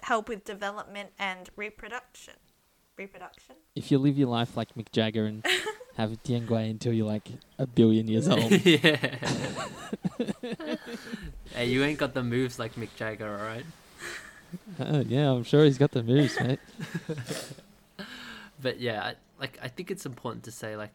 help 0.02 0.28
with 0.28 0.44
development 0.44 1.10
and 1.18 1.50
reproduction. 1.56 2.34
Reproduction? 2.96 3.56
If 3.74 3.90
you 3.90 3.98
live 3.98 4.18
your 4.18 4.28
life 4.28 4.56
like 4.56 4.74
Mick 4.74 4.90
Jagger 4.92 5.26
and 5.26 5.44
have 5.96 6.10
Tiangui 6.22 6.70
until 6.70 6.92
you're 6.92 7.06
like 7.06 7.28
a 7.58 7.66
billion 7.66 8.08
years 8.08 8.28
old, 8.28 8.50
yeah. 8.64 9.16
hey, 11.54 11.66
you 11.66 11.84
ain't 11.84 11.98
got 11.98 12.14
the 12.14 12.22
moves 12.22 12.58
like 12.58 12.74
Mick 12.74 12.94
Jagger, 12.96 13.28
alright? 13.38 13.66
uh, 14.80 15.04
yeah, 15.06 15.30
I'm 15.30 15.44
sure 15.44 15.64
he's 15.64 15.78
got 15.78 15.92
the 15.92 16.02
moves, 16.02 16.38
mate. 16.40 16.60
But 18.60 18.80
yeah, 18.80 19.02
I, 19.02 19.14
like 19.40 19.58
I 19.62 19.68
think 19.68 19.90
it's 19.90 20.06
important 20.06 20.44
to 20.44 20.50
say 20.50 20.76
like 20.76 20.92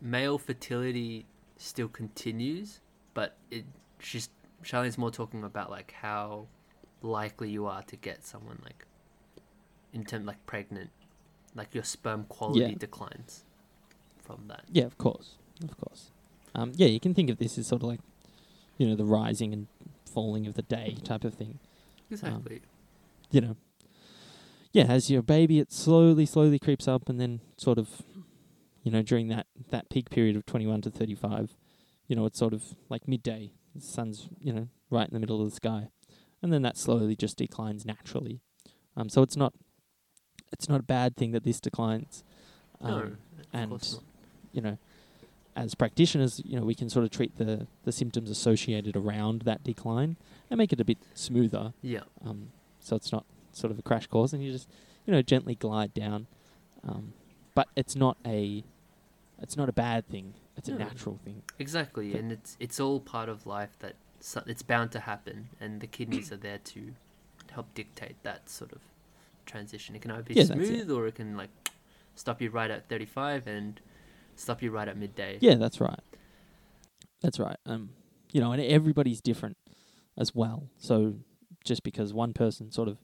male 0.00 0.38
fertility 0.38 1.26
still 1.58 1.88
continues, 1.88 2.80
but 3.14 3.36
it 3.50 3.66
she's 3.98 4.30
Charlene's 4.64 4.96
more 4.96 5.10
talking 5.10 5.44
about 5.44 5.70
like 5.70 5.92
how 6.00 6.46
likely 7.02 7.50
you 7.50 7.66
are 7.66 7.82
to 7.82 7.96
get 7.96 8.24
someone 8.24 8.58
like 8.64 8.86
in 9.92 10.04
terms 10.04 10.26
like 10.26 10.44
pregnant, 10.46 10.90
like 11.54 11.74
your 11.74 11.84
sperm 11.84 12.24
quality 12.28 12.60
Yeah. 12.60 12.74
declines 12.78 13.44
from 14.22 14.44
that. 14.48 14.64
Yeah, 14.70 14.84
of 14.84 14.96
course, 14.98 15.36
of 15.62 15.76
course. 15.76 16.10
Um, 16.54 16.72
yeah, 16.74 16.86
you 16.88 17.00
can 17.00 17.14
think 17.14 17.30
of 17.30 17.38
this 17.38 17.58
as 17.58 17.66
sort 17.66 17.82
of 17.82 17.88
like, 17.88 18.00
you 18.78 18.86
know, 18.88 18.94
the 18.96 19.04
rising 19.04 19.52
and 19.52 19.66
falling 20.04 20.46
of 20.46 20.54
the 20.54 20.62
day 20.62 20.96
type 21.04 21.24
of 21.24 21.34
thing. 21.34 21.58
Exactly. 22.10 22.62
You 23.30 23.40
know, 23.42 23.56
yeah, 24.72 24.84
as 24.84 25.10
your 25.10 25.22
baby, 25.22 25.58
it 25.60 25.72
slowly, 25.72 26.26
slowly 26.26 26.58
creeps 26.58 26.86
up, 26.88 27.08
and 27.08 27.20
then 27.20 27.40
sort 27.56 27.78
of, 27.78 28.02
you 28.82 28.90
know, 28.90 29.02
during 29.02 29.28
that 29.28 29.46
that 29.70 29.88
peak 29.90 30.10
period 30.10 30.36
of 30.36 30.46
twenty 30.46 30.66
one 30.66 30.80
to 30.82 30.90
thirty 30.90 31.14
five, 31.14 31.56
you 32.06 32.16
know, 32.16 32.26
it's 32.26 32.38
sort 32.38 32.54
of 32.54 32.62
like 32.88 33.06
midday. 33.08 33.52
The 33.74 33.82
sun's, 33.82 34.28
you 34.40 34.52
know, 34.52 34.68
right 34.90 35.06
in 35.06 35.14
the 35.14 35.20
middle 35.20 35.42
of 35.42 35.50
the 35.50 35.54
sky, 35.54 35.88
and 36.42 36.52
then 36.52 36.62
that 36.62 36.76
slowly 36.76 37.14
just 37.14 37.36
declines 37.36 37.84
naturally. 37.84 38.40
Um, 38.96 39.08
so 39.08 39.22
it's 39.22 39.36
not, 39.36 39.52
it's 40.50 40.68
not 40.68 40.80
a 40.80 40.82
bad 40.82 41.16
thing 41.16 41.30
that 41.32 41.44
this 41.44 41.60
declines. 41.60 42.24
Um, 42.80 42.90
no, 42.90 42.98
of 42.98 43.16
and 43.52 43.70
course 43.70 43.94
not. 43.94 44.02
you 44.52 44.60
know, 44.62 44.78
as 45.54 45.74
practitioners, 45.74 46.40
you 46.44 46.58
know, 46.58 46.64
we 46.64 46.74
can 46.74 46.88
sort 46.88 47.04
of 47.04 47.10
treat 47.10 47.36
the, 47.36 47.66
the 47.84 47.92
symptoms 47.92 48.30
associated 48.30 48.96
around 48.96 49.42
that 49.42 49.62
decline 49.62 50.16
and 50.50 50.58
make 50.58 50.72
it 50.72 50.80
a 50.80 50.84
bit 50.84 50.98
smoother. 51.14 51.74
Yeah. 51.82 52.00
Um, 52.24 52.50
so 52.80 52.96
it's 52.96 53.12
not 53.12 53.24
sort 53.52 53.70
of 53.70 53.78
a 53.78 53.82
crash 53.82 54.06
course, 54.06 54.32
and 54.32 54.42
you 54.42 54.50
just, 54.50 54.68
you 55.06 55.12
know, 55.12 55.22
gently 55.22 55.54
glide 55.54 55.92
down. 55.94 56.26
Um, 56.86 57.12
but 57.58 57.68
it's 57.74 57.96
not 57.96 58.16
a, 58.24 58.62
it's 59.44 59.56
not 59.56 59.68
a 59.68 59.72
bad 59.72 60.08
thing. 60.08 60.34
It's 60.56 60.68
a 60.68 60.74
natural 60.74 61.18
thing. 61.24 61.42
Exactly, 61.58 62.10
But- 62.12 62.20
and 62.20 62.32
it's 62.36 62.56
it's 62.60 62.78
all 62.84 62.98
part 63.14 63.28
of 63.28 63.46
life 63.46 63.74
that 63.80 63.94
so, 64.20 64.42
it's 64.46 64.62
bound 64.62 64.90
to 64.92 65.00
happen, 65.00 65.48
and 65.60 65.80
the 65.80 65.86
kidneys 65.96 66.30
are 66.34 66.36
there 66.48 66.58
to 66.72 66.80
help 67.56 67.66
dictate 67.74 68.16
that 68.22 68.48
sort 68.58 68.72
of 68.72 68.80
transition. 69.46 69.94
It 69.96 70.02
can 70.02 70.10
either 70.12 70.22
be 70.30 70.34
Yeah, 70.34 70.44
that's 70.44 70.60
it. 70.60 70.66
smooth, 70.66 70.90
or 70.96 71.06
it 71.08 71.14
can 71.16 71.36
like 71.36 71.50
stop 72.14 72.40
you 72.42 72.50
right 72.50 72.70
at 72.70 72.88
thirty-five 72.88 73.46
and 73.56 73.80
stop 74.36 74.62
you 74.62 74.70
right 74.70 74.88
at 74.92 74.96
midday. 74.96 75.38
Yeah, 75.40 75.56
that's 75.56 75.80
right. 75.80 76.00
That's 77.22 77.38
right. 77.40 77.56
Um, 77.66 77.90
you 78.32 78.40
know, 78.40 78.52
and 78.52 78.62
everybody's 78.62 79.20
different 79.20 79.56
as 80.16 80.34
well. 80.34 80.68
So 80.78 81.14
just 81.64 81.82
because 81.82 82.12
one 82.14 82.32
person 82.32 82.70
sort 82.70 82.88
of 82.88 82.98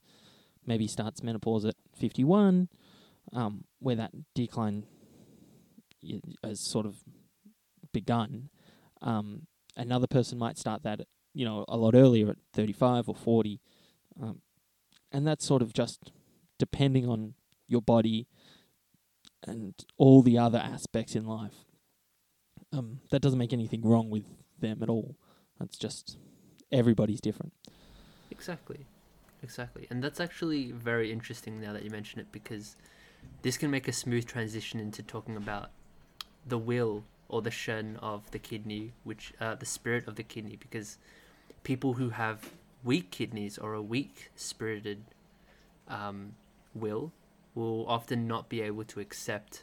maybe 0.67 0.87
starts 0.87 1.23
menopause 1.23 1.65
at 1.65 1.75
51, 1.97 2.69
um, 3.33 3.65
where 3.79 3.97
that 3.97 4.13
decline 4.35 4.85
has 6.43 6.61
sort 6.61 6.87
of 6.87 6.97
begun, 7.93 8.51
um, 9.03 9.47
another 9.77 10.07
person 10.07 10.39
might 10.39 10.59
start 10.59 10.83
that, 10.83 11.01
you 11.33 11.45
know, 11.45 11.65
a 11.69 11.77
lot 11.77 11.95
earlier 11.95 12.31
at 12.31 12.37
35 12.53 13.09
or 13.09 13.15
40. 13.15 13.61
Um, 14.21 14.41
and 15.13 15.27
that's 15.27 15.45
sort 15.45 15.63
of 15.63 15.73
just 15.73 16.13
depending 16.59 17.09
on 17.09 17.35
your 17.67 17.83
body 17.83 18.27
and 19.47 19.75
all 19.97 20.23
the 20.23 20.39
other 20.39 20.59
aspects 20.59 21.15
in 21.15 21.27
life. 21.27 21.65
Um, 22.73 23.01
that 23.11 23.21
doesn't 23.21 23.39
make 23.39 23.53
anything 23.53 23.83
wrong 23.83 24.11
with 24.11 24.25
them 24.59 24.83
at 24.83 24.89
all. 24.89 25.17
That's 25.59 25.77
just 25.77 26.19
everybody's 26.73 27.21
different. 27.21 27.53
Exactly, 28.31 28.87
exactly, 29.43 29.87
and 29.91 30.03
that's 30.03 30.19
actually 30.19 30.73
very 30.73 31.13
interesting 31.13 31.61
now 31.61 31.73
that 31.73 31.85
you 31.85 31.91
mention 31.91 32.21
it 32.21 32.33
because 32.33 32.77
this 33.43 33.57
can 33.57 33.71
make 33.71 33.89
a 33.89 33.93
smooth 33.93 34.27
transition 34.27 34.81
into 34.81 35.03
talking 35.03 35.37
about 35.37 35.71
the 36.47 36.59
will 36.59 37.05
or 37.29 37.43
the 37.43 37.51
shen 37.51 37.99
of 38.03 38.31
the 38.31 38.39
kidney, 38.39 38.93
which 39.03 39.33
uh, 39.41 39.55
the 39.55 39.67
spirit 39.67 40.07
of 40.07 40.17
the 40.17 40.23
kidney, 40.23 40.57
because 40.57 40.99
people 41.63 41.95
who 41.95 42.11
have 42.11 42.51
weak 42.83 43.11
kidneys 43.11 43.59
or 43.59 43.75
a 43.75 43.83
weak 43.83 44.31
spirited 44.37 45.05
um, 45.89 46.35
will 46.75 47.13
will 47.55 47.87
often 47.89 48.27
not 48.27 48.49
be 48.49 48.61
able 48.61 48.85
to 48.85 49.01
accept 49.01 49.63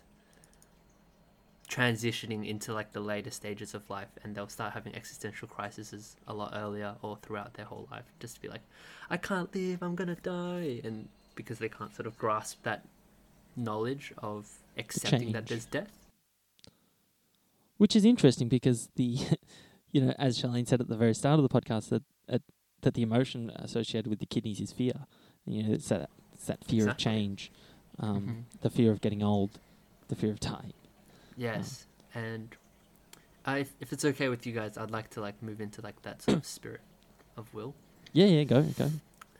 transitioning 1.70 2.48
into 2.48 2.74
like 2.74 2.92
the 2.92 3.00
later 3.00 3.32
stages 3.32 3.74
of 3.74 3.90
life 3.90 4.10
and 4.24 4.36
they'll 4.36 4.48
start 4.48 4.74
having 4.74 4.94
existential 4.94 5.48
crises 5.48 6.18
a 6.28 6.34
lot 6.34 6.52
earlier 6.54 6.96
or 7.02 7.18
throughout 7.22 7.54
their 7.54 7.66
whole 7.66 7.88
life 7.90 8.04
just 8.20 8.36
to 8.36 8.42
be 8.42 8.50
like 8.50 8.62
i 9.10 9.16
can't 9.16 9.56
live 9.56 9.82
i'm 9.82 9.96
gonna 9.96 10.16
die 10.16 10.82
and 10.84 11.08
because 11.36 11.60
they 11.60 11.70
can't 11.70 11.96
sort 11.96 12.06
of 12.06 12.18
grasp 12.18 12.62
that 12.64 12.86
knowledge 13.56 14.14
of 14.18 14.50
accepting 14.78 15.32
that 15.34 15.48
there's 15.48 15.66
death 15.66 15.92
Which 17.78 17.96
is 17.96 18.06
interesting 18.06 18.48
because 18.48 18.90
the, 18.96 19.18
you 19.92 20.02
know, 20.02 20.14
as 20.20 20.40
Charlene 20.42 20.68
said 20.68 20.82
at 20.82 20.88
the 20.88 20.96
very 20.98 21.14
start 21.16 21.40
of 21.40 21.44
the 21.44 21.50
podcast, 21.50 21.90
that 21.90 22.04
uh, 22.30 22.40
that 22.82 22.94
the 22.94 23.02
emotion 23.02 23.50
associated 23.56 24.10
with 24.10 24.20
the 24.20 24.26
kidneys 24.26 24.60
is 24.60 24.72
fear. 24.72 24.94
You 25.46 25.64
know, 25.64 25.74
it's 25.74 25.90
that 25.90 26.10
it's 26.34 26.46
that 26.48 26.64
fear 26.64 26.90
of 26.90 26.98
change, 26.98 27.52
um, 28.00 28.46
Mhm. 28.56 28.62
the 28.62 28.70
fear 28.70 28.92
of 28.92 29.02
getting 29.02 29.22
old, 29.24 29.60
the 30.08 30.16
fear 30.16 30.32
of 30.32 30.40
dying. 30.40 30.74
yes 31.38 31.86
and 32.14 32.56
Uh, 33.46 33.58
if, 33.62 33.74
if 33.80 33.92
it's 33.92 34.06
okay 34.06 34.30
with 34.30 34.46
you 34.46 34.54
guys, 34.54 34.78
I'd 34.78 34.92
like 34.92 35.10
to 35.12 35.22
like 35.22 35.42
move 35.42 35.60
into 35.62 35.82
like 35.82 36.00
that 36.04 36.22
sort 36.22 36.38
of 36.38 36.46
spirit 36.60 36.82
of 37.36 37.52
will. 37.54 37.74
Yeah, 38.14 38.28
yeah, 38.28 38.44
go, 38.44 38.62
go. 38.78 38.92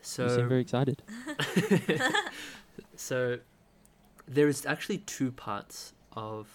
So 0.02 0.24
you 0.24 0.30
seem 0.30 0.50
very 0.50 0.62
excited. 0.62 1.04
so 2.96 3.38
there 4.32 4.48
is 4.48 4.66
actually 4.66 5.00
two 5.00 5.30
parts 5.30 5.92
of 6.14 6.48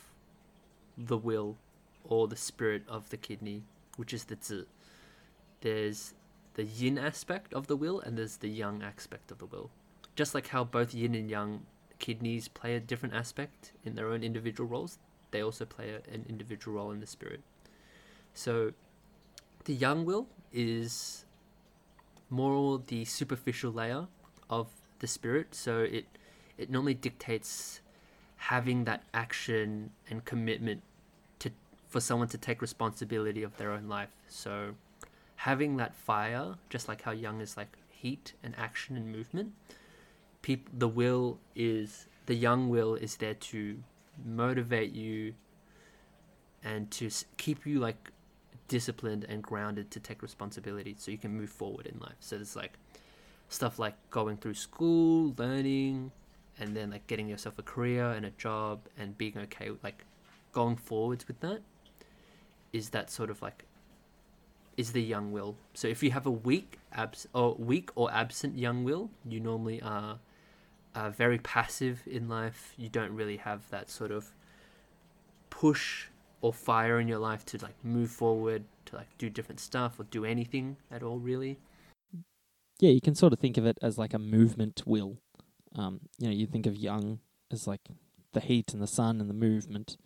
the 0.97 1.19
will 1.19 1.59
or 2.05 2.27
the 2.27 2.37
spirit 2.37 2.83
of 2.89 3.11
the 3.11 3.19
kidney, 3.19 3.65
which 3.97 4.15
is 4.15 4.25
the 4.25 4.37
zhi. 4.37 4.65
There's 5.61 6.15
the 6.55 6.65
yin 6.65 6.97
aspect 6.97 7.53
of 7.53 7.67
the 7.67 7.77
will 7.77 8.01
and 8.01 8.17
there's 8.17 8.39
the 8.39 8.49
yang 8.49 8.83
aspect 8.83 9.31
of 9.31 9.39
the 9.39 9.45
will. 9.45 9.71
Just 10.15 10.35
like 10.35 10.49
how 10.49 10.65
both 10.65 10.95
yin 10.95 11.15
and 11.15 11.29
yang 11.29 11.67
kidneys 11.99 12.49
play 12.49 12.75
a 12.77 12.81
different 12.81 13.15
aspect 13.15 13.73
in 13.85 13.95
their 13.95 14.09
own 14.09 14.23
individual 14.23 14.67
roles, 14.67 14.99
they 15.31 15.43
also 15.43 15.67
play 15.67 15.91
a, 15.91 15.97
an 16.11 16.25
individual 16.31 16.79
role 16.79 16.91
in 16.93 17.01
the 17.01 17.07
spirit. 17.07 17.41
So 18.33 18.73
the 19.65 19.75
yang 19.75 20.07
will 20.07 20.29
is 20.51 21.27
more 22.31 22.81
the 22.87 23.05
superficial 23.05 23.71
layer 23.71 24.07
of 24.49 24.69
the 25.01 25.07
spirit, 25.07 25.55
so 25.55 25.81
it 25.81 26.07
it 26.59 26.71
normally 26.71 26.95
dictates 26.95 27.81
having 28.37 28.85
that 28.85 29.03
action 29.15 29.91
and 30.11 30.25
commitment 30.25 30.83
to 31.39 31.51
for 31.89 32.01
someone 32.01 32.29
to 32.29 32.39
take 32.39 32.61
responsibility 32.61 33.43
of 33.43 33.57
their 33.57 33.73
own 33.73 33.89
life. 33.89 34.11
So 34.29 34.75
having 35.37 35.77
that 35.77 35.95
fire, 35.95 36.55
just 36.69 36.89
like 36.89 37.03
how 37.03 37.13
yang 37.13 37.41
is 37.41 37.57
like 37.57 37.77
heat 37.91 38.35
and 38.43 38.55
action 38.57 38.97
and 38.97 39.11
movement, 39.11 39.53
peop- 40.43 40.69
the 40.77 40.89
will 40.89 41.39
is 41.55 42.07
the 42.27 42.35
yang 42.35 42.69
will 42.69 42.95
is 42.95 43.17
there 43.17 43.35
to 43.35 43.79
motivate 44.25 44.93
you 44.93 45.35
and 46.63 46.91
to 46.91 47.11
keep 47.37 47.67
you 47.67 47.79
like 47.79 48.11
disciplined 48.69 49.25
and 49.29 49.43
grounded 49.43 49.91
to 49.93 50.01
take 50.01 50.23
responsibility 50.23 50.95
so 50.99 51.11
you 51.11 51.19
can 51.19 51.37
move 51.37 51.51
forward 51.51 51.87
in 51.87 51.99
life. 52.01 52.17
So 52.21 52.37
it's 52.37 52.57
like 52.57 52.73
stuff 53.49 53.79
like 53.79 53.95
going 54.11 54.37
through 54.37 54.55
school, 54.55 55.35
learning, 55.39 56.11
and 56.59 56.77
then 56.77 56.91
like 56.91 57.07
getting 57.07 57.29
yourself 57.29 57.59
a 57.59 57.63
career 57.63 58.11
and 58.13 58.25
a 58.25 58.31
job 58.31 58.81
and 58.99 59.17
being 59.19 59.37
okay 59.37 59.71
with 59.71 59.83
like 59.85 60.05
going 60.53 60.77
forwards 60.77 61.29
with 61.29 61.41
that 61.41 61.61
is 62.73 62.91
that 62.91 63.11
sort 63.11 63.31
of 63.31 63.43
like 63.43 63.65
is 64.77 64.93
the 64.93 65.03
yang 65.03 65.33
will. 65.33 65.57
So 65.75 65.89
if 65.89 66.03
you 66.03 66.11
have 66.11 66.27
a 66.27 66.31
weak 66.31 66.79
abs 66.93 67.27
or 67.35 67.55
weak 67.55 67.91
or 67.95 68.13
absent 68.13 68.59
yang 68.59 68.85
will, 68.85 69.11
you 69.25 69.41
normally 69.41 69.81
are 69.81 70.19
uh, 70.95 71.11
very 71.11 71.39
passive 71.39 72.03
in 72.07 72.29
life. 72.29 72.75
You 72.77 72.89
don't 72.89 73.13
really 73.13 73.39
have 73.39 73.69
that 73.71 73.91
sort 73.91 74.11
of 74.11 74.33
push 75.51 76.09
or 76.43 76.53
fire 76.53 77.01
in 77.01 77.09
your 77.09 77.19
life 77.19 77.45
to 77.47 77.59
like 77.63 77.75
move 77.83 78.11
forward, 78.11 78.65
to 78.87 78.97
like 78.97 79.09
do 79.19 79.31
different 79.31 79.61
stuff 79.61 79.99
or 79.99 80.05
do 80.05 80.25
anything 80.25 80.77
at 80.91 81.03
all, 81.03 81.19
really. 81.19 81.59
Yeah, 82.79 82.91
you 82.91 83.01
can 83.01 83.15
sort 83.15 83.33
of 83.33 83.39
think 83.39 83.57
of 83.57 83.65
it 83.65 83.79
as 83.81 83.97
like 83.97 84.13
a 84.13 84.19
movement 84.19 84.83
will. 84.85 85.17
Um, 85.77 86.01
you 86.19 86.27
know, 86.29 86.33
you 86.35 86.47
think 86.47 86.67
of 86.67 86.75
yang 86.77 87.21
as 87.53 87.67
like 87.67 87.83
the 88.33 88.41
heat 88.41 88.73
and 88.73 88.83
the 88.83 88.87
sun 88.87 89.21
and 89.21 89.29
the 89.31 89.35
movement. 89.35 89.97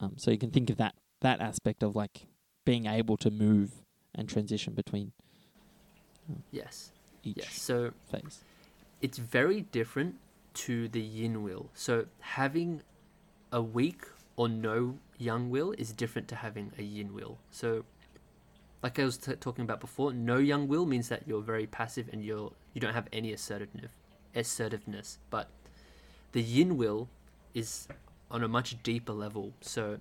Um, 0.00 0.14
so 0.16 0.30
you 0.30 0.38
can 0.38 0.50
think 0.50 0.70
of 0.70 0.76
that 0.78 0.94
that 1.20 1.40
aspect 1.40 1.82
of 1.82 1.96
like 1.96 2.26
being 2.64 2.86
able 2.86 3.16
to 3.18 3.30
move 3.30 3.82
and 4.14 4.28
transition 4.28 4.74
between 4.74 5.12
Yes. 6.50 6.92
each 7.24 7.38
Yes. 7.38 7.52
So 7.60 7.92
phase. 8.10 8.44
it's 9.00 9.18
very 9.18 9.62
different 9.62 10.16
to 10.64 10.88
the 10.88 11.00
yin 11.00 11.42
will. 11.42 11.70
So 11.74 12.06
having 12.20 12.82
a 13.50 13.62
weak 13.62 14.02
or 14.36 14.48
no 14.48 14.98
yang 15.18 15.50
will 15.50 15.72
is 15.78 15.92
different 15.92 16.28
to 16.28 16.36
having 16.36 16.72
a 16.78 16.82
yin 16.82 17.12
will. 17.14 17.38
So 17.50 17.84
like 18.82 18.98
I 18.98 19.04
was 19.04 19.16
t- 19.18 19.34
talking 19.34 19.64
about 19.64 19.80
before, 19.80 20.12
no 20.12 20.36
yang 20.38 20.68
will 20.68 20.86
means 20.86 21.08
that 21.08 21.26
you're 21.26 21.42
very 21.42 21.66
passive 21.66 22.08
and 22.12 22.24
you're 22.24 22.52
you 22.74 22.80
don't 22.80 22.94
have 22.94 23.08
any 23.12 23.32
assertiveness, 23.32 23.90
assertiveness. 24.38 25.18
But 25.30 25.48
the 26.32 26.42
yin 26.42 26.76
will 26.76 27.08
is 27.54 27.88
on 28.30 28.42
a 28.44 28.48
much 28.48 28.82
deeper 28.82 29.12
level. 29.12 29.52
So 29.60 29.98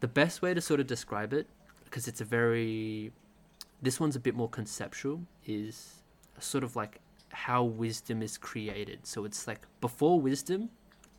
the 0.00 0.08
best 0.08 0.42
way 0.42 0.54
to 0.54 0.60
sort 0.60 0.80
of 0.80 0.86
describe 0.86 1.32
it, 1.32 1.46
because 1.84 2.08
it's 2.08 2.20
a 2.20 2.24
very 2.24 3.12
this 3.82 3.98
one's 3.98 4.16
a 4.16 4.20
bit 4.20 4.34
more 4.34 4.48
conceptual, 4.48 5.22
is 5.46 6.02
sort 6.38 6.64
of 6.64 6.76
like 6.76 7.00
how 7.30 7.62
wisdom 7.62 8.22
is 8.22 8.36
created. 8.36 9.06
So 9.06 9.24
it's 9.24 9.46
like 9.46 9.60
before 9.80 10.20
wisdom, 10.20 10.70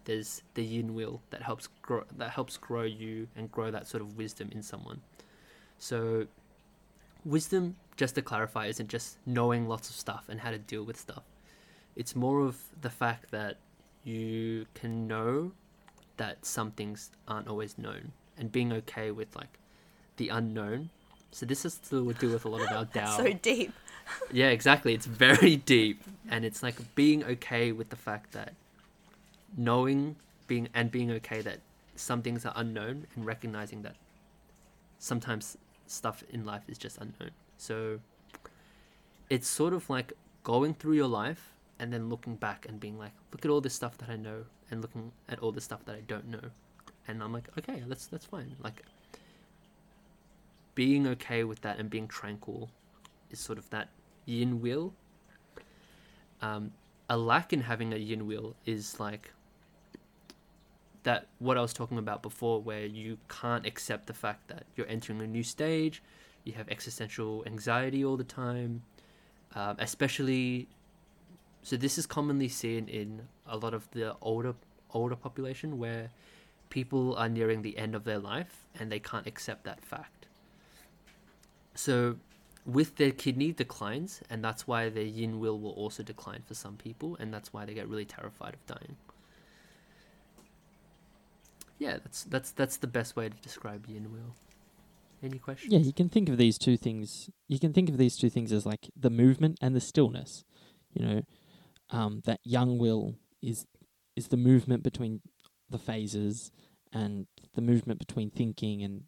there's 0.06 0.44
the 0.54 0.64
yin 0.64 0.94
will 0.94 1.22
that 1.30 1.42
helps 1.42 1.68
grow 1.82 2.04
that 2.18 2.32
helps 2.32 2.58
grow 2.58 2.84
you 2.84 3.28
and 3.36 3.52
grow 3.52 3.72
that 3.72 3.88
sort 3.88 4.02
of 4.02 4.18
wisdom 4.18 4.50
in 4.52 4.62
someone. 4.62 5.02
So 5.80 6.28
wisdom, 7.26 7.76
just 7.98 8.16
to 8.16 8.22
clarify, 8.22 8.68
isn't 8.68 8.90
just 8.90 9.18
knowing 9.26 9.68
lots 9.68 9.90
of 9.90 9.96
stuff 9.96 10.26
and 10.30 10.40
how 10.40 10.52
to 10.52 10.60
deal 10.60 10.84
with 10.84 10.98
stuff. 10.98 11.24
It's 11.96 12.16
more 12.16 12.42
of 12.42 12.58
the 12.82 12.90
fact 12.90 13.32
that 13.32 13.58
you 14.04 14.66
can 14.74 15.08
know 15.08 15.52
that 16.18 16.46
some 16.46 16.72
things 16.72 17.12
aren't 17.28 17.48
always 17.48 17.78
known 17.78 18.12
and 18.38 18.52
being 18.52 18.72
okay 18.74 19.12
with 19.12 19.36
like 19.36 19.60
the 20.18 20.30
unknown. 20.30 20.90
So 21.32 21.46
this 21.46 21.64
has 21.64 21.78
to 21.90 22.14
do 22.14 22.30
with 22.32 22.46
a 22.46 22.50
lot 22.50 22.62
of 22.62 22.72
our 22.72 22.86
Tao. 22.94 23.18
So 23.18 23.34
deep. 23.34 23.74
Yeah, 24.32 24.50
exactly. 24.50 24.94
It's 24.94 25.06
very 25.06 25.56
deep, 25.76 26.04
and 26.30 26.44
it's 26.44 26.62
like 26.62 26.76
being 26.96 27.24
okay 27.24 27.72
with 27.72 27.92
the 27.92 27.96
fact 27.96 28.34
that 28.34 28.54
knowing, 29.56 30.18
being 30.48 30.68
and 30.74 30.92
being 30.92 31.12
okay 31.12 31.40
that 31.42 31.60
some 31.96 32.22
things 32.22 32.46
are 32.46 32.52
unknown, 32.58 33.08
and 33.16 33.26
recognizing 33.26 33.84
that 33.84 33.96
sometimes 35.00 35.58
stuff 35.88 36.24
in 36.30 36.46
life 36.46 36.64
is 36.68 36.78
just 36.78 36.98
unknown. 36.98 37.32
So 37.58 38.00
it's 39.30 39.48
sort 39.48 39.72
of 39.74 39.90
like 39.90 40.12
going 40.44 40.74
through 40.74 40.96
your 40.96 41.08
life 41.08 41.54
and 41.82 41.92
then 41.92 42.10
looking 42.10 42.36
back 42.36 42.68
and 42.70 42.80
being 42.80 42.98
like, 42.98 43.12
look 43.34 43.44
at 43.44 43.50
all 43.50 43.60
this 43.60 43.74
stuff 43.74 43.98
that 43.98 44.10
I 44.10 44.16
know, 44.16 44.46
and 44.70 44.82
looking 44.82 45.12
at 45.28 45.40
all 45.40 45.52
the 45.52 45.60
stuff 45.60 45.84
that 45.86 45.96
I 45.96 46.02
don't 46.02 46.30
know, 46.30 46.52
and 47.08 47.22
I'm 47.24 47.34
like, 47.34 47.50
okay, 47.58 47.84
that's 47.88 48.06
that's 48.06 48.26
fine. 48.26 48.56
Like 48.64 48.84
being 50.76 51.08
okay 51.08 51.44
with 51.44 51.60
that 51.62 51.80
and 51.80 51.90
being 51.90 52.08
tranquil 52.08 52.70
is 53.32 53.40
sort 53.40 53.58
of 53.58 53.70
that 53.72 53.90
yin 54.26 54.62
will. 54.62 54.94
Um, 56.42 56.72
a 57.10 57.18
lack 57.18 57.52
in 57.52 57.62
having 57.62 57.94
a 57.94 57.98
yin 57.98 58.26
will 58.28 58.56
is 58.66 59.00
like 59.00 59.32
that 61.04 61.28
what 61.40 61.58
I 61.58 61.62
was 61.62 61.74
talking 61.74 61.98
about 61.98 62.22
before, 62.22 62.62
where 62.62 62.86
you 62.86 63.18
can't 63.28 63.66
accept 63.66 64.06
the 64.06 64.14
fact 64.14 64.48
that 64.50 64.66
you're 64.76 64.88
entering 64.88 65.20
a 65.22 65.28
new 65.28 65.44
stage, 65.44 66.04
you 66.44 66.54
have 66.54 66.70
existential 66.70 67.44
anxiety 67.48 68.06
all 68.06 68.18
the 68.18 68.24
time, 68.24 68.84
um, 69.56 69.78
especially. 69.80 70.68
So 71.64 71.78
this 71.78 71.98
is 71.98 72.06
commonly 72.06 72.48
seen 72.48 72.88
in 72.88 73.28
a 73.48 73.58
lot 73.58 73.74
of 73.74 73.90
the 73.92 74.16
older 74.22 74.56
older 74.94 75.16
population 75.16 75.78
where 75.78 76.12
people 76.70 77.16
are 77.16 77.30
nearing 77.30 77.62
the 77.62 77.78
end 77.78 77.96
of 77.96 78.04
their 78.04 78.20
life 78.20 78.68
and 78.80 78.92
they 78.92 79.00
can't 79.00 79.28
accept 79.28 79.64
that 79.64 79.84
fact. 79.84 80.28
So 81.76 82.18
with 82.66 82.98
their 82.98 83.12
kidney 83.12 83.52
declines 83.52 84.22
and 84.30 84.44
that's 84.44 84.68
why 84.68 84.90
their 84.90 85.04
yin 85.04 85.40
will 85.40 85.60
will 85.60 85.72
also 85.72 86.04
decline 86.04 86.44
for 86.48 86.54
some 86.54 86.76
people 86.76 87.16
and 87.20 87.34
that's 87.34 87.52
why 87.52 87.66
they 87.66 87.74
get 87.74 87.88
really 87.88 88.06
terrified 88.06 88.54
of 88.54 88.64
dying 88.68 88.96
yeah 91.80 91.98
that's 92.04 92.24
that's 92.26 92.52
that's 92.52 92.78
the 92.78 92.86
best 92.86 93.16
way 93.16 93.28
to 93.28 93.36
describe 93.38 93.88
yin 93.88 94.12
will 94.12 94.36
any 95.24 95.38
questions 95.38 95.72
Yeah, 95.72 95.80
you 95.80 95.94
can 95.94 96.10
think 96.10 96.30
of 96.30 96.38
these 96.38 96.58
two 96.58 96.78
things. 96.78 97.30
You 97.48 97.60
can 97.60 97.74
think 97.74 97.90
of 97.90 97.98
these 97.98 98.18
two 98.18 98.30
things 98.30 98.52
as 98.52 98.66
like 98.66 98.90
the 99.00 99.10
movement 99.10 99.58
and 99.62 99.76
the 99.76 99.82
stillness. 99.82 100.44
You 100.94 101.06
know, 101.06 101.22
um, 101.92 102.22
that 102.26 102.40
yang 102.44 102.78
will 102.78 103.16
is 103.42 103.66
is 104.16 104.28
the 104.30 104.38
movement 104.38 104.84
between 104.84 105.22
the 105.70 105.78
phases 105.80 106.52
and 106.92 107.28
the 107.56 107.62
movement 107.62 108.00
between 108.00 108.30
thinking 108.30 108.82
and 108.84 109.04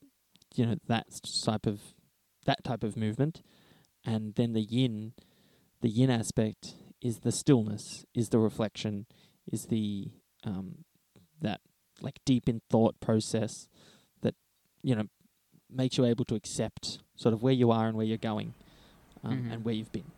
you 0.56 0.66
know 0.66 0.76
that 0.88 1.06
type 1.44 1.66
of 1.66 1.80
that 2.46 2.64
type 2.64 2.84
of 2.84 2.96
movement, 2.98 3.42
and 4.06 4.36
then 4.36 4.54
the 4.54 4.62
yin, 4.62 5.14
the 5.82 5.90
yin 5.90 6.10
aspect 6.10 6.76
is 7.02 7.20
the 7.20 7.32
stillness, 7.32 8.06
is 8.14 8.30
the 8.30 8.40
reflection, 8.40 9.06
is 9.52 9.66
the 9.68 10.12
um, 10.46 10.84
that 11.42 11.62
like 12.02 12.20
deep 12.26 12.48
in 12.50 12.62
thought 12.70 13.00
process 13.00 13.68
that 14.22 14.36
you 14.82 14.94
know 14.96 15.04
makes 15.70 15.98
you 15.98 16.06
able 16.06 16.26
to 16.26 16.36
accept 16.36 17.00
sort 17.16 17.34
of 17.34 17.42
where 17.42 17.54
you 17.54 17.72
are 17.72 17.88
and 17.88 17.98
where 17.98 18.06
you're 18.06 18.18
going 18.18 18.54
um, 19.24 19.44
Mhm. 19.44 19.54
and 19.54 19.66
where 19.66 19.74
you've 19.74 19.92
been. 19.92 20.12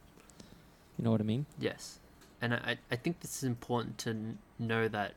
You 0.98 1.04
know 1.06 1.12
what 1.12 1.22
I 1.22 1.26
mean? 1.26 1.46
yes 1.60 2.00
and 2.42 2.54
i 2.54 2.78
i 2.92 2.96
think 2.96 3.20
this 3.22 3.38
is 3.38 3.44
important 3.44 3.98
to 3.98 4.36
know 4.60 4.88
that 4.88 5.14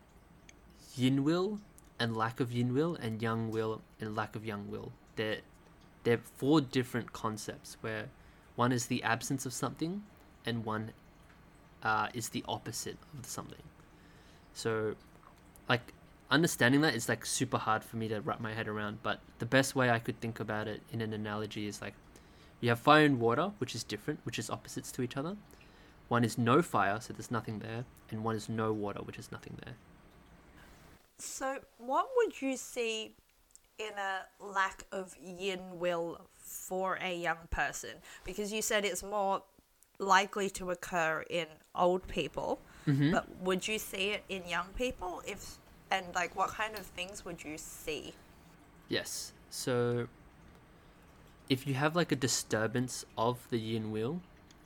yin 0.96 1.24
will 1.24 1.60
and 1.98 2.16
lack 2.16 2.40
of 2.40 2.52
yin 2.52 2.74
will 2.74 2.94
and 2.96 3.22
yang 3.22 3.50
will 3.50 3.80
and 4.00 4.14
lack 4.14 4.36
of 4.36 4.44
yang 4.44 4.70
will 4.70 4.92
they're 5.16 5.38
they're 6.04 6.20
four 6.36 6.60
different 6.60 7.12
concepts 7.12 7.76
where 7.80 8.06
one 8.56 8.72
is 8.72 8.86
the 8.86 9.02
absence 9.02 9.44
of 9.46 9.52
something 9.52 10.02
and 10.46 10.64
one 10.64 10.90
uh, 11.82 12.08
is 12.12 12.30
the 12.30 12.44
opposite 12.48 12.96
of 13.18 13.26
something 13.26 13.62
so 14.52 14.94
like 15.68 15.92
understanding 16.30 16.80
that 16.82 16.94
is 16.94 17.08
like 17.08 17.24
super 17.24 17.58
hard 17.58 17.82
for 17.82 17.96
me 17.96 18.08
to 18.08 18.20
wrap 18.20 18.40
my 18.40 18.52
head 18.52 18.68
around. 18.68 18.98
But 19.02 19.20
the 19.38 19.46
best 19.46 19.74
way 19.74 19.90
I 19.90 19.98
could 19.98 20.20
think 20.20 20.40
about 20.40 20.68
it 20.68 20.82
in 20.92 21.00
an 21.00 21.12
analogy 21.12 21.66
is 21.66 21.80
like 21.80 21.94
you 22.60 22.68
have 22.70 22.78
fire 22.78 23.04
and 23.04 23.20
water, 23.20 23.52
which 23.58 23.74
is 23.74 23.84
different, 23.84 24.20
which 24.24 24.38
is 24.38 24.50
opposites 24.50 24.90
to 24.92 25.02
each 25.02 25.16
other. 25.16 25.36
One 26.08 26.24
is 26.24 26.38
no 26.38 26.62
fire, 26.62 27.00
so 27.00 27.12
there's 27.12 27.30
nothing 27.30 27.58
there, 27.58 27.84
and 28.10 28.24
one 28.24 28.34
is 28.34 28.48
no 28.48 28.72
water, 28.72 29.00
which 29.02 29.18
is 29.18 29.30
nothing 29.30 29.58
there. 29.64 29.74
So, 31.18 31.58
what 31.78 32.08
would 32.16 32.40
you 32.40 32.56
see 32.56 33.14
in 33.78 33.90
a 33.98 34.44
lack 34.44 34.84
of 34.92 35.16
yin 35.22 35.60
will 35.74 36.20
for 36.36 36.98
a 37.02 37.14
young 37.14 37.38
person? 37.50 37.90
Because 38.24 38.52
you 38.52 38.62
said 38.62 38.84
it's 38.84 39.02
more 39.02 39.42
likely 39.98 40.48
to 40.50 40.70
occur 40.70 41.24
in 41.28 41.46
old 41.74 42.06
people, 42.08 42.60
Mm-hmm. 42.86 43.10
but 43.12 43.28
would 43.42 43.68
you 43.68 43.78
see 43.78 44.10
it 44.12 44.24
in 44.30 44.46
young 44.48 44.68
people? 44.74 45.20
If 45.26 45.58
and 45.90 46.06
like, 46.14 46.34
what 46.34 46.48
kind 46.50 46.78
of 46.78 46.86
things 46.86 47.22
would 47.24 47.44
you 47.44 47.58
see? 47.58 48.14
Yes. 48.88 49.32
So 49.50 50.08
if 51.50 51.66
you 51.66 51.74
have 51.74 51.94
like 51.94 52.10
a 52.12 52.16
disturbance 52.16 53.04
of 53.18 53.46
the 53.50 53.58
yin 53.58 53.90
will, 53.90 54.20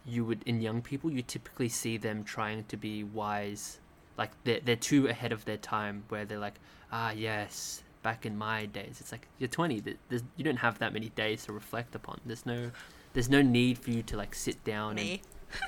you 0.05 0.25
would 0.25 0.43
in 0.47 0.61
young 0.61 0.83
people 0.83 1.11
you 1.11 1.23
typically 1.23 1.69
see 1.69 1.97
them 1.97 2.25
trying 2.25 2.65
to 2.65 2.77
be 2.77 3.05
wise. 3.05 3.79
Like 4.19 4.31
they're 4.45 4.61
they're 4.61 4.77
too 4.77 5.09
ahead 5.09 5.33
of 5.33 5.45
their 5.45 5.57
time 5.57 6.05
where 6.09 6.25
they're 6.25 6.38
like, 6.38 6.59
ah 6.91 7.12
yes, 7.12 7.83
back 8.03 8.27
in 8.27 8.37
my 8.37 8.67
days. 8.67 8.99
It's 9.01 9.12
like 9.12 9.29
you're 9.38 9.49
twenty, 9.49 9.81
th- 9.81 9.99
there's, 10.09 10.23
you 10.37 10.45
don't 10.45 10.57
have 10.57 10.79
that 10.81 10.93
many 10.93 11.11
days 11.11 11.45
to 11.47 11.53
reflect 11.53 11.95
upon. 11.95 12.21
There's 12.27 12.47
no 12.47 12.71
there's 13.12 13.29
no 13.29 13.43
need 13.43 13.79
for 13.79 13.91
you 13.91 14.03
to 14.05 14.17
like 14.17 14.35
sit 14.35 14.62
down 14.65 14.99
and 14.99 15.09
Me. 15.09 15.23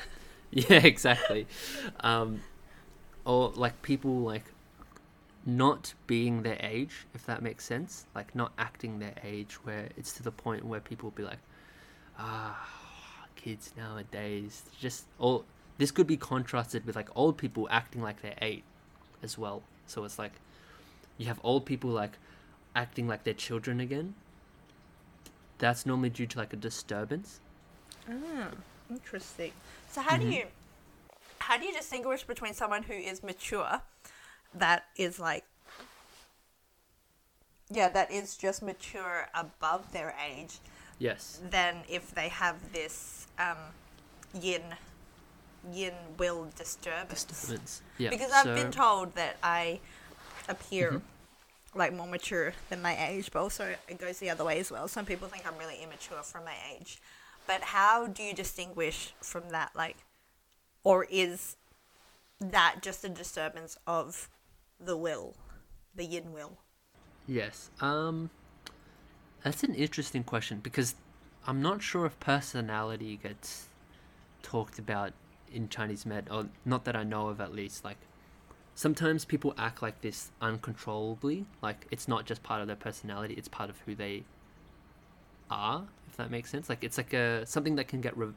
yeah, 0.51 0.85
exactly. 0.85 1.47
Um, 2.01 2.41
or 3.25 3.53
like 3.55 3.81
people 3.83 4.21
like 4.21 4.45
not 5.47 5.95
being 6.07 6.43
their 6.43 6.59
age, 6.61 7.07
if 7.15 7.27
that 7.27 7.43
makes 7.43 7.65
sense. 7.65 8.07
Like 8.15 8.35
not 8.35 8.53
acting 8.59 8.99
their 8.99 9.15
age, 9.23 9.55
where 9.65 9.89
it's 9.97 10.13
to 10.15 10.23
the 10.23 10.31
point 10.31 10.65
where 10.65 10.81
people 10.81 11.11
will 11.11 11.17
be 11.17 11.23
like, 11.23 11.39
ah, 12.19 12.69
kids 13.45 13.73
nowadays. 13.77 14.63
Just 14.81 15.05
all 15.19 15.45
this 15.77 15.91
could 15.91 16.07
be 16.07 16.17
contrasted 16.17 16.87
with 16.87 16.97
like 16.97 17.09
old 17.15 17.37
people 17.37 17.69
acting 17.71 18.01
like 18.01 18.23
they're 18.23 18.39
eight 18.41 18.65
as 19.23 19.37
well. 19.37 19.63
So 19.87 20.05
it's 20.05 20.19
like 20.19 20.33
you 21.19 21.27
have 21.27 21.39
old 21.45 21.67
people 21.67 21.91
like 21.91 22.13
acting 22.75 23.07
like 23.07 23.25
they're 23.25 23.35
children 23.35 23.81
again. 23.81 24.15
That's 25.59 25.85
normally 25.87 26.11
due 26.11 26.27
to 26.27 26.39
like 26.39 26.53
a 26.53 26.57
disturbance. 26.57 27.41
Ah, 28.09 28.49
interesting. 28.91 29.53
So 29.91 30.01
how 30.01 30.17
do 30.17 30.27
you 30.27 30.45
how 31.39 31.59
do 31.59 31.67
you 31.67 31.75
distinguish 31.75 32.25
between 32.25 32.55
someone 32.55 32.85
who 32.85 32.95
is 32.95 33.23
mature 33.23 33.83
that 34.55 34.85
is 34.97 35.21
like 35.21 35.45
yeah, 37.71 37.89
that 37.89 38.11
is 38.11 38.37
just 38.37 38.63
mature 38.63 39.29
above 39.35 39.93
their 39.93 40.15
age 40.31 40.59
Yes. 40.99 41.41
than 41.51 41.77
if 41.89 42.15
they 42.15 42.29
have 42.29 42.73
this 42.73 43.27
um, 43.39 43.57
yin 44.41 44.63
yin 45.73 45.95
will 46.19 46.49
disturbance. 46.57 47.25
Disturbance. 47.25 47.83
Yeah. 47.99 48.11
Because 48.11 48.31
I've 48.33 48.45
so- 48.45 48.55
been 48.55 48.71
told 48.71 49.15
that 49.15 49.37
I 49.43 49.81
appear 50.49 50.91
Mm-hmm. 50.93 51.79
like 51.79 51.93
more 51.93 52.07
mature 52.07 52.53
than 52.69 52.83
my 52.83 52.97
age, 53.09 53.31
but 53.33 53.41
also 53.41 53.75
it 53.89 53.99
goes 53.99 54.19
the 54.19 54.31
other 54.31 54.45
way 54.45 54.61
as 54.61 54.71
well. 54.71 54.87
Some 54.89 55.05
people 55.07 55.27
think 55.29 55.47
I'm 55.47 55.59
really 55.59 55.83
immature 55.83 56.23
from 56.23 56.45
my 56.45 56.55
age. 56.73 56.99
But 57.47 57.63
how 57.63 58.07
do 58.07 58.23
you 58.23 58.35
distinguish 58.35 59.13
from 59.21 59.51
that 59.51 59.71
like 59.75 59.97
or 60.85 61.07
is 61.11 61.57
that 62.41 62.77
just 62.83 63.05
a 63.05 63.09
disturbance 63.09 63.79
of 63.87 64.29
the 64.79 64.97
will, 64.97 65.35
the 65.95 66.05
yin 66.05 66.33
will? 66.33 66.59
Yes. 67.27 67.71
Um 67.81 68.31
that's 69.45 69.63
an 69.63 69.75
interesting 69.75 70.25
question 70.25 70.59
because 70.61 70.95
I'm 71.47 71.61
not 71.61 71.83
sure 71.83 72.07
if 72.07 72.19
personality 72.19 73.21
gets 73.23 73.69
talked 74.43 74.79
about 74.79 75.13
in 75.53 75.69
Chinese 75.69 76.05
med 76.07 76.29
or 76.31 76.47
not 76.65 76.85
that 76.87 76.97
I 76.97 77.05
know 77.05 77.29
of 77.29 77.41
at 77.43 77.55
least. 77.55 77.85
Like 77.85 77.99
sometimes 78.75 79.27
people 79.27 79.55
act 79.59 79.83
like 79.83 80.01
this 80.01 80.33
uncontrollably 80.41 81.45
like 81.63 81.87
it's 81.91 82.09
not 82.09 82.25
just 82.25 82.43
part 82.43 82.61
of 82.61 82.67
their 82.67 82.75
personality 82.75 83.35
it's 83.35 83.47
part 83.47 83.71
of 83.71 83.79
who 83.87 83.95
they 83.95 84.25
are 85.51 85.85
if 86.09 86.17
that 86.17 86.31
makes 86.31 86.49
sense. 86.51 86.71
Like 86.71 86.83
it's 86.83 86.97
like 86.97 87.13
a 87.13 87.45
something 87.47 87.77
that 87.77 87.87
can 87.87 88.01
get 88.01 88.17
re- 88.17 88.33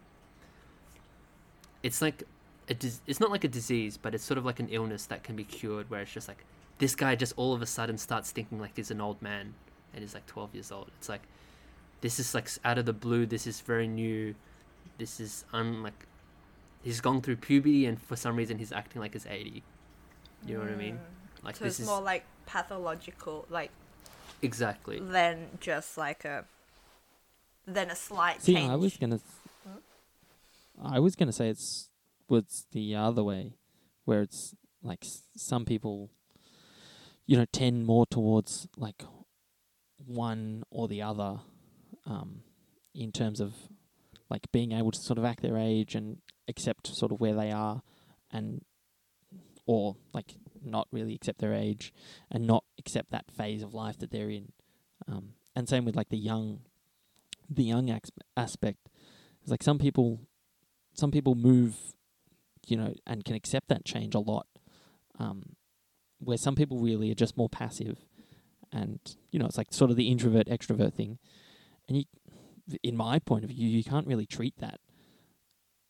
it's 1.84 2.02
like 2.02 2.24
a 2.68 2.74
dis- 2.74 3.00
it's 3.08 3.22
not 3.22 3.32
like 3.32 3.46
a 3.46 3.48
disease 3.48 3.96
but 3.96 4.14
it's 4.14 4.26
sort 4.26 4.38
of 4.38 4.44
like 4.44 4.60
an 4.60 4.68
illness 4.68 5.06
that 5.06 5.24
can 5.24 5.38
be 5.38 5.46
cured 5.46 5.90
where 5.90 6.02
it's 6.02 6.12
just 6.12 6.28
like 6.28 6.44
this 6.80 6.96
guy 6.96 7.16
just 7.16 7.34
all 7.38 7.54
of 7.54 7.62
a 7.62 7.66
sudden 7.66 7.98
starts 7.98 8.30
thinking 8.32 8.60
like 8.60 8.72
he's 8.76 8.92
an 8.92 9.00
old 9.00 9.22
man 9.22 9.54
and 9.98 10.04
he's 10.04 10.14
like 10.14 10.26
12 10.28 10.54
years 10.54 10.72
old. 10.72 10.92
It's 11.00 11.10
like 11.10 11.24
this 12.02 12.20
is 12.20 12.34
like 12.36 12.48
out 12.64 12.78
of 12.78 12.86
the 12.86 12.94
blue 12.94 13.26
this 13.26 13.48
is 13.48 13.60
very 13.62 13.88
new. 13.88 14.36
This 15.00 15.20
is 15.20 15.44
un 15.52 15.82
like 15.84 16.06
he's 16.84 17.02
gone 17.02 17.22
through 17.22 17.38
puberty 17.38 17.86
and 17.88 18.00
for 18.02 18.16
some 18.16 18.36
reason 18.36 18.60
he's 18.60 18.72
acting 18.72 19.02
like 19.02 19.14
he's 19.14 19.26
80 19.26 19.64
you 20.46 20.54
know 20.54 20.60
what 20.62 20.70
i 20.72 20.76
mean? 20.76 21.00
Like 21.44 21.56
So 21.56 21.64
this 21.66 21.74
it's 21.74 21.80
is 21.82 21.88
more 21.88 22.00
like 22.02 22.24
pathological, 22.46 23.46
like 23.50 23.72
exactly. 24.44 25.00
than 25.00 25.48
just 25.60 25.98
like 25.98 26.24
a 26.26 26.46
than 27.66 27.90
a 27.90 27.96
slight 27.96 28.42
See, 28.42 28.54
change. 28.54 28.70
I 28.72 28.76
was 28.76 28.96
gonna, 28.98 29.20
Hmm? 29.68 29.80
I 30.96 31.00
was 31.00 31.16
gonna 31.16 31.32
say 31.34 31.50
it's 31.50 31.90
was 32.30 32.66
the 32.72 32.96
other 32.96 33.24
way, 33.24 33.54
where 34.06 34.22
it's 34.22 34.54
like 34.84 35.00
s- 35.04 35.24
some 35.36 35.66
people, 35.66 36.12
you 37.26 37.36
know, 37.38 37.46
tend 37.52 37.86
more 37.86 38.06
towards 38.06 38.68
like 38.78 39.04
one 40.06 40.64
or 40.70 40.88
the 40.88 41.02
other, 41.02 41.40
um, 42.06 42.42
in 42.94 43.12
terms 43.12 43.40
of 43.40 43.54
like 44.30 44.52
being 44.52 44.72
able 44.72 44.92
to 44.92 45.00
sort 45.00 45.18
of 45.18 45.26
act 45.26 45.42
their 45.42 45.58
age 45.58 45.96
and 45.96 46.18
accept 46.48 46.88
sort 46.88 47.12
of 47.12 47.20
where 47.20 47.34
they 47.34 47.52
are, 47.52 47.82
and 48.32 48.62
or 49.66 49.96
like 50.14 50.36
not 50.64 50.88
really 50.92 51.14
accept 51.14 51.40
their 51.40 51.54
age 51.54 51.94
and 52.32 52.48
not 52.48 52.64
accept 52.80 53.12
that 53.12 53.30
phase 53.32 53.62
of 53.62 53.74
life 53.74 53.98
that 54.00 54.12
they're 54.12 54.30
in. 54.30 54.52
Um, 55.08 55.34
and 55.56 55.68
same 55.68 55.86
with 55.86 55.96
like 55.96 56.10
the 56.10 56.18
yang, 56.18 56.62
the 57.50 57.64
yang 57.64 57.92
ax- 57.92 58.12
aspect. 58.36 58.90
It's 59.42 59.52
like 59.52 59.64
some 59.64 59.78
people, 59.78 60.22
some 60.94 61.12
people 61.12 61.36
move, 61.36 61.76
you 62.66 62.78
know, 62.78 62.94
and 63.06 63.24
can 63.24 63.36
accept 63.36 63.68
that 63.70 63.86
change 63.86 64.16
a 64.16 64.20
lot. 64.20 64.48
Um, 65.20 65.56
where 66.20 66.38
some 66.38 66.56
people 66.56 66.80
really 66.80 67.12
are 67.12 67.16
just 67.16 67.38
more 67.38 67.50
passive, 67.50 68.00
and 68.72 69.00
you 69.32 69.40
know, 69.40 69.46
it's 69.46 69.58
like 69.58 69.74
sort 69.74 69.92
of 69.92 69.98
the 69.98 70.10
introvert 70.10 70.48
extrovert 70.48 70.94
thing. 70.94 71.20
And 71.88 71.98
you, 71.98 72.04
in 72.84 72.98
my 72.98 73.20
point 73.20 73.44
of 73.44 73.50
view, 73.50 73.68
you 73.68 73.84
can't 73.84 74.08
really 74.08 74.26
treat 74.26 74.58
that. 74.60 74.80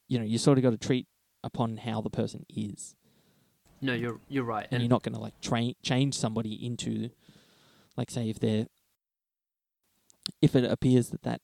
You 0.07 0.19
know, 0.19 0.25
you 0.25 0.37
sort 0.37 0.57
of 0.57 0.63
got 0.63 0.71
to 0.71 0.77
treat 0.77 1.07
upon 1.43 1.77
how 1.77 2.01
the 2.01 2.09
person 2.09 2.45
is 2.49 2.95
no 3.81 3.93
you're 3.93 4.19
you're 4.27 4.43
right 4.43 4.67
and, 4.71 4.81
you're 4.81 4.89
not 4.89 5.03
going 5.03 5.13
to 5.13 5.19
like 5.19 5.39
train 5.41 5.73
change 5.83 6.13
somebody 6.13 6.53
into 6.65 7.09
like 7.95 8.09
say 8.09 8.29
if 8.29 8.39
they're 8.39 8.65
if 10.41 10.55
it 10.55 10.69
appears 10.69 11.09
that 11.09 11.23
that 11.23 11.41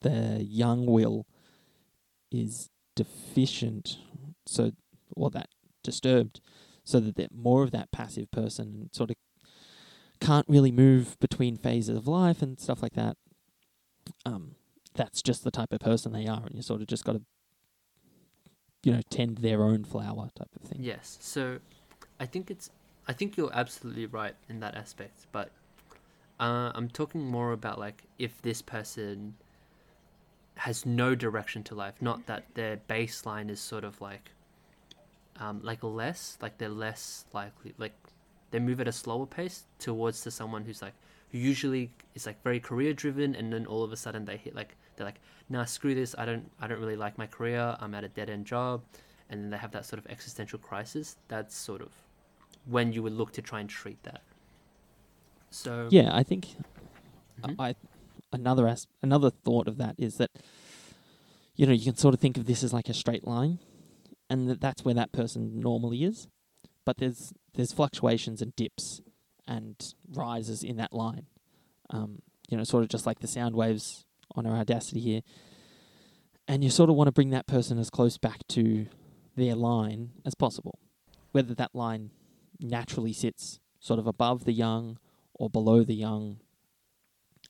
the 0.00 0.42
yang 0.42 0.86
will 0.86 1.26
is 2.30 2.70
deficient 2.96 3.98
so 4.46 4.72
or 5.14 5.30
that 5.30 5.48
disturbed 5.82 6.40
so 6.84 6.98
that 6.98 7.14
they're 7.14 7.28
more 7.32 7.62
of 7.62 7.70
that 7.70 7.92
passive 7.92 8.30
person 8.30 8.66
and 8.74 8.90
sort 8.92 9.10
of 9.10 9.16
can't 10.24 10.46
really 10.48 10.72
move 10.72 11.18
between 11.20 11.56
phases 11.56 11.96
of 11.96 12.06
life 12.06 12.42
and 12.42 12.60
stuff 12.60 12.82
like 12.82 12.94
that 12.94 13.16
um 14.24 14.54
that's 14.94 15.20
just 15.22 15.42
the 15.42 15.50
type 15.50 15.72
of 15.72 15.80
person 15.80 16.12
they 16.12 16.26
are 16.26 16.44
and 16.46 16.54
you 16.54 16.62
sort 16.62 16.80
of 16.80 16.86
just 16.86 17.04
got 17.04 17.12
to 17.14 17.22
you 18.84 18.92
know 18.92 19.00
tend 19.10 19.38
their 19.38 19.62
own 19.62 19.84
flower 19.84 20.28
type 20.34 20.48
of 20.54 20.68
thing 20.68 20.78
Yes. 20.82 21.18
So 21.20 21.58
I 22.18 22.26
think 22.26 22.50
it's 22.50 22.70
I 23.08 23.12
think 23.12 23.36
you're 23.36 23.52
absolutely 23.52 24.06
right 24.06 24.34
in 24.48 24.60
that 24.60 24.76
aspect, 24.76 25.26
but 25.32 25.50
uh, 26.38 26.70
I'm 26.74 26.88
talking 26.88 27.24
more 27.26 27.52
about 27.52 27.78
like 27.78 28.04
if 28.18 28.40
this 28.42 28.62
person 28.62 29.34
has 30.56 30.86
no 30.86 31.14
direction 31.14 31.62
to 31.64 31.74
life, 31.74 31.94
not 32.00 32.26
that 32.26 32.44
their 32.54 32.76
baseline 32.88 33.50
is 33.50 33.60
sort 33.60 33.84
of 33.84 34.00
like 34.00 34.30
um, 35.40 35.60
like 35.62 35.82
less, 35.82 36.38
like 36.40 36.58
they're 36.58 36.68
less 36.68 37.24
likely, 37.32 37.74
like 37.78 37.94
they 38.52 38.60
move 38.60 38.80
at 38.80 38.86
a 38.86 38.92
slower 38.92 39.26
pace 39.26 39.64
towards 39.80 40.20
to 40.22 40.30
someone 40.30 40.64
who's 40.64 40.80
like 40.80 40.94
who 41.32 41.38
usually 41.38 41.90
is 42.14 42.26
like 42.26 42.40
very 42.44 42.60
career 42.60 42.92
driven, 42.92 43.34
and 43.34 43.52
then 43.52 43.66
all 43.66 43.82
of 43.82 43.90
a 43.92 43.96
sudden 43.96 44.24
they 44.24 44.36
hit 44.36 44.54
like 44.54 44.76
they're 44.94 45.06
like, 45.06 45.20
nah, 45.48 45.64
screw 45.64 45.94
this, 45.94 46.14
I 46.16 46.24
don't 46.24 46.48
I 46.60 46.68
don't 46.68 46.78
really 46.78 46.96
like 46.96 47.18
my 47.18 47.26
career, 47.26 47.76
I'm 47.80 47.94
at 47.94 48.04
a 48.04 48.08
dead 48.08 48.30
end 48.30 48.46
job, 48.46 48.82
and 49.28 49.42
then 49.42 49.50
they 49.50 49.56
have 49.56 49.72
that 49.72 49.84
sort 49.86 49.98
of 49.98 50.06
existential 50.10 50.58
crisis. 50.58 51.16
That's 51.28 51.56
sort 51.56 51.80
of 51.82 51.90
when 52.66 52.92
you 52.92 53.02
would 53.02 53.14
look 53.14 53.32
to 53.32 53.42
try 53.42 53.60
and 53.60 53.68
treat 53.68 54.00
that. 54.04 54.22
So 55.50 55.88
Yeah, 55.90 56.10
I 56.14 56.22
think 56.22 56.54
Mhm. 57.42 57.56
I 57.58 57.74
another 58.32 58.68
as, 58.68 58.86
another 59.02 59.30
thought 59.30 59.68
of 59.68 59.76
that 59.78 59.94
is 59.98 60.16
that 60.18 60.30
you 61.56 61.66
know 61.66 61.72
you 61.72 61.84
can 61.84 61.96
sort 61.96 62.14
of 62.14 62.20
think 62.20 62.36
of 62.36 62.44
this 62.46 62.62
as 62.62 62.72
like 62.72 62.88
a 62.88 62.94
straight 62.94 63.26
line, 63.26 63.58
and 64.30 64.48
that 64.48 64.60
that's 64.60 64.84
where 64.84 64.94
that 64.94 65.12
person 65.12 65.60
normally 65.60 66.04
is. 66.04 66.28
But 66.84 66.98
there's 66.98 67.32
there's 67.54 67.72
fluctuations 67.72 68.42
and 68.42 68.54
dips 68.56 69.00
and 69.46 69.76
rises 70.12 70.62
in 70.62 70.76
that 70.76 70.92
line. 70.92 71.26
Um, 71.90 72.22
you 72.48 72.56
know, 72.56 72.64
sort 72.64 72.82
of 72.82 72.88
just 72.88 73.06
like 73.06 73.20
the 73.20 73.26
sound 73.26 73.54
waves 73.54 74.06
on 74.34 74.46
our 74.46 74.56
Audacity 74.56 75.00
here. 75.00 75.20
And 76.48 76.64
you 76.64 76.70
sort 76.70 76.90
of 76.90 76.96
want 76.96 77.08
to 77.08 77.12
bring 77.12 77.30
that 77.30 77.46
person 77.46 77.78
as 77.78 77.90
close 77.90 78.18
back 78.18 78.46
to 78.48 78.86
their 79.36 79.54
line 79.54 80.10
as 80.24 80.34
possible. 80.34 80.78
Whether 81.32 81.54
that 81.54 81.74
line 81.74 82.10
naturally 82.60 83.12
sits 83.12 83.60
sort 83.80 83.98
of 83.98 84.06
above 84.06 84.44
the 84.44 84.52
yang 84.52 84.98
or 85.34 85.48
below 85.48 85.82
the 85.84 85.94
yang, 85.94 86.40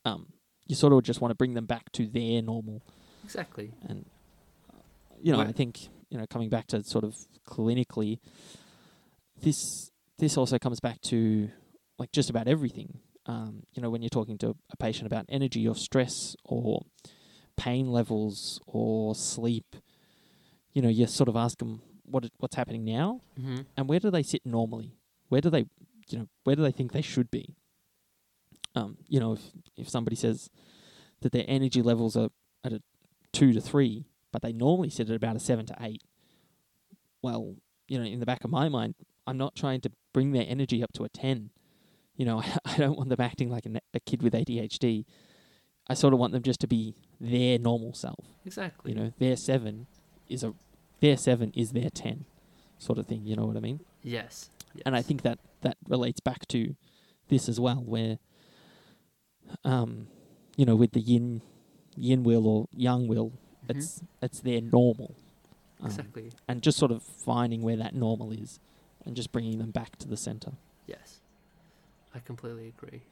um, 0.05 0.33
you 0.67 0.75
sort 0.75 0.93
of 0.93 1.03
just 1.03 1.21
want 1.21 1.31
to 1.31 1.37
bring 1.37 1.55
them 1.55 1.67
back 1.67 1.91
to 1.93 2.07
their 2.07 2.43
normal. 2.43 2.83
Exactly. 3.25 3.73
And, 3.89 4.07
you 5.21 5.33
know, 5.33 5.39
Where- 5.39 5.49
I 5.49 5.53
think, 5.53 5.89
you 6.11 6.19
know, 6.19 6.27
coming 6.27 6.49
back 6.49 6.67
to 6.69 6.83
sort 6.85 7.05
of 7.05 7.17
clinically, 7.47 8.19
this 9.43 9.91
this 10.19 10.37
also 10.37 10.59
comes 10.59 10.81
back 10.81 11.01
to 11.03 11.51
like 11.99 12.13
just 12.13 12.31
about 12.31 12.49
everything. 12.49 13.01
Um, 13.27 13.63
you 13.73 13.83
know, 13.83 13.91
when 13.91 14.03
you're 14.03 14.09
talking 14.11 14.39
to 14.39 14.57
a 14.71 14.77
patient 14.77 15.07
about 15.07 15.27
energy 15.29 15.67
or 15.69 15.75
stress 15.77 16.35
or 16.45 16.83
pain 17.57 17.87
levels 17.93 18.61
or 18.67 19.15
sleep, 19.15 19.77
you 20.73 20.83
know, 20.83 20.89
you 20.89 21.07
sort 21.07 21.29
of 21.29 21.37
ask 21.37 21.59
them 21.59 21.83
what 22.05 22.25
what's 22.39 22.57
happening 22.57 22.85
now 22.85 23.21
Mm-hmm. 23.39 23.61
and 23.77 23.89
where 23.89 24.01
do 24.01 24.11
they 24.11 24.23
sit 24.23 24.43
normally? 24.45 24.97
Where 25.29 25.41
do 25.41 25.51
they, 25.51 25.67
you 26.09 26.19
know, 26.19 26.27
where 26.45 26.57
do 26.57 26.63
they 26.63 26.73
think 26.73 26.93
they 26.93 27.03
should 27.03 27.31
be? 27.31 27.55
Um, 28.75 28.97
you 29.07 29.21
know, 29.21 29.33
if 29.35 29.43
if 29.77 29.89
somebody 29.89 30.17
says 30.17 30.51
that 31.21 31.33
their 31.33 31.45
energy 31.47 31.83
levels 31.83 32.17
are 32.17 32.29
at 32.65 32.73
a 32.73 32.83
two 33.33 33.53
to 33.53 33.61
three, 33.61 34.07
but 34.33 34.43
they 34.43 34.53
normally 34.53 34.91
sit 34.91 35.09
at 35.11 35.17
about 35.17 35.37
a 35.37 35.41
seven 35.41 35.67
to 35.67 35.77
eight, 35.81 36.03
well, 37.23 37.55
you 37.89 37.99
know, 37.99 38.05
in 38.05 38.19
the 38.21 38.27
back 38.27 38.45
of 38.45 38.51
my 38.51 38.69
mind, 38.69 38.95
I'm 39.27 39.39
not 39.39 39.55
trying 39.55 39.81
to 39.83 39.91
bring 40.13 40.33
their 40.33 40.45
energy 40.47 40.83
up 40.83 40.93
to 40.95 41.05
a 41.05 41.09
ten. 41.09 41.51
You 42.17 42.27
know, 42.27 42.43
I 42.65 42.77
don't 42.77 42.97
want 42.97 43.09
them 43.09 43.21
acting 43.21 43.49
like 43.51 43.67
a, 43.67 43.81
a 43.95 44.01
kid 44.01 44.23
with 44.23 44.33
ADHD. 44.35 45.05
I 45.89 45.95
sort 45.95 46.13
of 46.15 46.21
want 46.21 46.33
them 46.33 46.43
just 46.43 46.61
to 46.61 46.67
be 46.69 46.95
their 47.21 47.59
normal 47.59 47.93
self. 47.95 48.25
Exactly. 48.45 48.93
You 48.93 48.99
know, 48.99 49.13
their 49.19 49.37
seven 49.37 49.87
is 50.29 50.43
a 50.45 50.55
their 51.01 51.17
seven 51.17 51.53
is 51.57 51.73
their 51.73 51.91
ten, 51.91 52.25
sort 52.79 52.99
of 52.99 53.07
thing. 53.07 53.27
You 53.27 53.37
know 53.37 53.47
what 53.47 53.57
I 53.57 53.61
mean? 53.61 53.81
Yes. 54.03 54.51
yes. 54.75 54.83
and 54.87 54.95
I 54.97 55.03
think 55.03 55.23
that 55.23 55.39
that 55.63 55.77
relates 55.89 56.21
back 56.21 56.47
to 56.49 56.75
this 57.29 57.49
as 57.49 57.59
well, 57.61 57.83
where, 57.85 58.19
um, 59.65 60.09
you 60.57 60.65
know, 60.67 60.77
with 60.77 60.93
the 60.93 61.01
yin, 61.01 61.41
yin 61.97 62.23
will 62.23 62.47
or 62.47 62.69
yang 62.73 63.07
will, 63.09 63.31
Mhm. 63.67 63.77
it's 63.77 64.03
it's 64.21 64.41
their 64.41 64.61
normal, 64.61 65.15
um, 65.81 65.87
exactly. 65.87 66.31
and 66.49 66.63
just 66.63 66.79
sort 66.79 66.91
of 66.93 67.03
finding 67.03 67.63
where 67.63 67.77
that 67.77 67.95
normal 67.95 68.33
is, 68.33 68.59
and 69.05 69.17
just 69.17 69.33
bringing 69.33 69.59
them 69.59 69.71
back 69.71 69.97
to 69.99 70.09
the 70.09 70.17
center. 70.17 70.53
Yes. 70.87 71.21
I 72.15 72.19
completely 72.21 72.69
agree. 72.69 73.03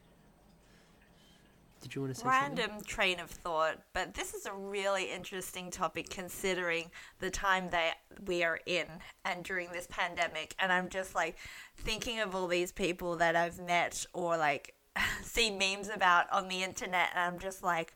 Did 1.81 1.95
you 1.95 2.01
want 2.01 2.13
to 2.13 2.19
say 2.19 2.23
something? 2.23 2.57
Random 2.57 2.83
train 2.83 3.19
of 3.19 3.31
thought, 3.31 3.79
but 3.93 4.13
this 4.13 4.35
is 4.35 4.45
a 4.45 4.53
really 4.53 5.11
interesting 5.11 5.71
topic 5.71 6.09
considering 6.09 6.91
the 7.19 7.31
time 7.31 7.71
that 7.71 7.95
we 8.27 8.43
are 8.43 8.59
in 8.67 8.85
and 9.25 9.43
during 9.43 9.71
this 9.71 9.87
pandemic. 9.89 10.53
And 10.59 10.71
I'm 10.71 10.89
just 10.89 11.15
like 11.15 11.37
thinking 11.77 12.19
of 12.19 12.35
all 12.35 12.47
these 12.47 12.71
people 12.71 13.15
that 13.17 13.35
I've 13.35 13.59
met 13.59 14.05
or 14.13 14.37
like 14.37 14.75
seen 15.23 15.57
memes 15.57 15.89
about 15.89 16.31
on 16.31 16.47
the 16.49 16.61
internet, 16.61 17.09
and 17.15 17.33
I'm 17.33 17.39
just 17.39 17.63
like, 17.63 17.95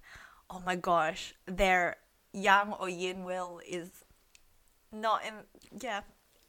oh 0.50 0.62
my 0.66 0.76
gosh, 0.76 1.36
their 1.46 1.98
yang 2.34 2.74
or 2.74 2.89
yin 2.89 3.24
will 3.24 3.62
is 3.68 3.89
not 4.91 5.22
in. 5.24 5.34
Yeah, 5.80 6.02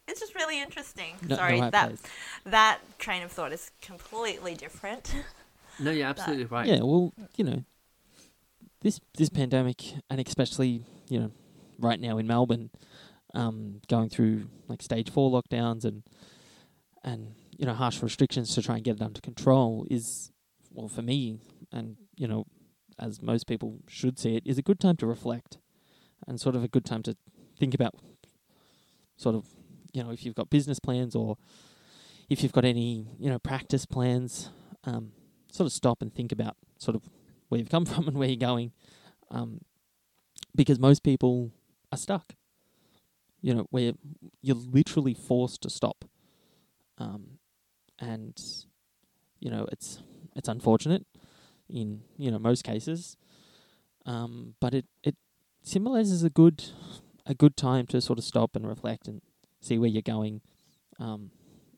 it's 0.07 0.19
just 0.19 0.35
really 0.35 0.61
interesting. 0.61 1.15
No- 1.21 1.29
no 1.29 1.35
Sorry, 1.35 1.59
right 1.59 1.71
that 1.71 1.87
place. 1.87 2.01
that 2.45 2.79
train 2.99 3.23
of 3.23 3.31
thought 3.31 3.51
is 3.53 3.71
completely 3.81 4.55
different. 4.55 5.13
No, 5.79 5.91
you're 5.91 6.07
absolutely 6.07 6.45
right. 6.45 6.65
Yeah, 6.65 6.79
well, 6.81 7.13
you 7.35 7.43
know, 7.43 7.63
this 8.81 8.99
this 9.15 9.29
pandemic, 9.29 9.83
and 10.09 10.19
especially 10.19 10.81
you 11.07 11.19
know, 11.19 11.31
right 11.77 11.99
now 11.99 12.17
in 12.17 12.25
Melbourne, 12.25 12.71
um, 13.35 13.81
going 13.87 14.09
through 14.09 14.47
like 14.67 14.81
stage 14.81 15.11
four 15.11 15.29
lockdowns 15.29 15.85
and 15.85 16.01
and 17.03 17.35
you 17.57 17.65
know 17.67 17.73
harsh 17.73 18.01
restrictions 18.01 18.55
to 18.55 18.61
try 18.63 18.75
and 18.75 18.83
get 18.83 18.95
it 18.95 19.01
under 19.03 19.21
control 19.21 19.85
is 19.91 20.31
well 20.71 20.87
for 20.87 21.03
me, 21.03 21.37
and 21.71 21.97
you 22.15 22.27
know, 22.27 22.45
as 22.97 23.21
most 23.21 23.45
people 23.45 23.79
should 23.87 24.17
see 24.17 24.35
it, 24.35 24.43
is 24.47 24.57
a 24.57 24.63
good 24.63 24.79
time 24.79 24.97
to 24.97 25.05
reflect, 25.05 25.59
and 26.27 26.41
sort 26.41 26.55
of 26.55 26.63
a 26.63 26.67
good 26.67 26.85
time 26.85 27.03
to 27.03 27.15
think 27.59 27.75
about 27.75 27.93
sort 29.15 29.35
of 29.35 29.45
you 29.97 30.03
know 30.03 30.11
if 30.11 30.25
you've 30.25 30.35
got 30.35 30.49
business 30.49 30.79
plans 30.79 31.15
or 31.15 31.37
if 32.29 32.43
you've 32.43 32.53
got 32.53 32.65
any 32.65 33.07
you 33.19 33.29
know 33.29 33.39
practice 33.39 33.85
plans. 33.85 34.49
Um, 34.83 35.11
sort 35.51 35.65
of 35.65 35.73
stop 35.73 36.01
and 36.01 36.13
think 36.13 36.31
about 36.31 36.55
sort 36.77 36.95
of 36.95 37.09
where 37.49 37.59
you've 37.59 37.69
come 37.69 37.85
from 37.91 38.07
and 38.07 38.17
where 38.17 38.29
you're 38.29 38.37
going, 38.37 38.71
um, 39.31 39.61
because 40.55 40.79
most 40.79 41.03
people 41.03 41.51
are 41.91 41.97
stuck. 41.97 42.33
You 43.41 43.53
know, 43.53 43.67
where 43.69 43.93
you're 44.41 44.55
literally 44.55 45.13
forced 45.13 45.61
to 45.61 45.69
stop, 45.69 46.05
um, 46.97 47.37
and 47.99 48.35
you 49.39 49.51
know 49.51 49.67
it's 49.71 50.01
it's 50.35 50.49
unfortunate 50.49 51.05
in 51.69 52.01
you 52.17 52.31
know 52.31 52.39
most 52.39 52.63
cases, 52.63 53.15
um, 54.07 54.55
but 54.59 54.73
it 54.73 54.85
it 55.03 55.15
symbolizes 55.61 56.23
a 56.23 56.31
good 56.31 56.63
a 57.27 57.35
good 57.35 57.55
time 57.55 57.85
to 57.87 58.01
sort 58.01 58.17
of 58.17 58.25
stop 58.25 58.55
and 58.55 58.67
reflect 58.67 59.07
and 59.07 59.21
see 59.67 59.77
where 59.77 59.89
you're 59.89 60.01
going. 60.01 60.41
Um, 60.99 61.31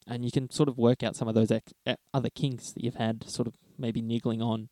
and 0.07 0.23
you 0.25 0.31
can 0.31 0.49
sort 0.49 0.69
of 0.69 0.77
work 0.77 1.03
out 1.03 1.15
some 1.15 1.27
of 1.27 1.35
those 1.35 1.51
ex- 1.51 1.73
other 2.13 2.29
kinks 2.29 2.71
that 2.71 2.83
you've 2.83 2.95
had 2.95 3.29
sort 3.29 3.47
of 3.47 3.55
maybe 3.77 4.01
niggling 4.01 4.41
on 4.41 4.69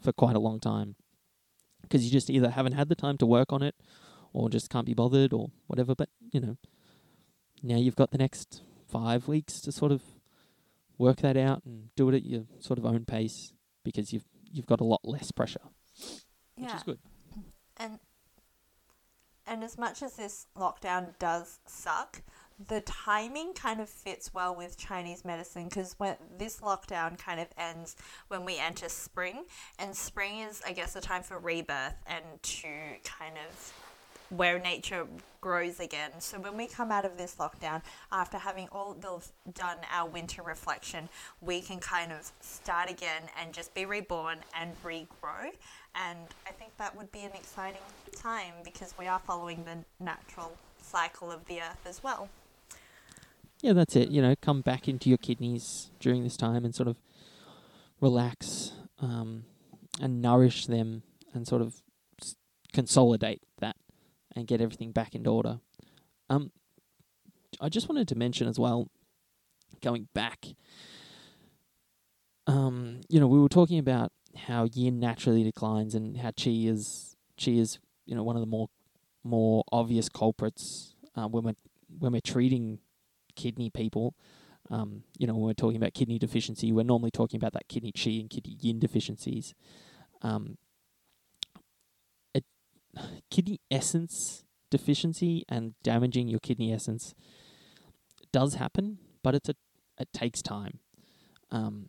for 0.00 0.12
quite 0.12 0.36
a 0.36 0.40
long 0.40 0.58
time 0.60 0.96
because 1.82 2.04
you 2.04 2.10
just 2.10 2.30
either 2.30 2.50
haven't 2.50 2.72
had 2.72 2.88
the 2.88 2.94
time 2.94 3.18
to 3.18 3.26
work 3.26 3.52
on 3.52 3.62
it 3.62 3.74
or 4.32 4.48
just 4.48 4.70
can't 4.70 4.86
be 4.86 4.94
bothered 4.94 5.32
or 5.32 5.48
whatever 5.66 5.94
but 5.94 6.08
you 6.32 6.40
know 6.40 6.56
now 7.62 7.76
you've 7.76 7.96
got 7.96 8.10
the 8.10 8.18
next 8.18 8.62
5 8.88 9.28
weeks 9.28 9.60
to 9.60 9.70
sort 9.72 9.92
of 9.92 10.02
work 10.96 11.18
that 11.18 11.36
out 11.36 11.62
and 11.66 11.90
do 11.96 12.08
it 12.08 12.14
at 12.14 12.24
your 12.24 12.44
sort 12.60 12.78
of 12.78 12.86
own 12.86 13.04
pace 13.04 13.52
because 13.84 14.12
you've 14.12 14.24
you've 14.50 14.66
got 14.66 14.80
a 14.80 14.84
lot 14.84 15.00
less 15.04 15.30
pressure 15.30 15.60
which 16.56 16.66
is 16.76 16.82
good 16.82 16.98
And 17.76 17.98
and 19.46 19.62
as 19.64 19.76
much 19.76 20.02
as 20.02 20.14
this 20.16 20.46
lockdown 20.56 21.18
does 21.18 21.58
suck, 21.66 22.22
the 22.68 22.80
timing 22.82 23.54
kind 23.54 23.80
of 23.80 23.88
fits 23.88 24.34
well 24.34 24.54
with 24.54 24.76
Chinese 24.76 25.24
medicine 25.24 25.64
because 25.64 25.94
when 25.98 26.16
this 26.36 26.60
lockdown 26.60 27.18
kind 27.18 27.40
of 27.40 27.48
ends 27.56 27.96
when 28.28 28.44
we 28.44 28.58
enter 28.58 28.88
spring, 28.88 29.44
and 29.78 29.96
spring 29.96 30.40
is, 30.40 30.60
I 30.66 30.72
guess, 30.72 30.94
a 30.96 31.00
time 31.00 31.22
for 31.22 31.38
rebirth 31.38 31.94
and 32.06 32.24
to 32.42 32.68
kind 33.04 33.36
of 33.48 33.72
where 34.28 34.58
nature 34.60 35.06
grows 35.40 35.80
again. 35.80 36.10
So 36.20 36.38
when 36.38 36.56
we 36.56 36.66
come 36.66 36.92
out 36.92 37.04
of 37.04 37.16
this 37.16 37.36
lockdown, 37.36 37.82
after 38.12 38.38
having 38.38 38.68
all 38.70 38.94
done 39.54 39.76
our 39.92 40.08
winter 40.08 40.42
reflection, 40.42 41.08
we 41.40 41.60
can 41.60 41.80
kind 41.80 42.12
of 42.12 42.30
start 42.40 42.90
again 42.90 43.22
and 43.40 43.52
just 43.52 43.74
be 43.74 43.86
reborn 43.86 44.38
and 44.58 44.80
regrow. 44.84 45.50
And 45.96 46.28
I 46.46 46.52
think 46.52 46.76
that 46.76 46.96
would 46.96 47.10
be 47.10 47.20
an 47.20 47.32
exciting 47.34 47.80
time 48.14 48.54
because 48.62 48.94
we 48.98 49.08
are 49.08 49.18
following 49.18 49.64
the 49.64 50.04
natural 50.04 50.52
cycle 50.80 51.32
of 51.32 51.44
the 51.46 51.60
earth 51.60 51.86
as 51.86 52.02
well. 52.02 52.28
Yeah 53.62 53.72
that's 53.72 53.96
it. 53.96 54.10
You 54.10 54.22
know 54.22 54.34
come 54.40 54.60
back 54.62 54.88
into 54.88 55.08
your 55.08 55.18
kidneys 55.18 55.90
during 56.00 56.22
this 56.22 56.36
time 56.36 56.64
and 56.64 56.74
sort 56.74 56.88
of 56.88 56.96
relax 58.00 58.72
um, 59.00 59.44
and 60.00 60.22
nourish 60.22 60.66
them 60.66 61.02
and 61.34 61.46
sort 61.46 61.62
of 61.62 61.82
s- 62.20 62.36
consolidate 62.72 63.42
that 63.58 63.76
and 64.34 64.46
get 64.46 64.60
everything 64.60 64.92
back 64.92 65.14
into 65.14 65.30
order. 65.30 65.60
Um, 66.28 66.52
i 67.60 67.68
just 67.68 67.88
wanted 67.88 68.08
to 68.08 68.14
mention 68.14 68.46
as 68.48 68.58
well 68.58 68.88
going 69.82 70.08
back 70.14 70.46
um, 72.46 73.00
you 73.08 73.20
know 73.20 73.26
we 73.26 73.38
were 73.40 73.48
talking 73.48 73.78
about 73.78 74.12
how 74.36 74.68
yin 74.72 74.98
naturally 75.00 75.42
declines 75.42 75.94
and 75.94 76.18
how 76.18 76.30
qi 76.30 76.68
is 76.68 77.16
qi 77.38 77.58
is 77.58 77.78
you 78.06 78.14
know 78.14 78.22
one 78.22 78.36
of 78.36 78.40
the 78.40 78.46
more 78.46 78.68
more 79.24 79.64
obvious 79.72 80.08
culprits 80.08 80.94
uh, 81.16 81.26
when 81.26 81.44
we're 81.44 81.54
when 81.98 82.12
we're 82.12 82.20
treating 82.20 82.78
kidney 83.30 83.70
people, 83.70 84.14
um, 84.70 85.02
you 85.18 85.26
know, 85.26 85.34
when 85.34 85.42
we're 85.42 85.52
talking 85.54 85.76
about 85.76 85.94
kidney 85.94 86.18
deficiency, 86.18 86.72
we're 86.72 86.84
normally 86.84 87.10
talking 87.10 87.38
about 87.38 87.52
that 87.54 87.68
kidney 87.68 87.92
qi 87.92 88.20
and 88.20 88.30
kidney 88.30 88.56
yin 88.60 88.78
deficiencies. 88.78 89.54
Um, 90.22 90.58
it, 92.34 92.44
kidney 93.30 93.60
essence 93.70 94.44
deficiency 94.70 95.44
and 95.48 95.74
damaging 95.82 96.28
your 96.28 96.38
kidney 96.38 96.72
essence 96.72 97.14
does 98.32 98.54
happen, 98.54 98.98
but 99.22 99.34
it's 99.34 99.48
a 99.48 99.54
it 99.98 100.12
takes 100.12 100.40
time. 100.40 100.78
Um, 101.50 101.88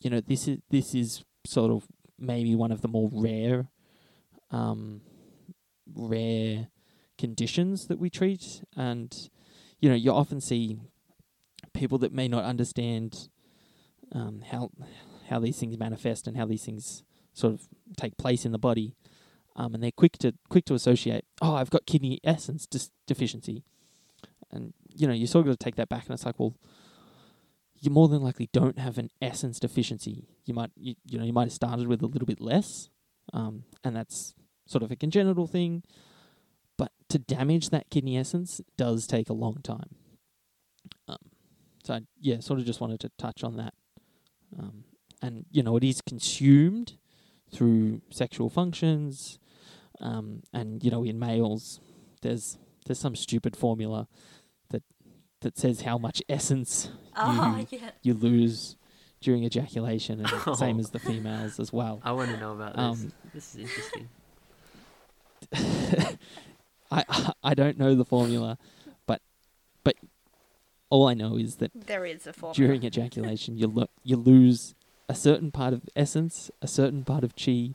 you 0.00 0.10
know, 0.10 0.20
this 0.20 0.46
is 0.46 0.58
this 0.70 0.94
is 0.94 1.24
sort 1.46 1.72
of 1.72 1.86
maybe 2.18 2.54
one 2.54 2.70
of 2.70 2.82
the 2.82 2.88
more 2.88 3.08
rare, 3.12 3.68
um, 4.50 5.00
rare 5.94 6.68
conditions 7.16 7.86
that 7.86 7.98
we 7.98 8.10
treat, 8.10 8.62
and 8.76 9.30
you 9.84 9.90
know, 9.90 9.96
you 9.96 10.12
often 10.12 10.40
see 10.40 10.78
people 11.74 11.98
that 11.98 12.10
may 12.10 12.26
not 12.26 12.42
understand 12.42 13.28
um, 14.12 14.42
how 14.50 14.70
how 15.28 15.38
these 15.38 15.58
things 15.58 15.76
manifest 15.76 16.26
and 16.26 16.38
how 16.38 16.46
these 16.46 16.64
things 16.64 17.02
sort 17.34 17.52
of 17.52 17.68
take 17.94 18.16
place 18.16 18.46
in 18.46 18.52
the 18.52 18.58
body, 18.58 18.94
um, 19.56 19.74
and 19.74 19.82
they're 19.82 19.92
quick 19.92 20.16
to 20.20 20.32
quick 20.48 20.64
to 20.64 20.74
associate. 20.74 21.26
Oh, 21.42 21.54
I've 21.54 21.68
got 21.68 21.84
kidney 21.84 22.18
essence 22.24 22.66
dis- 22.66 22.92
deficiency, 23.06 23.62
and 24.50 24.72
you 24.88 25.06
know 25.06 25.12
you 25.12 25.26
sort 25.26 25.42
of 25.42 25.48
got 25.48 25.60
to 25.60 25.64
take 25.64 25.76
that 25.76 25.90
back, 25.90 26.06
and 26.06 26.14
it's 26.14 26.24
like, 26.24 26.40
well, 26.40 26.56
you 27.78 27.90
more 27.90 28.08
than 28.08 28.22
likely 28.22 28.48
don't 28.54 28.78
have 28.78 28.96
an 28.96 29.10
essence 29.20 29.60
deficiency. 29.60 30.28
You 30.46 30.54
might 30.54 30.70
you, 30.78 30.94
you 31.04 31.18
know 31.18 31.26
you 31.26 31.34
might 31.34 31.48
have 31.48 31.52
started 31.52 31.88
with 31.88 32.00
a 32.00 32.06
little 32.06 32.24
bit 32.24 32.40
less, 32.40 32.88
um, 33.34 33.64
and 33.84 33.94
that's 33.94 34.32
sort 34.64 34.82
of 34.82 34.90
a 34.90 34.96
congenital 34.96 35.46
thing. 35.46 35.82
To 37.14 37.18
damage 37.20 37.70
that 37.70 37.90
kidney 37.90 38.18
essence 38.18 38.60
does 38.76 39.06
take 39.06 39.30
a 39.30 39.32
long 39.32 39.58
time. 39.62 39.94
Um, 41.06 41.18
so 41.84 41.94
I, 41.94 42.00
yeah, 42.20 42.40
sort 42.40 42.58
of 42.58 42.66
just 42.66 42.80
wanted 42.80 42.98
to 43.00 43.10
touch 43.18 43.44
on 43.44 43.56
that. 43.56 43.72
Um, 44.58 44.82
and 45.22 45.46
you 45.52 45.62
know, 45.62 45.76
it 45.76 45.84
is 45.84 46.00
consumed 46.00 46.94
through 47.52 48.00
sexual 48.10 48.50
functions, 48.50 49.38
um, 50.00 50.42
and 50.52 50.82
you 50.82 50.90
know, 50.90 51.04
in 51.04 51.20
males, 51.20 51.78
there's 52.22 52.58
there's 52.84 52.98
some 52.98 53.14
stupid 53.14 53.54
formula 53.54 54.08
that 54.70 54.82
that 55.42 55.56
says 55.56 55.82
how 55.82 55.96
much 55.96 56.20
essence 56.28 56.90
Oh, 57.16 57.64
you 57.70 57.78
yeah. 57.78 57.90
you 58.02 58.14
lose 58.14 58.74
during 59.20 59.44
ejaculation, 59.44 60.18
and 60.26 60.56
same 60.58 60.78
Oh. 60.78 60.80
as 60.80 60.90
the 60.90 60.98
females 60.98 61.60
as 61.60 61.72
well. 61.72 62.00
I 62.04 62.10
want 62.10 62.32
to 62.32 62.38
know 62.38 62.54
about 62.54 62.72
this. 62.74 62.82
Um, 63.04 63.12
this 63.32 63.54
is 63.54 63.60
interesting. 63.60 64.08
I 66.98 67.32
I 67.50 67.54
don't 67.54 67.78
know 67.78 67.94
the 67.94 68.04
formula, 68.04 68.58
but 69.06 69.20
but 69.82 69.96
all 70.90 71.06
I 71.08 71.14
know 71.14 71.36
is 71.36 71.56
that 71.56 71.72
There 71.74 72.04
is 72.06 72.26
a 72.26 72.32
formula. 72.32 72.54
during 72.54 72.84
ejaculation 72.84 73.56
you 73.58 73.66
lo- 73.68 73.90
you 74.02 74.16
lose 74.16 74.74
a 75.08 75.14
certain 75.14 75.50
part 75.50 75.72
of 75.74 75.82
essence, 75.94 76.50
a 76.62 76.66
certain 76.68 77.04
part 77.04 77.24
of 77.24 77.34
chi, 77.36 77.74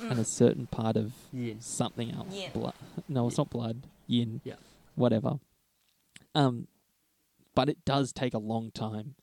and 0.00 0.18
a 0.18 0.22
Mm. 0.22 0.26
certain 0.26 0.66
part 0.68 0.96
of 0.96 1.12
Yin. 1.32 1.60
something 1.60 2.12
else. 2.12 2.32
Yin. 2.32 2.50
Blood. 2.52 2.74
No, 3.08 3.26
it's 3.26 3.34
Yin. 3.36 3.40
not 3.40 3.50
blood. 3.50 3.76
Yin. 4.06 4.40
Yeah. 4.44 4.54
Whatever. 4.94 5.40
Um, 6.36 6.68
but 7.56 7.68
it 7.68 7.84
does 7.84 8.12
take 8.12 8.32
a 8.34 8.38
long 8.38 8.70
time 8.70 9.16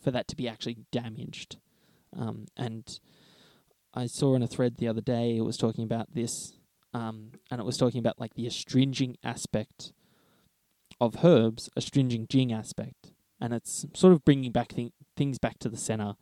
for 0.00 0.10
that 0.10 0.26
to 0.28 0.36
be 0.36 0.48
actually 0.48 0.78
damaged. 0.90 1.58
Um, 2.16 2.46
and 2.56 2.98
I 3.94 4.06
saw 4.06 4.34
in 4.34 4.42
a 4.42 4.48
thread 4.48 4.76
the 4.78 4.88
other 4.88 5.00
day 5.00 5.36
it 5.36 5.42
was 5.42 5.56
talking 5.56 5.84
about 5.84 6.12
this, 6.14 6.54
um, 6.96 7.32
and 7.50 7.60
it 7.60 7.64
was 7.64 7.76
talking 7.76 7.98
about 7.98 8.18
like 8.18 8.34
the 8.34 8.46
astringing 8.46 9.18
aspect 9.22 9.92
of 10.98 11.22
herbs, 11.22 11.68
astringing 11.76 12.26
jing 12.26 12.52
aspect, 12.52 13.12
and 13.38 13.52
it's 13.52 13.84
sort 13.92 14.14
of 14.14 14.24
bringing 14.24 14.50
back 14.50 14.68
th- 14.68 14.92
things 15.14 15.38
back 15.38 15.58
to 15.58 15.68
the 15.68 15.76
center 15.76 16.14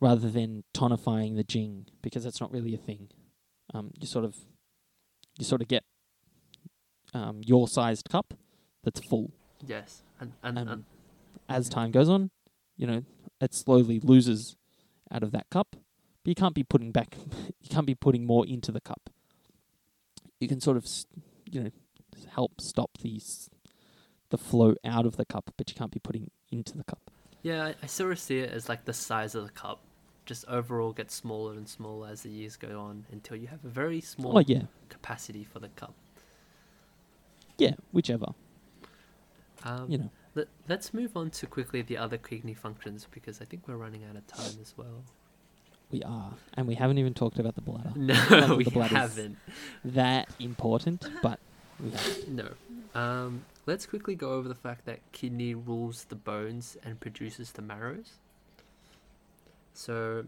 rather 0.00 0.30
than 0.30 0.64
tonifying 0.72 1.36
the 1.36 1.44
jing 1.44 1.86
because 2.02 2.24
that's 2.24 2.40
not 2.40 2.50
really 2.50 2.74
a 2.74 2.78
thing. 2.78 3.10
Um, 3.74 3.90
you 4.00 4.06
sort 4.06 4.24
of 4.24 4.36
you 5.38 5.44
sort 5.44 5.60
of 5.60 5.68
get 5.68 5.84
um, 7.12 7.42
your 7.44 7.68
sized 7.68 8.08
cup 8.08 8.32
that's 8.84 9.00
full. 9.10 9.32
Yes. 9.66 10.02
And, 10.18 10.32
and, 10.42 10.58
Um, 10.58 10.68
and 10.68 10.84
As 11.46 11.68
time 11.68 11.90
goes 11.90 12.08
on, 12.08 12.30
you 12.78 12.86
know, 12.86 13.02
it 13.40 13.52
slowly 13.52 14.00
loses 14.00 14.56
out 15.10 15.22
of 15.22 15.30
that 15.32 15.50
cup. 15.50 15.68
But 15.72 16.30
you 16.30 16.34
can't 16.34 16.54
be 16.54 16.64
putting 16.64 16.90
back. 16.90 17.18
You 17.60 17.70
can't 17.70 17.86
be 17.86 17.94
putting 17.94 18.26
more 18.26 18.46
into 18.46 18.70
the 18.70 18.80
cup. 18.80 19.08
You 20.40 20.48
can 20.48 20.60
sort 20.60 20.76
of, 20.76 20.86
you 21.50 21.64
know, 21.64 21.70
help 22.30 22.60
stop 22.60 22.98
these 23.00 23.48
the 24.30 24.38
flow 24.38 24.74
out 24.84 25.06
of 25.06 25.16
the 25.16 25.24
cup, 25.24 25.50
but 25.56 25.70
you 25.70 25.76
can't 25.76 25.92
be 25.92 26.00
putting 26.00 26.30
into 26.50 26.76
the 26.76 26.84
cup. 26.84 27.10
yeah, 27.42 27.64
I, 27.66 27.74
I 27.82 27.86
sort 27.86 28.12
of 28.12 28.18
see 28.18 28.38
it 28.40 28.50
as 28.50 28.68
like 28.68 28.84
the 28.84 28.92
size 28.92 29.34
of 29.34 29.44
the 29.44 29.50
cup. 29.52 29.80
Just 30.26 30.44
overall 30.48 30.92
gets 30.92 31.14
smaller 31.14 31.52
and 31.52 31.68
smaller 31.68 32.08
as 32.08 32.22
the 32.22 32.30
years 32.30 32.56
go 32.56 32.80
on 32.80 33.04
until 33.12 33.36
you 33.36 33.46
have 33.48 33.64
a 33.64 33.68
very 33.68 34.00
small 34.00 34.38
Oh 34.38 34.40
yeah, 34.40 34.62
capacity 34.88 35.44
for 35.44 35.58
the 35.60 35.68
cup. 35.68 35.94
yeah, 37.58 37.74
whichever. 37.92 38.34
Um, 39.64 39.88
You 39.88 39.98
know, 39.98 40.10
Let, 40.34 40.48
let's 40.68 40.92
move 40.94 41.16
on 41.16 41.30
to 41.32 41.46
quickly 41.46 41.82
the 41.82 41.96
other 41.96 42.18
kidney 42.18 42.54
functions 42.54 43.06
because 43.10 43.40
I 43.40 43.44
think 43.44 43.66
we're 43.68 43.76
running 43.76 44.04
out 44.04 44.16
of 44.16 44.26
time 44.26 44.58
as 44.60 44.74
well. 44.76 45.04
We 45.90 46.02
are, 46.02 46.32
and 46.54 46.66
we 46.66 46.74
haven't 46.74 46.98
even 46.98 47.14
talked 47.14 47.38
about 47.38 47.54
the 47.54 47.60
bladder. 47.60 47.92
No, 47.96 48.14
that 48.14 48.56
we 48.56 48.64
the 48.64 48.70
blood 48.70 48.90
is- 48.92 48.96
haven't. 48.96 49.36
That 49.84 50.28
important, 50.40 51.06
but 51.22 51.38
we 51.82 51.90
have. 51.90 52.28
No. 52.28 52.48
Um, 52.94 53.44
let's 53.66 53.86
quickly 53.86 54.14
go 54.14 54.32
over 54.32 54.48
the 54.48 54.54
fact 54.54 54.86
that 54.86 55.00
kidney 55.12 55.54
rules 55.54 56.04
the 56.04 56.14
bones 56.14 56.76
and 56.84 56.98
produces 57.00 57.52
the 57.52 57.62
marrows. 57.62 58.14
So, 59.72 60.24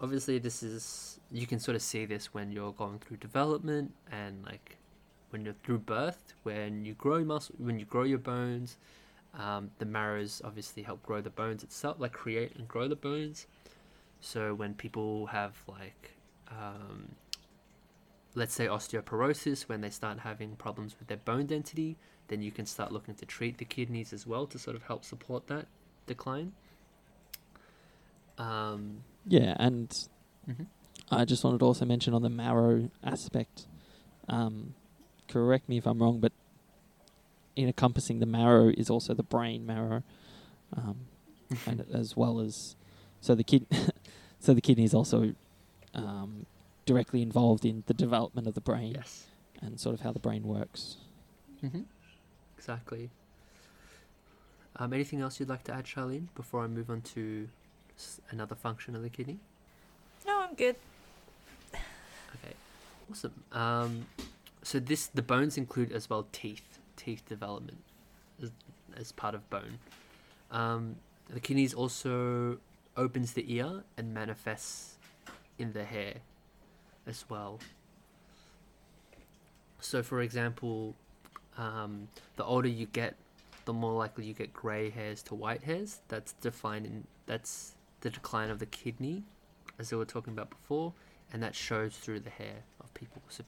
obviously, 0.00 0.38
this 0.38 0.62
is 0.62 1.20
you 1.30 1.46
can 1.46 1.58
sort 1.60 1.74
of 1.76 1.82
see 1.82 2.04
this 2.04 2.32
when 2.34 2.50
you're 2.52 2.72
going 2.72 2.98
through 2.98 3.18
development 3.18 3.92
and 4.10 4.44
like 4.44 4.76
when 5.30 5.44
you're 5.44 5.54
through 5.62 5.78
birth, 5.78 6.32
when 6.42 6.84
you 6.84 6.94
grow 6.94 7.22
muscle, 7.24 7.54
when 7.58 7.78
you 7.78 7.84
grow 7.84 8.02
your 8.04 8.18
bones. 8.18 8.76
Um, 9.38 9.70
the 9.78 9.84
marrows 9.84 10.40
obviously 10.44 10.82
help 10.82 11.02
grow 11.04 11.20
the 11.20 11.30
bones 11.30 11.62
itself, 11.62 11.96
like 12.00 12.12
create 12.12 12.56
and 12.56 12.66
grow 12.66 12.88
the 12.88 12.96
bones. 12.96 13.46
So 14.20 14.54
when 14.54 14.74
people 14.74 15.26
have 15.26 15.62
like 15.66 16.12
um, 16.50 17.14
let's 18.34 18.54
say 18.54 18.66
osteoporosis, 18.66 19.68
when 19.68 19.80
they 19.80 19.90
start 19.90 20.20
having 20.20 20.56
problems 20.56 20.96
with 20.98 21.08
their 21.08 21.18
bone 21.18 21.46
density, 21.46 21.96
then 22.28 22.42
you 22.42 22.50
can 22.50 22.66
start 22.66 22.92
looking 22.92 23.14
to 23.16 23.26
treat 23.26 23.58
the 23.58 23.64
kidneys 23.64 24.12
as 24.12 24.26
well 24.26 24.46
to 24.46 24.58
sort 24.58 24.76
of 24.76 24.84
help 24.84 25.04
support 25.04 25.46
that 25.48 25.66
decline. 26.06 26.52
Um, 28.38 29.02
Yeah, 29.26 29.56
and 29.58 29.90
mhm. 30.48 30.66
I 31.10 31.24
just 31.24 31.42
wanted 31.42 31.58
to 31.58 31.64
also 31.64 31.84
mention 31.84 32.14
on 32.14 32.22
the 32.22 32.30
marrow 32.30 32.90
aspect. 33.02 33.66
Um, 34.28 34.74
correct 35.26 35.68
me 35.68 35.78
if 35.78 35.86
I'm 35.86 36.00
wrong, 36.00 36.20
but 36.20 36.32
in 37.56 37.66
encompassing 37.66 38.20
the 38.20 38.26
marrow 38.26 38.68
is 38.68 38.88
also 38.88 39.14
the 39.14 39.22
brain 39.22 39.66
marrow, 39.66 40.02
um, 40.76 41.06
and 41.66 41.84
as 41.92 42.16
well 42.16 42.40
as 42.40 42.76
so 43.20 43.34
the 43.34 43.42
kid, 43.42 43.66
so 44.40 44.54
the 44.54 44.60
kidney 44.60 44.84
is 44.84 44.94
also 44.94 45.34
um, 45.94 46.46
directly 46.86 47.22
involved 47.22 47.64
in 47.64 47.82
the 47.86 47.94
development 47.94 48.46
of 48.46 48.54
the 48.54 48.60
brain 48.60 48.94
yes. 48.94 49.26
and 49.60 49.78
sort 49.78 49.94
of 49.94 50.00
how 50.00 50.12
the 50.12 50.18
brain 50.18 50.42
works. 50.44 50.96
hmm 51.60 51.82
Exactly. 52.56 53.10
Um, 54.76 54.92
anything 54.92 55.20
else 55.20 55.38
you'd 55.40 55.48
like 55.48 55.64
to 55.64 55.72
add, 55.74 55.84
Charlene, 55.84 56.26
before 56.34 56.62
I 56.62 56.66
move 56.66 56.90
on 56.90 57.00
to 57.14 57.48
s- 57.96 58.20
another 58.30 58.54
function 58.54 58.94
of 58.96 59.02
the 59.02 59.08
kidney? 59.08 59.38
No, 60.26 60.42
I'm 60.42 60.54
good. 60.54 60.76
Okay, 61.74 62.54
awesome. 63.10 63.32
Um, 63.52 64.06
so 64.62 64.78
this 64.78 65.06
the 65.06 65.22
bones 65.22 65.56
include 65.56 65.92
as 65.92 66.10
well 66.10 66.26
teeth, 66.32 66.78
teeth 66.96 67.22
development 67.28 67.78
as, 68.42 68.50
as 68.96 69.12
part 69.12 69.34
of 69.34 69.48
bone. 69.50 69.78
Um, 70.50 70.96
the 71.28 71.40
kidneys 71.40 71.74
also 71.74 72.58
opens 72.98 73.32
the 73.32 73.44
ear 73.54 73.84
and 73.96 74.12
manifests 74.12 74.98
in 75.58 75.72
the 75.72 75.84
hair 75.84 76.16
as 77.06 77.24
well. 77.30 77.58
So, 79.80 80.02
for 80.02 80.20
example, 80.20 80.94
um, 81.56 82.08
the 82.36 82.44
older 82.44 82.68
you 82.68 82.86
get, 82.86 83.14
the 83.64 83.72
more 83.72 83.94
likely 83.94 84.26
you 84.26 84.34
get 84.34 84.52
grey 84.52 84.90
hairs 84.90 85.22
to 85.22 85.34
white 85.34 85.62
hairs. 85.62 86.00
That's 86.08 86.32
defining. 86.34 87.06
That's 87.26 87.74
the 88.00 88.10
decline 88.10 88.50
of 88.50 88.58
the 88.58 88.66
kidney, 88.66 89.22
as 89.78 89.90
we 89.90 89.98
were 89.98 90.04
talking 90.04 90.34
about 90.34 90.50
before 90.50 90.92
and 91.32 91.42
that 91.42 91.54
shows 91.54 91.96
through 91.96 92.20
the 92.20 92.30
hair 92.30 92.64
of 92.80 92.92
people. 92.94 93.22
So 93.28 93.44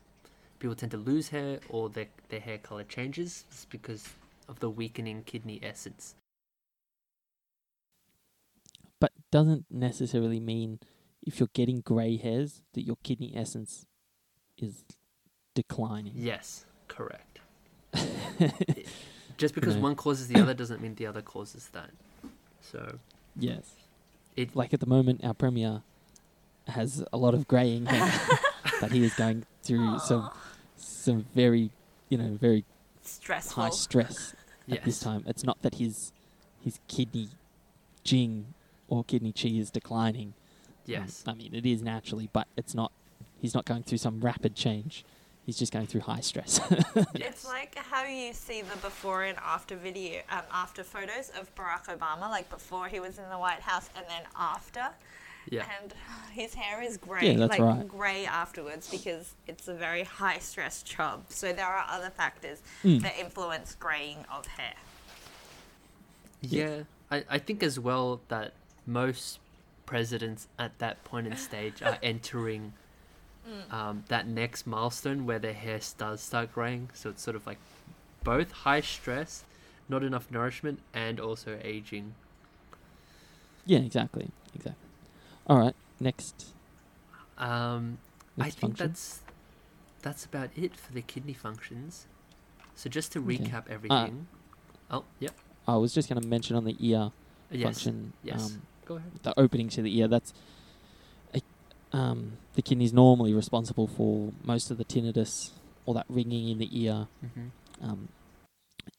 people 0.59 0.75
tend 0.75 0.93
to 0.93 0.99
lose 0.99 1.29
hair 1.29 1.61
or 1.69 1.89
their 1.89 2.07
their 2.29 2.41
hair 2.41 2.59
color 2.59 2.85
changes 2.85 3.45
it's 3.51 3.65
because 3.65 4.09
of 4.49 4.61
the 4.61 4.71
weakening 4.71 5.23
kidney 5.25 5.61
essence. 5.63 6.15
But 8.99 9.13
doesn't 9.31 9.67
necessarily 9.71 10.41
mean 10.41 10.81
if 11.23 11.39
you're 11.39 11.49
getting 11.53 11.81
grey 11.81 12.17
hairs 12.17 12.63
that 12.75 12.83
your 12.83 12.97
kidney 13.03 13.33
essence 13.37 13.87
is 14.59 14.85
declining. 15.55 16.13
Yes, 16.17 16.65
correct. 16.89 17.39
Just 19.37 19.55
because 19.55 19.77
know. 19.77 19.83
one 19.83 19.97
causes 19.97 20.29
the 20.29 20.41
other 20.41 20.55
doesn't 20.55 20.81
mean 20.83 20.95
the 20.95 21.07
other 21.07 21.23
causes 21.23 21.69
that. 21.73 21.91
So 22.61 22.99
Yes. 23.37 23.71
it 24.37 24.55
Like 24.55 24.75
at 24.75 24.81
the 24.81 24.87
moment, 24.87 25.25
our 25.25 25.35
premier 25.35 25.83
has 26.67 27.05
a 27.13 27.17
lot 27.17 27.35
of 27.35 27.49
greying 27.49 27.87
hair, 27.87 28.13
but 28.81 28.93
he 28.93 29.05
is 29.05 29.15
going 29.15 29.45
through 29.63 29.99
some 30.01 30.31
some 30.77 31.27
very, 31.35 31.71
you 32.09 32.19
know, 32.19 32.37
very 32.41 32.65
Stressful. 33.03 33.63
high 33.63 33.71
stress 33.71 34.35
at 34.71 34.85
this 34.85 35.01
time. 35.01 35.25
It's 35.27 35.45
not 35.45 35.61
that 35.63 35.77
his 35.77 36.13
his 36.63 36.79
kidney 36.89 37.29
jing 38.05 38.55
or 38.91 39.03
kidney 39.05 39.33
chi 39.33 39.49
is 39.49 39.71
declining. 39.71 40.29
Um, 40.29 40.35
yes, 40.87 41.25
I 41.27 41.33
mean, 41.35 41.55
it 41.55 41.65
is 41.65 41.81
naturally, 41.83 42.29
but 42.33 42.47
it's 42.57 42.75
not. 42.75 42.93
He's 43.41 43.55
not 43.55 43.65
going 43.65 43.85
through 43.85 43.99
some 43.99 44.21
rapid 44.21 44.55
change. 44.55 45.03
he's 45.47 45.59
just 45.59 45.73
going 45.73 45.87
through 45.87 46.03
high 46.03 46.21
stress. 46.21 46.61
It's 47.15 47.47
like 47.47 47.75
how 47.77 48.05
you 48.05 48.33
see 48.35 48.61
the 48.63 48.77
before 48.77 49.23
and 49.25 49.39
after 49.39 49.75
video, 49.77 50.21
um, 50.31 50.43
after 50.53 50.85
photos 50.85 51.31
of 51.41 51.53
Barack 51.55 51.87
Obama, 51.87 52.29
like 52.29 52.51
before 52.51 52.89
he 52.89 53.01
was 53.01 53.19
in 53.19 53.25
the 53.31 53.39
White 53.39 53.61
House 53.61 53.89
and 53.97 54.05
then 54.09 54.23
after. 54.37 54.89
Yeah. 55.49 55.65
And 55.81 55.95
his 56.33 56.53
hair 56.55 56.83
is 56.83 56.99
grey, 56.99 57.31
Yeah, 57.33 57.39
that's 57.39 57.51
like 57.59 57.61
right. 57.61 57.89
grey 57.89 58.27
afterwards 58.27 58.89
because 58.91 59.35
it's 59.47 59.67
a 59.69 59.75
very 59.75 60.05
high 60.05 60.39
stress 60.39 60.83
job. 60.83 61.25
So 61.31 61.53
there 61.53 61.67
are 61.67 61.87
other 61.89 62.11
factors 62.11 62.59
Mm. 62.85 63.01
that 63.03 63.19
influence 63.19 63.75
greying 63.75 64.19
of 64.31 64.47
hair. 64.47 64.75
Yeah, 66.43 66.83
I, 67.11 67.25
I 67.29 67.39
think 67.39 67.63
as 67.63 67.79
well 67.81 68.21
that 68.29 68.53
most 68.91 69.39
presidents 69.87 70.49
at 70.59 70.79
that 70.79 71.03
point 71.05 71.27
in 71.27 71.37
stage 71.37 71.83
are 71.83 71.99
entering 72.03 72.73
um, 73.71 74.05
that 74.09 74.27
next 74.29 74.67
milestone 74.67 75.27
where 75.27 75.39
their 75.39 75.53
hair 75.55 75.81
does 75.99 76.21
start 76.21 76.53
graying. 76.53 76.91
So 76.95 77.11
it's 77.11 77.23
sort 77.23 77.37
of 77.37 77.47
like 77.47 77.59
both 78.23 78.53
high 78.53 78.81
stress, 78.81 79.45
not 79.89 80.03
enough 80.05 80.31
nourishment, 80.31 80.81
and 80.95 81.19
also 81.19 81.59
aging. 81.63 82.15
yeah, 83.67 83.79
exactly, 83.79 84.29
exactly. 84.55 84.89
All 85.47 85.59
right, 85.59 85.75
next. 85.99 86.47
Um, 87.39 87.99
I 88.39 88.45
next 88.45 88.55
think 88.59 88.77
function. 88.77 88.87
that's 88.89 89.21
that's 90.03 90.25
about 90.25 90.51
it 90.57 90.77
for 90.77 90.93
the 90.93 91.03
kidney 91.03 91.33
functions. 91.35 92.07
So 92.75 92.89
just 92.89 93.13
to 93.13 93.19
Okay. 93.21 93.39
recap 93.39 93.65
everything. 93.69 94.27
oh, 94.91 95.05
yep. 95.19 95.33
I 95.67 95.77
was 95.77 95.93
just 95.93 96.09
going 96.09 96.21
to 96.21 96.27
mention 96.27 96.57
on 96.57 96.65
the 96.65 96.77
ear 96.79 97.13
Yes. 97.51 97.65
function. 97.65 98.13
Yes. 98.23 98.47
Um, 98.47 98.63
Go 98.91 98.97
ahead. 98.97 99.13
the 99.23 99.39
opening 99.39 99.69
to 99.69 99.83
the 99.83 99.97
ear. 99.99 100.09
That's 100.09 100.35
a, 101.33 101.41
um, 101.97 102.33
the 102.55 102.63
kidney's 102.63 102.93
normally 102.93 103.33
responsible 103.33 103.87
for 103.87 104.33
most 104.43 104.73
of 104.73 104.79
the 104.79 104.85
tinnitus 104.85 105.51
or 105.87 105.95
that 105.95 106.07
ringing 106.09 106.49
in 106.49 106.59
the 106.59 106.69
ear. 106.73 107.07
Mm-hmm. 107.25 107.89
Um, 107.89 108.09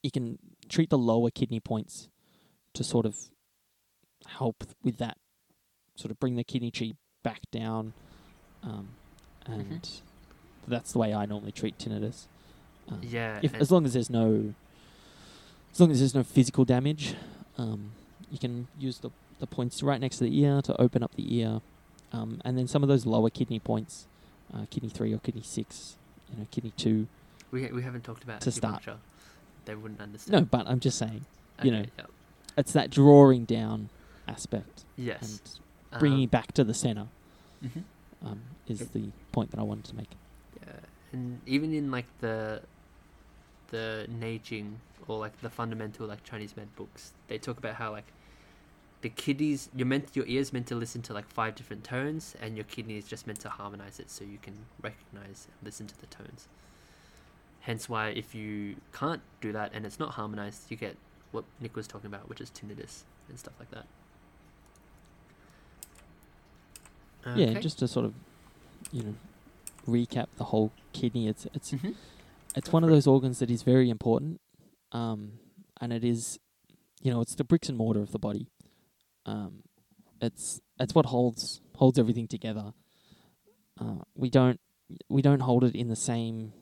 you 0.02 0.10
can 0.10 0.38
treat 0.70 0.88
the 0.88 0.96
lower 0.96 1.28
kidney 1.30 1.60
points 1.60 2.08
to 2.72 2.82
sort 2.82 3.04
of 3.04 3.16
help 4.26 4.64
with 4.82 4.96
that, 4.96 5.18
sort 5.94 6.10
of 6.10 6.18
bring 6.18 6.36
the 6.36 6.44
kidney 6.44 6.70
chi 6.70 6.92
back 7.22 7.42
down, 7.50 7.92
um, 8.62 8.88
and 9.44 10.00
that's 10.66 10.92
the 10.92 10.98
way 11.00 11.12
I 11.12 11.26
normally 11.26 11.52
treat 11.52 11.76
tinnitus. 11.76 12.28
Um, 12.88 13.00
Yeah. 13.02 13.40
if 13.42 13.54
as 13.56 13.70
long 13.70 13.84
as 13.84 13.92
there's 13.92 14.08
no 14.08 14.54
as 15.70 15.80
long 15.80 15.90
as 15.90 15.98
there's 15.98 16.14
no 16.14 16.22
physical 16.22 16.64
damage, 16.64 17.14
um, 17.58 17.92
you 18.30 18.38
can 18.38 18.68
use 18.78 18.98
the 18.98 19.10
the 19.42 19.46
points 19.48 19.82
right 19.82 20.00
next 20.00 20.18
to 20.18 20.24
the 20.24 20.38
ear 20.40 20.62
to 20.62 20.80
open 20.80 21.02
up 21.02 21.12
the 21.16 21.36
ear, 21.36 21.60
um, 22.12 22.40
and 22.44 22.56
then 22.56 22.68
some 22.68 22.84
of 22.84 22.88
those 22.88 23.04
lower 23.04 23.28
kidney 23.28 23.58
points, 23.58 24.06
uh, 24.54 24.66
kidney 24.70 24.88
three 24.88 25.12
or 25.12 25.18
kidney 25.18 25.42
six, 25.42 25.96
you 26.30 26.38
know, 26.38 26.46
kidney 26.52 26.72
two. 26.76 27.08
we, 27.50 27.66
we 27.72 27.82
haven't 27.82 28.04
talked 28.04 28.22
about 28.22 28.40
to 28.40 28.52
start. 28.52 28.84
They 29.64 29.74
wouldn't 29.74 30.00
understand. 30.00 30.32
No, 30.32 30.44
but 30.48 30.66
I'm 30.68 30.78
just 30.80 30.96
saying 30.96 31.24
you 31.62 31.70
know, 31.72 31.80
Okay, 31.80 31.90
yeah. 31.98 32.04
it's 32.56 32.72
that 32.72 32.90
drawing 32.90 33.44
down 33.44 33.88
aspect 34.28 34.84
Yes. 34.96 35.40
and 35.90 35.98
bringing 36.00 36.24
Um, 36.24 36.28
back 36.28 36.52
to 36.52 36.62
the 36.64 36.74
center 36.74 37.08
mhm. 37.64 37.82
um, 38.24 38.40
is 38.68 38.80
It- 38.80 38.92
the 38.92 39.10
point 39.32 39.50
that 39.50 39.58
I 39.58 39.64
wanted 39.64 39.84
to 39.86 39.96
make. 39.96 40.10
Yeah, 40.64 40.72
and 41.12 41.40
even 41.46 41.74
in 41.74 41.90
like 41.90 42.06
the 42.20 42.62
the 43.70 44.06
Neijing 44.08 44.74
or 45.08 45.18
like 45.18 45.40
the 45.40 45.50
fundamental 45.50 46.06
like 46.06 46.22
Chinese 46.22 46.56
med 46.56 46.74
books, 46.76 47.12
they 47.26 47.38
talk 47.38 47.58
about 47.58 47.74
how 47.74 47.90
like 47.90 48.06
the 49.02 49.08
kidneys 49.08 49.68
you're 49.76 49.86
meant 49.86 50.08
your 50.14 50.26
ears 50.26 50.52
meant 50.52 50.66
to 50.68 50.74
listen 50.74 51.02
to 51.02 51.12
like 51.12 51.28
five 51.28 51.54
different 51.54 51.84
tones, 51.84 52.34
and 52.40 52.56
your 52.56 52.64
kidney 52.64 52.96
is 52.96 53.04
just 53.04 53.26
meant 53.26 53.40
to 53.40 53.48
harmonize 53.50 54.00
it 54.00 54.10
so 54.10 54.24
you 54.24 54.38
can 54.40 54.54
recognize 54.80 55.46
and 55.50 55.64
listen 55.64 55.86
to 55.88 56.00
the 56.00 56.06
tones. 56.06 56.48
Hence 57.60 57.88
why 57.88 58.08
if 58.08 58.34
you 58.34 58.76
can't 58.92 59.20
do 59.40 59.52
that 59.52 59.70
and 59.74 59.84
it's 59.86 59.98
not 59.98 60.12
harmonized, 60.14 60.70
you 60.70 60.76
get 60.76 60.96
what 61.30 61.44
Nick 61.60 61.76
was 61.76 61.86
talking 61.86 62.06
about, 62.06 62.28
which 62.28 62.40
is 62.40 62.50
tinnitus 62.50 63.02
and 63.28 63.38
stuff 63.38 63.54
like 63.60 63.70
that. 63.70 63.86
Yeah, 67.36 67.58
just 67.60 67.78
to 67.78 67.88
sort 67.88 68.06
of 68.06 68.14
you 68.90 69.02
know 69.04 69.14
recap 69.86 70.26
the 70.38 70.44
whole 70.44 70.72
kidney. 70.92 71.28
It's 71.28 71.46
it's 71.54 71.70
Mhm. 71.72 71.94
it's 72.56 72.68
Go 72.68 72.72
one 72.72 72.84
of 72.84 72.90
it. 72.90 72.92
those 72.92 73.06
organs 73.06 73.38
that 73.38 73.50
is 73.50 73.62
very 73.62 73.90
important, 73.90 74.40
um, 74.90 75.38
and 75.80 75.92
it 75.92 76.04
is, 76.04 76.38
you 77.00 77.12
know, 77.12 77.20
it's 77.20 77.34
the 77.36 77.44
bricks 77.44 77.68
and 77.68 77.78
mortar 77.78 78.00
of 78.00 78.10
the 78.12 78.18
body. 78.18 78.48
Um, 79.26 79.62
it's 80.20 80.60
it's 80.78 80.94
what 80.94 81.06
holds 81.06 81.60
holds 81.76 81.98
everything 81.98 82.28
together. 82.28 82.72
Uh, 83.80 84.02
we 84.14 84.30
don't 84.30 84.60
we 85.08 85.22
don't 85.22 85.40
hold 85.40 85.64
it 85.64 85.74
in 85.74 85.88
the 85.88 85.96
same 85.96 86.52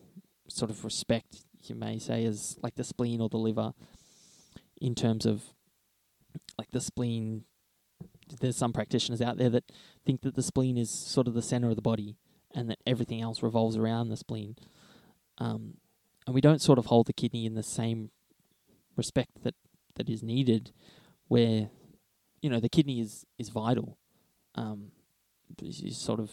sort 0.49 0.71
of 0.71 0.85
respect 0.85 1.45
you 1.65 1.75
may 1.75 1.99
say 1.99 2.25
as 2.25 2.57
like 2.63 2.77
the 2.77 2.85
spleen 2.85 3.21
or 3.21 3.29
the 3.29 3.37
liver, 3.37 3.73
in 4.81 4.95
terms 4.95 5.27
of 5.27 5.43
like 6.59 6.71
the 6.71 6.81
spleen. 6.81 7.45
There's 8.41 8.57
some 8.57 8.73
practitioners 8.73 9.21
out 9.21 9.39
there 9.39 9.51
that 9.51 9.73
think 10.07 10.23
that 10.23 10.37
the 10.37 10.43
spleen 10.43 10.79
is 10.79 10.91
sort 10.91 11.27
of 11.27 11.35
the 11.35 11.43
center 11.43 11.69
of 11.69 11.77
the 11.77 11.83
body, 11.83 12.17
and 12.55 12.71
that 12.71 12.79
everything 12.87 13.21
else 13.21 13.43
revolves 13.43 13.77
around 13.77 14.09
the 14.09 14.17
spleen. 14.17 14.57
Um, 15.39 15.75
and 16.27 16.35
we 16.35 16.41
don't 16.41 16.63
sort 16.63 16.79
of 16.79 16.87
hold 16.87 17.07
the 17.07 17.13
kidney 17.13 17.45
in 17.45 17.55
the 17.55 17.63
same 17.63 18.11
respect 18.97 19.43
that, 19.43 19.55
that 19.97 20.09
is 20.09 20.23
needed, 20.23 20.71
where 21.27 21.71
you 22.43 22.51
know 22.51 22.61
the 22.61 22.69
kidney 22.69 23.01
is 23.01 23.27
is 23.39 23.49
vital. 23.49 23.99
Um, 24.55 24.93
sort 25.91 26.21
of 26.21 26.31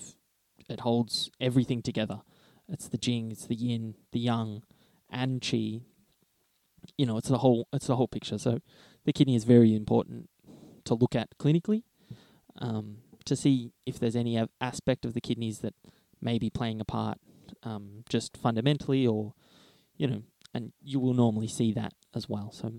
it 0.70 0.82
holds 0.82 1.30
everything 1.40 1.82
together. 1.82 2.22
It's 2.70 2.88
the 2.88 2.98
jing, 2.98 3.32
it's 3.32 3.46
the 3.46 3.56
yin, 3.56 3.96
the 4.12 4.20
yang, 4.20 4.64
and 5.10 5.42
qi. 5.42 5.82
You 6.98 7.06
know, 7.06 7.18
it's 7.18 7.30
the 7.30 7.40
whole 7.40 7.68
it's 7.74 7.88
the 7.88 7.96
whole 7.96 8.08
picture. 8.08 8.38
So 8.38 8.60
the 9.06 9.14
kidney 9.14 9.36
is 9.36 9.44
very 9.44 9.76
important 9.76 10.30
to 10.86 10.94
look 10.94 11.16
at 11.16 11.38
clinically, 11.38 11.84
um, 12.60 12.98
to 13.26 13.36
see 13.36 13.72
if 13.86 14.00
there's 14.00 14.16
any 14.16 14.42
aspect 14.62 15.06
of 15.06 15.14
the 15.14 15.22
kidneys 15.22 15.60
that 15.60 15.74
may 16.22 16.40
be 16.40 16.50
playing 16.50 16.82
a 16.82 16.86
part 16.86 17.20
um, 17.64 18.04
just 18.10 18.38
fundamentally 18.38 19.06
or 19.06 19.34
you 19.98 20.08
know 20.08 20.24
and 20.54 20.72
you 20.82 21.00
will 21.00 21.14
normally 21.14 21.48
see 21.48 21.72
that 21.74 21.94
as 22.16 22.28
well 22.28 22.52
so 22.52 22.72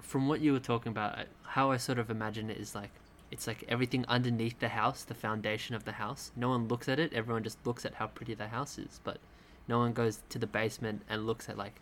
from 0.00 0.28
what 0.28 0.40
you 0.40 0.52
were 0.52 0.60
talking 0.60 0.90
about, 0.90 1.26
how 1.42 1.70
I 1.70 1.76
sort 1.76 1.98
of 1.98 2.10
imagine 2.10 2.50
it 2.50 2.58
is 2.58 2.74
like 2.74 2.90
it's 3.30 3.46
like 3.46 3.64
everything 3.68 4.04
underneath 4.08 4.58
the 4.58 4.68
house, 4.68 5.04
the 5.04 5.14
foundation 5.14 5.74
of 5.74 5.84
the 5.84 5.92
house. 5.92 6.30
No 6.34 6.48
one 6.48 6.68
looks 6.68 6.88
at 6.88 6.98
it. 6.98 7.12
Everyone 7.12 7.42
just 7.42 7.58
looks 7.66 7.84
at 7.84 7.94
how 7.94 8.06
pretty 8.06 8.34
the 8.34 8.48
house 8.48 8.78
is, 8.78 9.00
but 9.04 9.18
no 9.66 9.78
one 9.78 9.92
goes 9.92 10.20
to 10.30 10.38
the 10.38 10.46
basement 10.46 11.02
and 11.08 11.26
looks 11.26 11.48
at 11.48 11.58
like 11.58 11.80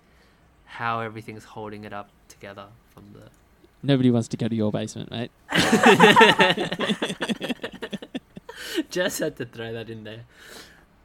how 0.64 1.00
everything's 1.00 1.44
holding 1.44 1.84
it 1.84 1.92
up 1.92 2.10
together 2.28 2.66
from 2.92 3.04
the. 3.12 3.30
nobody 3.82 4.10
wants 4.10 4.26
to 4.26 4.36
go 4.36 4.48
to 4.48 4.56
your 4.56 4.72
basement 4.72 5.08
mate 5.12 5.30
just 8.90 9.18
had 9.18 9.36
to 9.36 9.44
throw 9.44 9.72
that 9.72 9.88
in 9.88 10.04
there. 10.04 10.24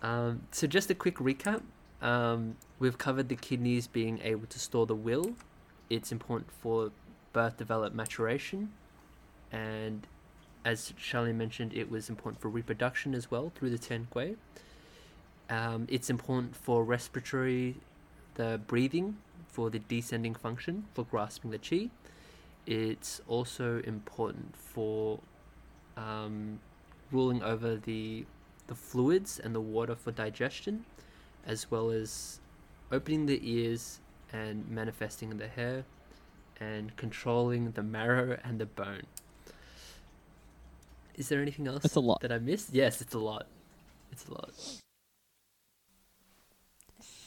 Um, 0.02 0.42
so 0.52 0.68
just 0.68 0.90
a 0.90 0.96
quick 0.96 1.18
recap. 1.18 1.62
Um, 2.02 2.56
we've 2.80 2.98
covered 2.98 3.30
the 3.30 3.36
kidneys 3.36 3.88
being 3.88 4.20
able 4.24 4.48
to 4.48 4.60
store 4.60 4.86
the 4.86 4.96
will. 4.96 5.34
It's 5.92 6.14
important 6.14 6.50
for 6.50 6.92
birth, 7.34 7.58
develop, 7.58 7.94
maturation, 7.94 8.72
and 9.52 10.08
as 10.64 10.94
Charlene 10.98 11.36
mentioned, 11.36 11.74
it 11.74 11.92
was 11.92 12.08
important 12.08 12.42
for 12.42 12.48
reproduction 12.48 13.14
as 13.14 13.30
well 13.30 13.52
through 13.54 13.72
the 13.72 13.78
Tiangui. 13.78 14.38
Um, 15.50 15.88
it's 15.90 16.10
important 16.10 16.56
for 16.56 16.86
respiratory, 16.86 17.76
the 18.36 18.62
breathing, 18.68 19.18
for 19.50 19.70
the 19.70 19.80
descending 19.80 20.34
function, 20.34 20.86
for 20.94 21.04
grasping 21.04 21.52
the 21.52 21.58
chi. 21.58 21.90
It's 22.66 23.20
also 23.28 23.82
important 23.82 24.56
for 24.56 25.20
um, 25.98 26.60
ruling 27.12 27.44
over 27.44 27.76
the 27.76 28.26
the 28.68 28.76
fluids 28.76 29.40
and 29.44 29.54
the 29.54 29.60
water 29.60 29.96
for 29.96 30.12
digestion, 30.12 30.86
as 31.46 31.70
well 31.70 31.90
as 31.90 32.40
opening 32.94 33.26
the 33.26 33.42
ears 33.44 34.00
and 34.34 34.70
manifesting 34.70 35.38
the 35.38 35.48
hair, 35.48 35.84
and 36.60 36.96
controlling 36.96 37.72
the 37.72 37.84
marrow 37.84 38.38
and 38.44 38.60
the 38.60 38.66
bone. 38.66 39.04
Is 41.16 41.30
there 41.30 41.42
anything 41.42 41.68
else 41.68 41.84
It's 41.86 41.96
a 41.96 42.00
lot. 42.00 42.22
that 42.22 42.32
I 42.32 42.40
missed? 42.40 42.70
Yes, 42.74 43.02
it's 43.02 43.14
a 43.14 43.20
lot. 43.20 43.48
It's 44.12 44.28
a 44.28 44.32
lot. 44.32 44.52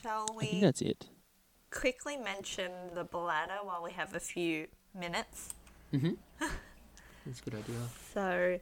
Shall 0.02 0.26
we? 0.36 0.44
i 0.44 0.50
think 0.50 0.62
that's 0.62 0.82
it 0.82 1.07
quickly 1.74 2.16
mention 2.16 2.70
the 2.94 3.05
bladder 3.05 3.59
while 3.62 3.82
we 3.82 3.92
have 3.92 4.14
a 4.14 4.20
few 4.20 4.68
minutes? 4.98 5.52
Mm-hmm. 5.92 6.12
That's 7.26 7.40
a 7.40 7.44
good 7.44 7.55
idea. 7.55 7.76
So, 8.12 8.61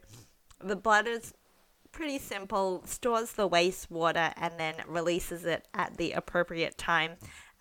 the 0.63 0.75
bladder's 0.75 1.33
pretty 1.91 2.17
simple, 2.17 2.81
stores 2.85 3.33
the 3.33 3.47
wastewater 3.47 4.33
and 4.37 4.53
then 4.57 4.75
releases 4.87 5.45
it 5.45 5.67
at 5.73 5.97
the 5.97 6.13
appropriate 6.13 6.77
time 6.77 7.11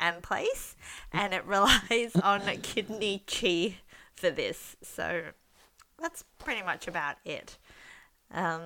and 0.03 0.23
place, 0.23 0.77
and 1.13 1.33
it 1.33 1.45
relies 1.47 2.15
on 2.23 2.41
kidney 2.63 3.23
chi 3.27 3.77
for 4.15 4.31
this. 4.31 4.77
So, 4.83 5.23
that's 6.01 6.25
pretty 6.39 6.63
much 6.63 6.89
about 6.89 7.17
it. 7.25 7.57
Um, 8.31 8.61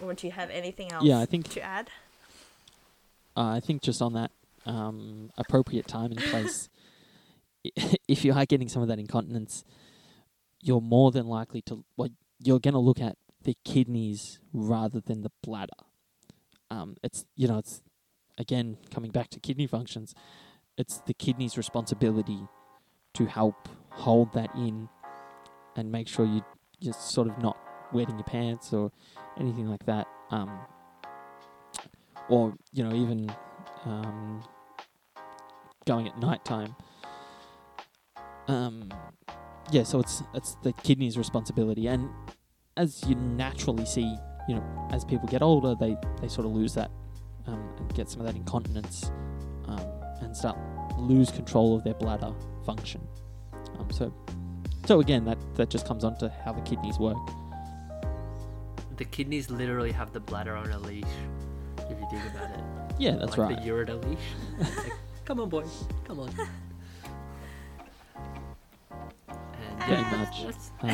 would 0.00 0.22
you 0.22 0.30
have 0.30 0.50
anything 0.50 0.92
else 0.92 1.04
Yeah, 1.04 1.18
I 1.18 1.26
think- 1.26 1.48
to 1.50 1.60
add? 1.60 1.90
uh, 3.36 3.50
I 3.56 3.60
think 3.60 3.82
just 3.82 4.00
on 4.02 4.12
that 4.14 4.30
um, 4.66 5.30
appropriate 5.36 5.86
time 5.88 6.12
and 6.12 6.20
place, 6.20 6.68
if 8.08 8.24
you 8.24 8.32
are 8.32 8.46
getting 8.46 8.68
some 8.68 8.82
of 8.82 8.88
that 8.88 8.98
incontinence, 8.98 9.64
you're 10.62 10.80
more 10.80 11.10
than 11.10 11.26
likely 11.26 11.60
to 11.62 11.84
well, 11.96 12.08
you're 12.40 12.60
going 12.60 12.74
to 12.74 12.80
look 12.80 13.00
at 13.00 13.16
the 13.42 13.56
kidneys 13.64 14.38
rather 14.52 15.00
than 15.00 15.22
the 15.22 15.30
bladder. 15.42 15.72
Um, 16.70 16.96
it's 17.02 17.24
you 17.36 17.48
know 17.48 17.58
it's 17.58 17.82
again 18.36 18.76
coming 18.92 19.10
back 19.10 19.30
to 19.30 19.40
kidney 19.40 19.66
functions. 19.66 20.14
It's 20.78 21.02
the 21.06 21.12
kidney's 21.14 21.56
responsibility 21.56 22.38
to 23.14 23.26
help 23.26 23.68
hold 23.90 24.32
that 24.32 24.54
in 24.54 24.88
and 25.76 25.90
make 25.90 26.06
sure 26.08 26.24
you 26.24 26.42
you're 26.80 26.94
sort 26.94 27.26
of 27.26 27.36
not 27.42 27.58
wetting 27.92 28.16
your 28.16 28.24
pants 28.24 28.72
or 28.72 28.92
anything 29.38 29.66
like 29.66 29.84
that. 29.86 30.06
Um, 30.30 30.60
or 32.28 32.54
you 32.72 32.84
know 32.84 32.94
even 32.94 33.28
um, 33.84 34.44
going 35.84 36.06
at 36.06 36.16
night 36.18 36.44
time. 36.44 36.76
Um, 38.46 38.88
yeah, 39.72 39.82
so 39.82 39.98
it's 39.98 40.22
it's 40.32 40.56
the 40.62 40.72
kidney's 40.72 41.18
responsibility, 41.18 41.88
and 41.88 42.08
as 42.76 43.04
you 43.04 43.16
naturally 43.16 43.84
see, 43.84 44.16
you 44.48 44.54
know, 44.54 44.88
as 44.92 45.04
people 45.04 45.26
get 45.26 45.42
older, 45.42 45.74
they 45.74 45.96
they 46.20 46.28
sort 46.28 46.46
of 46.46 46.52
lose 46.52 46.74
that 46.74 46.92
um, 47.48 47.68
and 47.78 47.94
get 47.94 48.08
some 48.08 48.20
of 48.20 48.26
that 48.26 48.36
incontinence 48.36 49.10
and 50.28 50.36
start 50.36 50.58
lose 50.98 51.30
control 51.30 51.74
of 51.74 51.84
their 51.84 51.94
bladder 51.94 52.32
function. 52.64 53.00
Um, 53.78 53.90
so, 53.90 54.12
so 54.84 55.00
again, 55.00 55.24
that 55.24 55.38
that 55.54 55.70
just 55.70 55.86
comes 55.86 56.04
on 56.04 56.16
to 56.18 56.28
how 56.44 56.52
the 56.52 56.60
kidneys 56.62 56.98
work. 56.98 57.16
The 58.96 59.04
kidneys 59.04 59.48
literally 59.50 59.92
have 59.92 60.12
the 60.12 60.20
bladder 60.20 60.54
on 60.54 60.70
a 60.70 60.78
leash. 60.78 61.04
If 61.78 61.98
you 61.98 62.06
think 62.10 62.24
about 62.34 62.50
it. 62.50 62.64
Yeah, 63.00 63.12
that's 63.12 63.38
like 63.38 63.50
right. 63.50 63.62
the 63.62 63.70
ureter 63.70 64.04
leash. 64.04 64.18
Like, 64.76 64.92
come 65.24 65.38
on, 65.38 65.48
boy. 65.48 65.64
Come 66.04 66.18
on. 66.18 66.30
And 69.28 69.80
Pretty 69.80 70.02
much. 70.02 70.44
Um, 70.80 70.90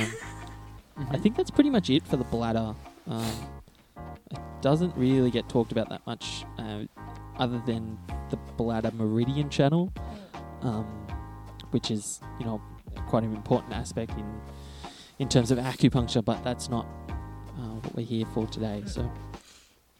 I 0.98 1.02
mhm. 1.02 1.22
think 1.22 1.36
that's 1.36 1.50
pretty 1.50 1.70
much 1.70 1.88
it 1.88 2.06
for 2.06 2.18
the 2.18 2.24
bladder. 2.24 2.74
Um, 3.08 3.32
it 4.30 4.38
doesn't 4.60 4.94
really 4.98 5.30
get 5.30 5.48
talked 5.48 5.72
about 5.72 5.88
that 5.88 6.06
much, 6.06 6.44
uh, 6.58 6.80
other 7.38 7.60
than 7.66 7.98
the 8.30 8.36
bladder 8.56 8.90
meridian 8.92 9.50
channel, 9.50 9.92
um, 10.62 10.86
which 11.70 11.90
is 11.90 12.20
you 12.38 12.44
know 12.44 12.60
quite 13.08 13.22
an 13.22 13.34
important 13.34 13.72
aspect 13.72 14.12
in 14.12 14.40
in 15.18 15.28
terms 15.28 15.50
of 15.50 15.58
acupuncture. 15.58 16.24
But 16.24 16.42
that's 16.44 16.68
not 16.68 16.86
uh, 17.58 17.74
what 17.80 17.94
we're 17.94 18.06
here 18.06 18.26
for 18.34 18.46
today. 18.46 18.82
So 18.86 19.10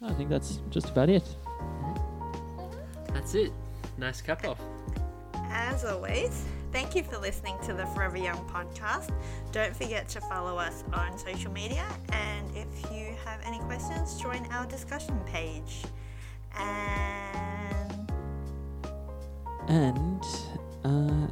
I 0.03 0.12
think 0.12 0.28
that's 0.30 0.61
just 0.70 0.91
about 0.91 1.09
it. 1.09 1.24
That's 3.12 3.35
it. 3.35 3.53
Nice 3.97 4.20
cap 4.20 4.45
off. 4.45 4.61
As 5.51 5.85
always, 5.85 6.45
thank 6.72 6.97
you 6.97 7.05
for 7.05 7.16
listening 7.18 7.57
to 7.64 7.74
the 7.74 7.87
Forever 7.87 8.16
Young 8.16 8.45
podcast. 8.49 9.12
Don't 9.53 9.74
forget 9.74 10.09
to 10.09 10.20
follow 10.22 10.59
us 10.59 10.82
on 10.93 11.16
social 11.16 11.53
media, 11.53 11.85
and 12.11 12.51
if 12.57 12.91
you 12.91 13.14
have 13.24 13.41
any 13.45 13.61
questions, 13.61 14.20
join 14.20 14.45
our 14.51 14.66
discussion 14.66 15.18
page. 15.26 15.85
And 19.69 20.23
And 20.85 20.85
uh, 20.85 21.27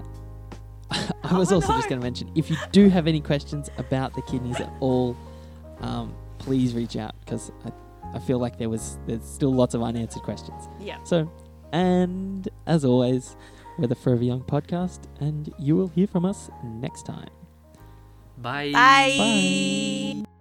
I 1.25 1.39
was 1.39 1.53
Oh, 1.53 1.57
also 1.57 1.69
just 1.75 1.89
going 1.89 2.01
to 2.01 2.05
mention 2.05 2.31
if 2.35 2.51
you 2.51 2.57
do 2.73 2.89
have 2.89 3.07
any 3.07 3.21
questions 3.21 3.71
about 3.79 4.15
the 4.15 4.23
kidneys 4.23 4.61
at 4.61 4.73
all, 4.81 5.17
um, 5.81 6.15
please 6.39 6.75
reach 6.75 6.97
out 6.97 7.15
because 7.25 7.51
I, 7.65 7.73
I 8.15 8.19
feel 8.21 8.39
like 8.39 8.59
there 8.59 8.69
was 8.71 8.99
there's 9.07 9.25
still 9.25 9.53
lots 9.53 9.75
of 9.75 9.83
unanswered 9.83 10.23
questions. 10.23 10.69
yeah, 10.81 11.03
So, 11.05 11.31
and 11.73 12.49
as 12.67 12.85
always, 12.85 13.37
we're 13.79 13.87
the 13.87 13.95
Forever 13.95 14.25
Young 14.25 14.43
podcast, 14.43 15.01
and 15.21 15.53
you 15.59 15.77
will 15.77 15.89
hear 15.89 16.07
from 16.07 16.25
us 16.25 16.51
next 16.65 17.05
time. 17.07 17.29
Bye. 18.39 18.71
bye. 18.73 19.15
Bye. 19.19 20.32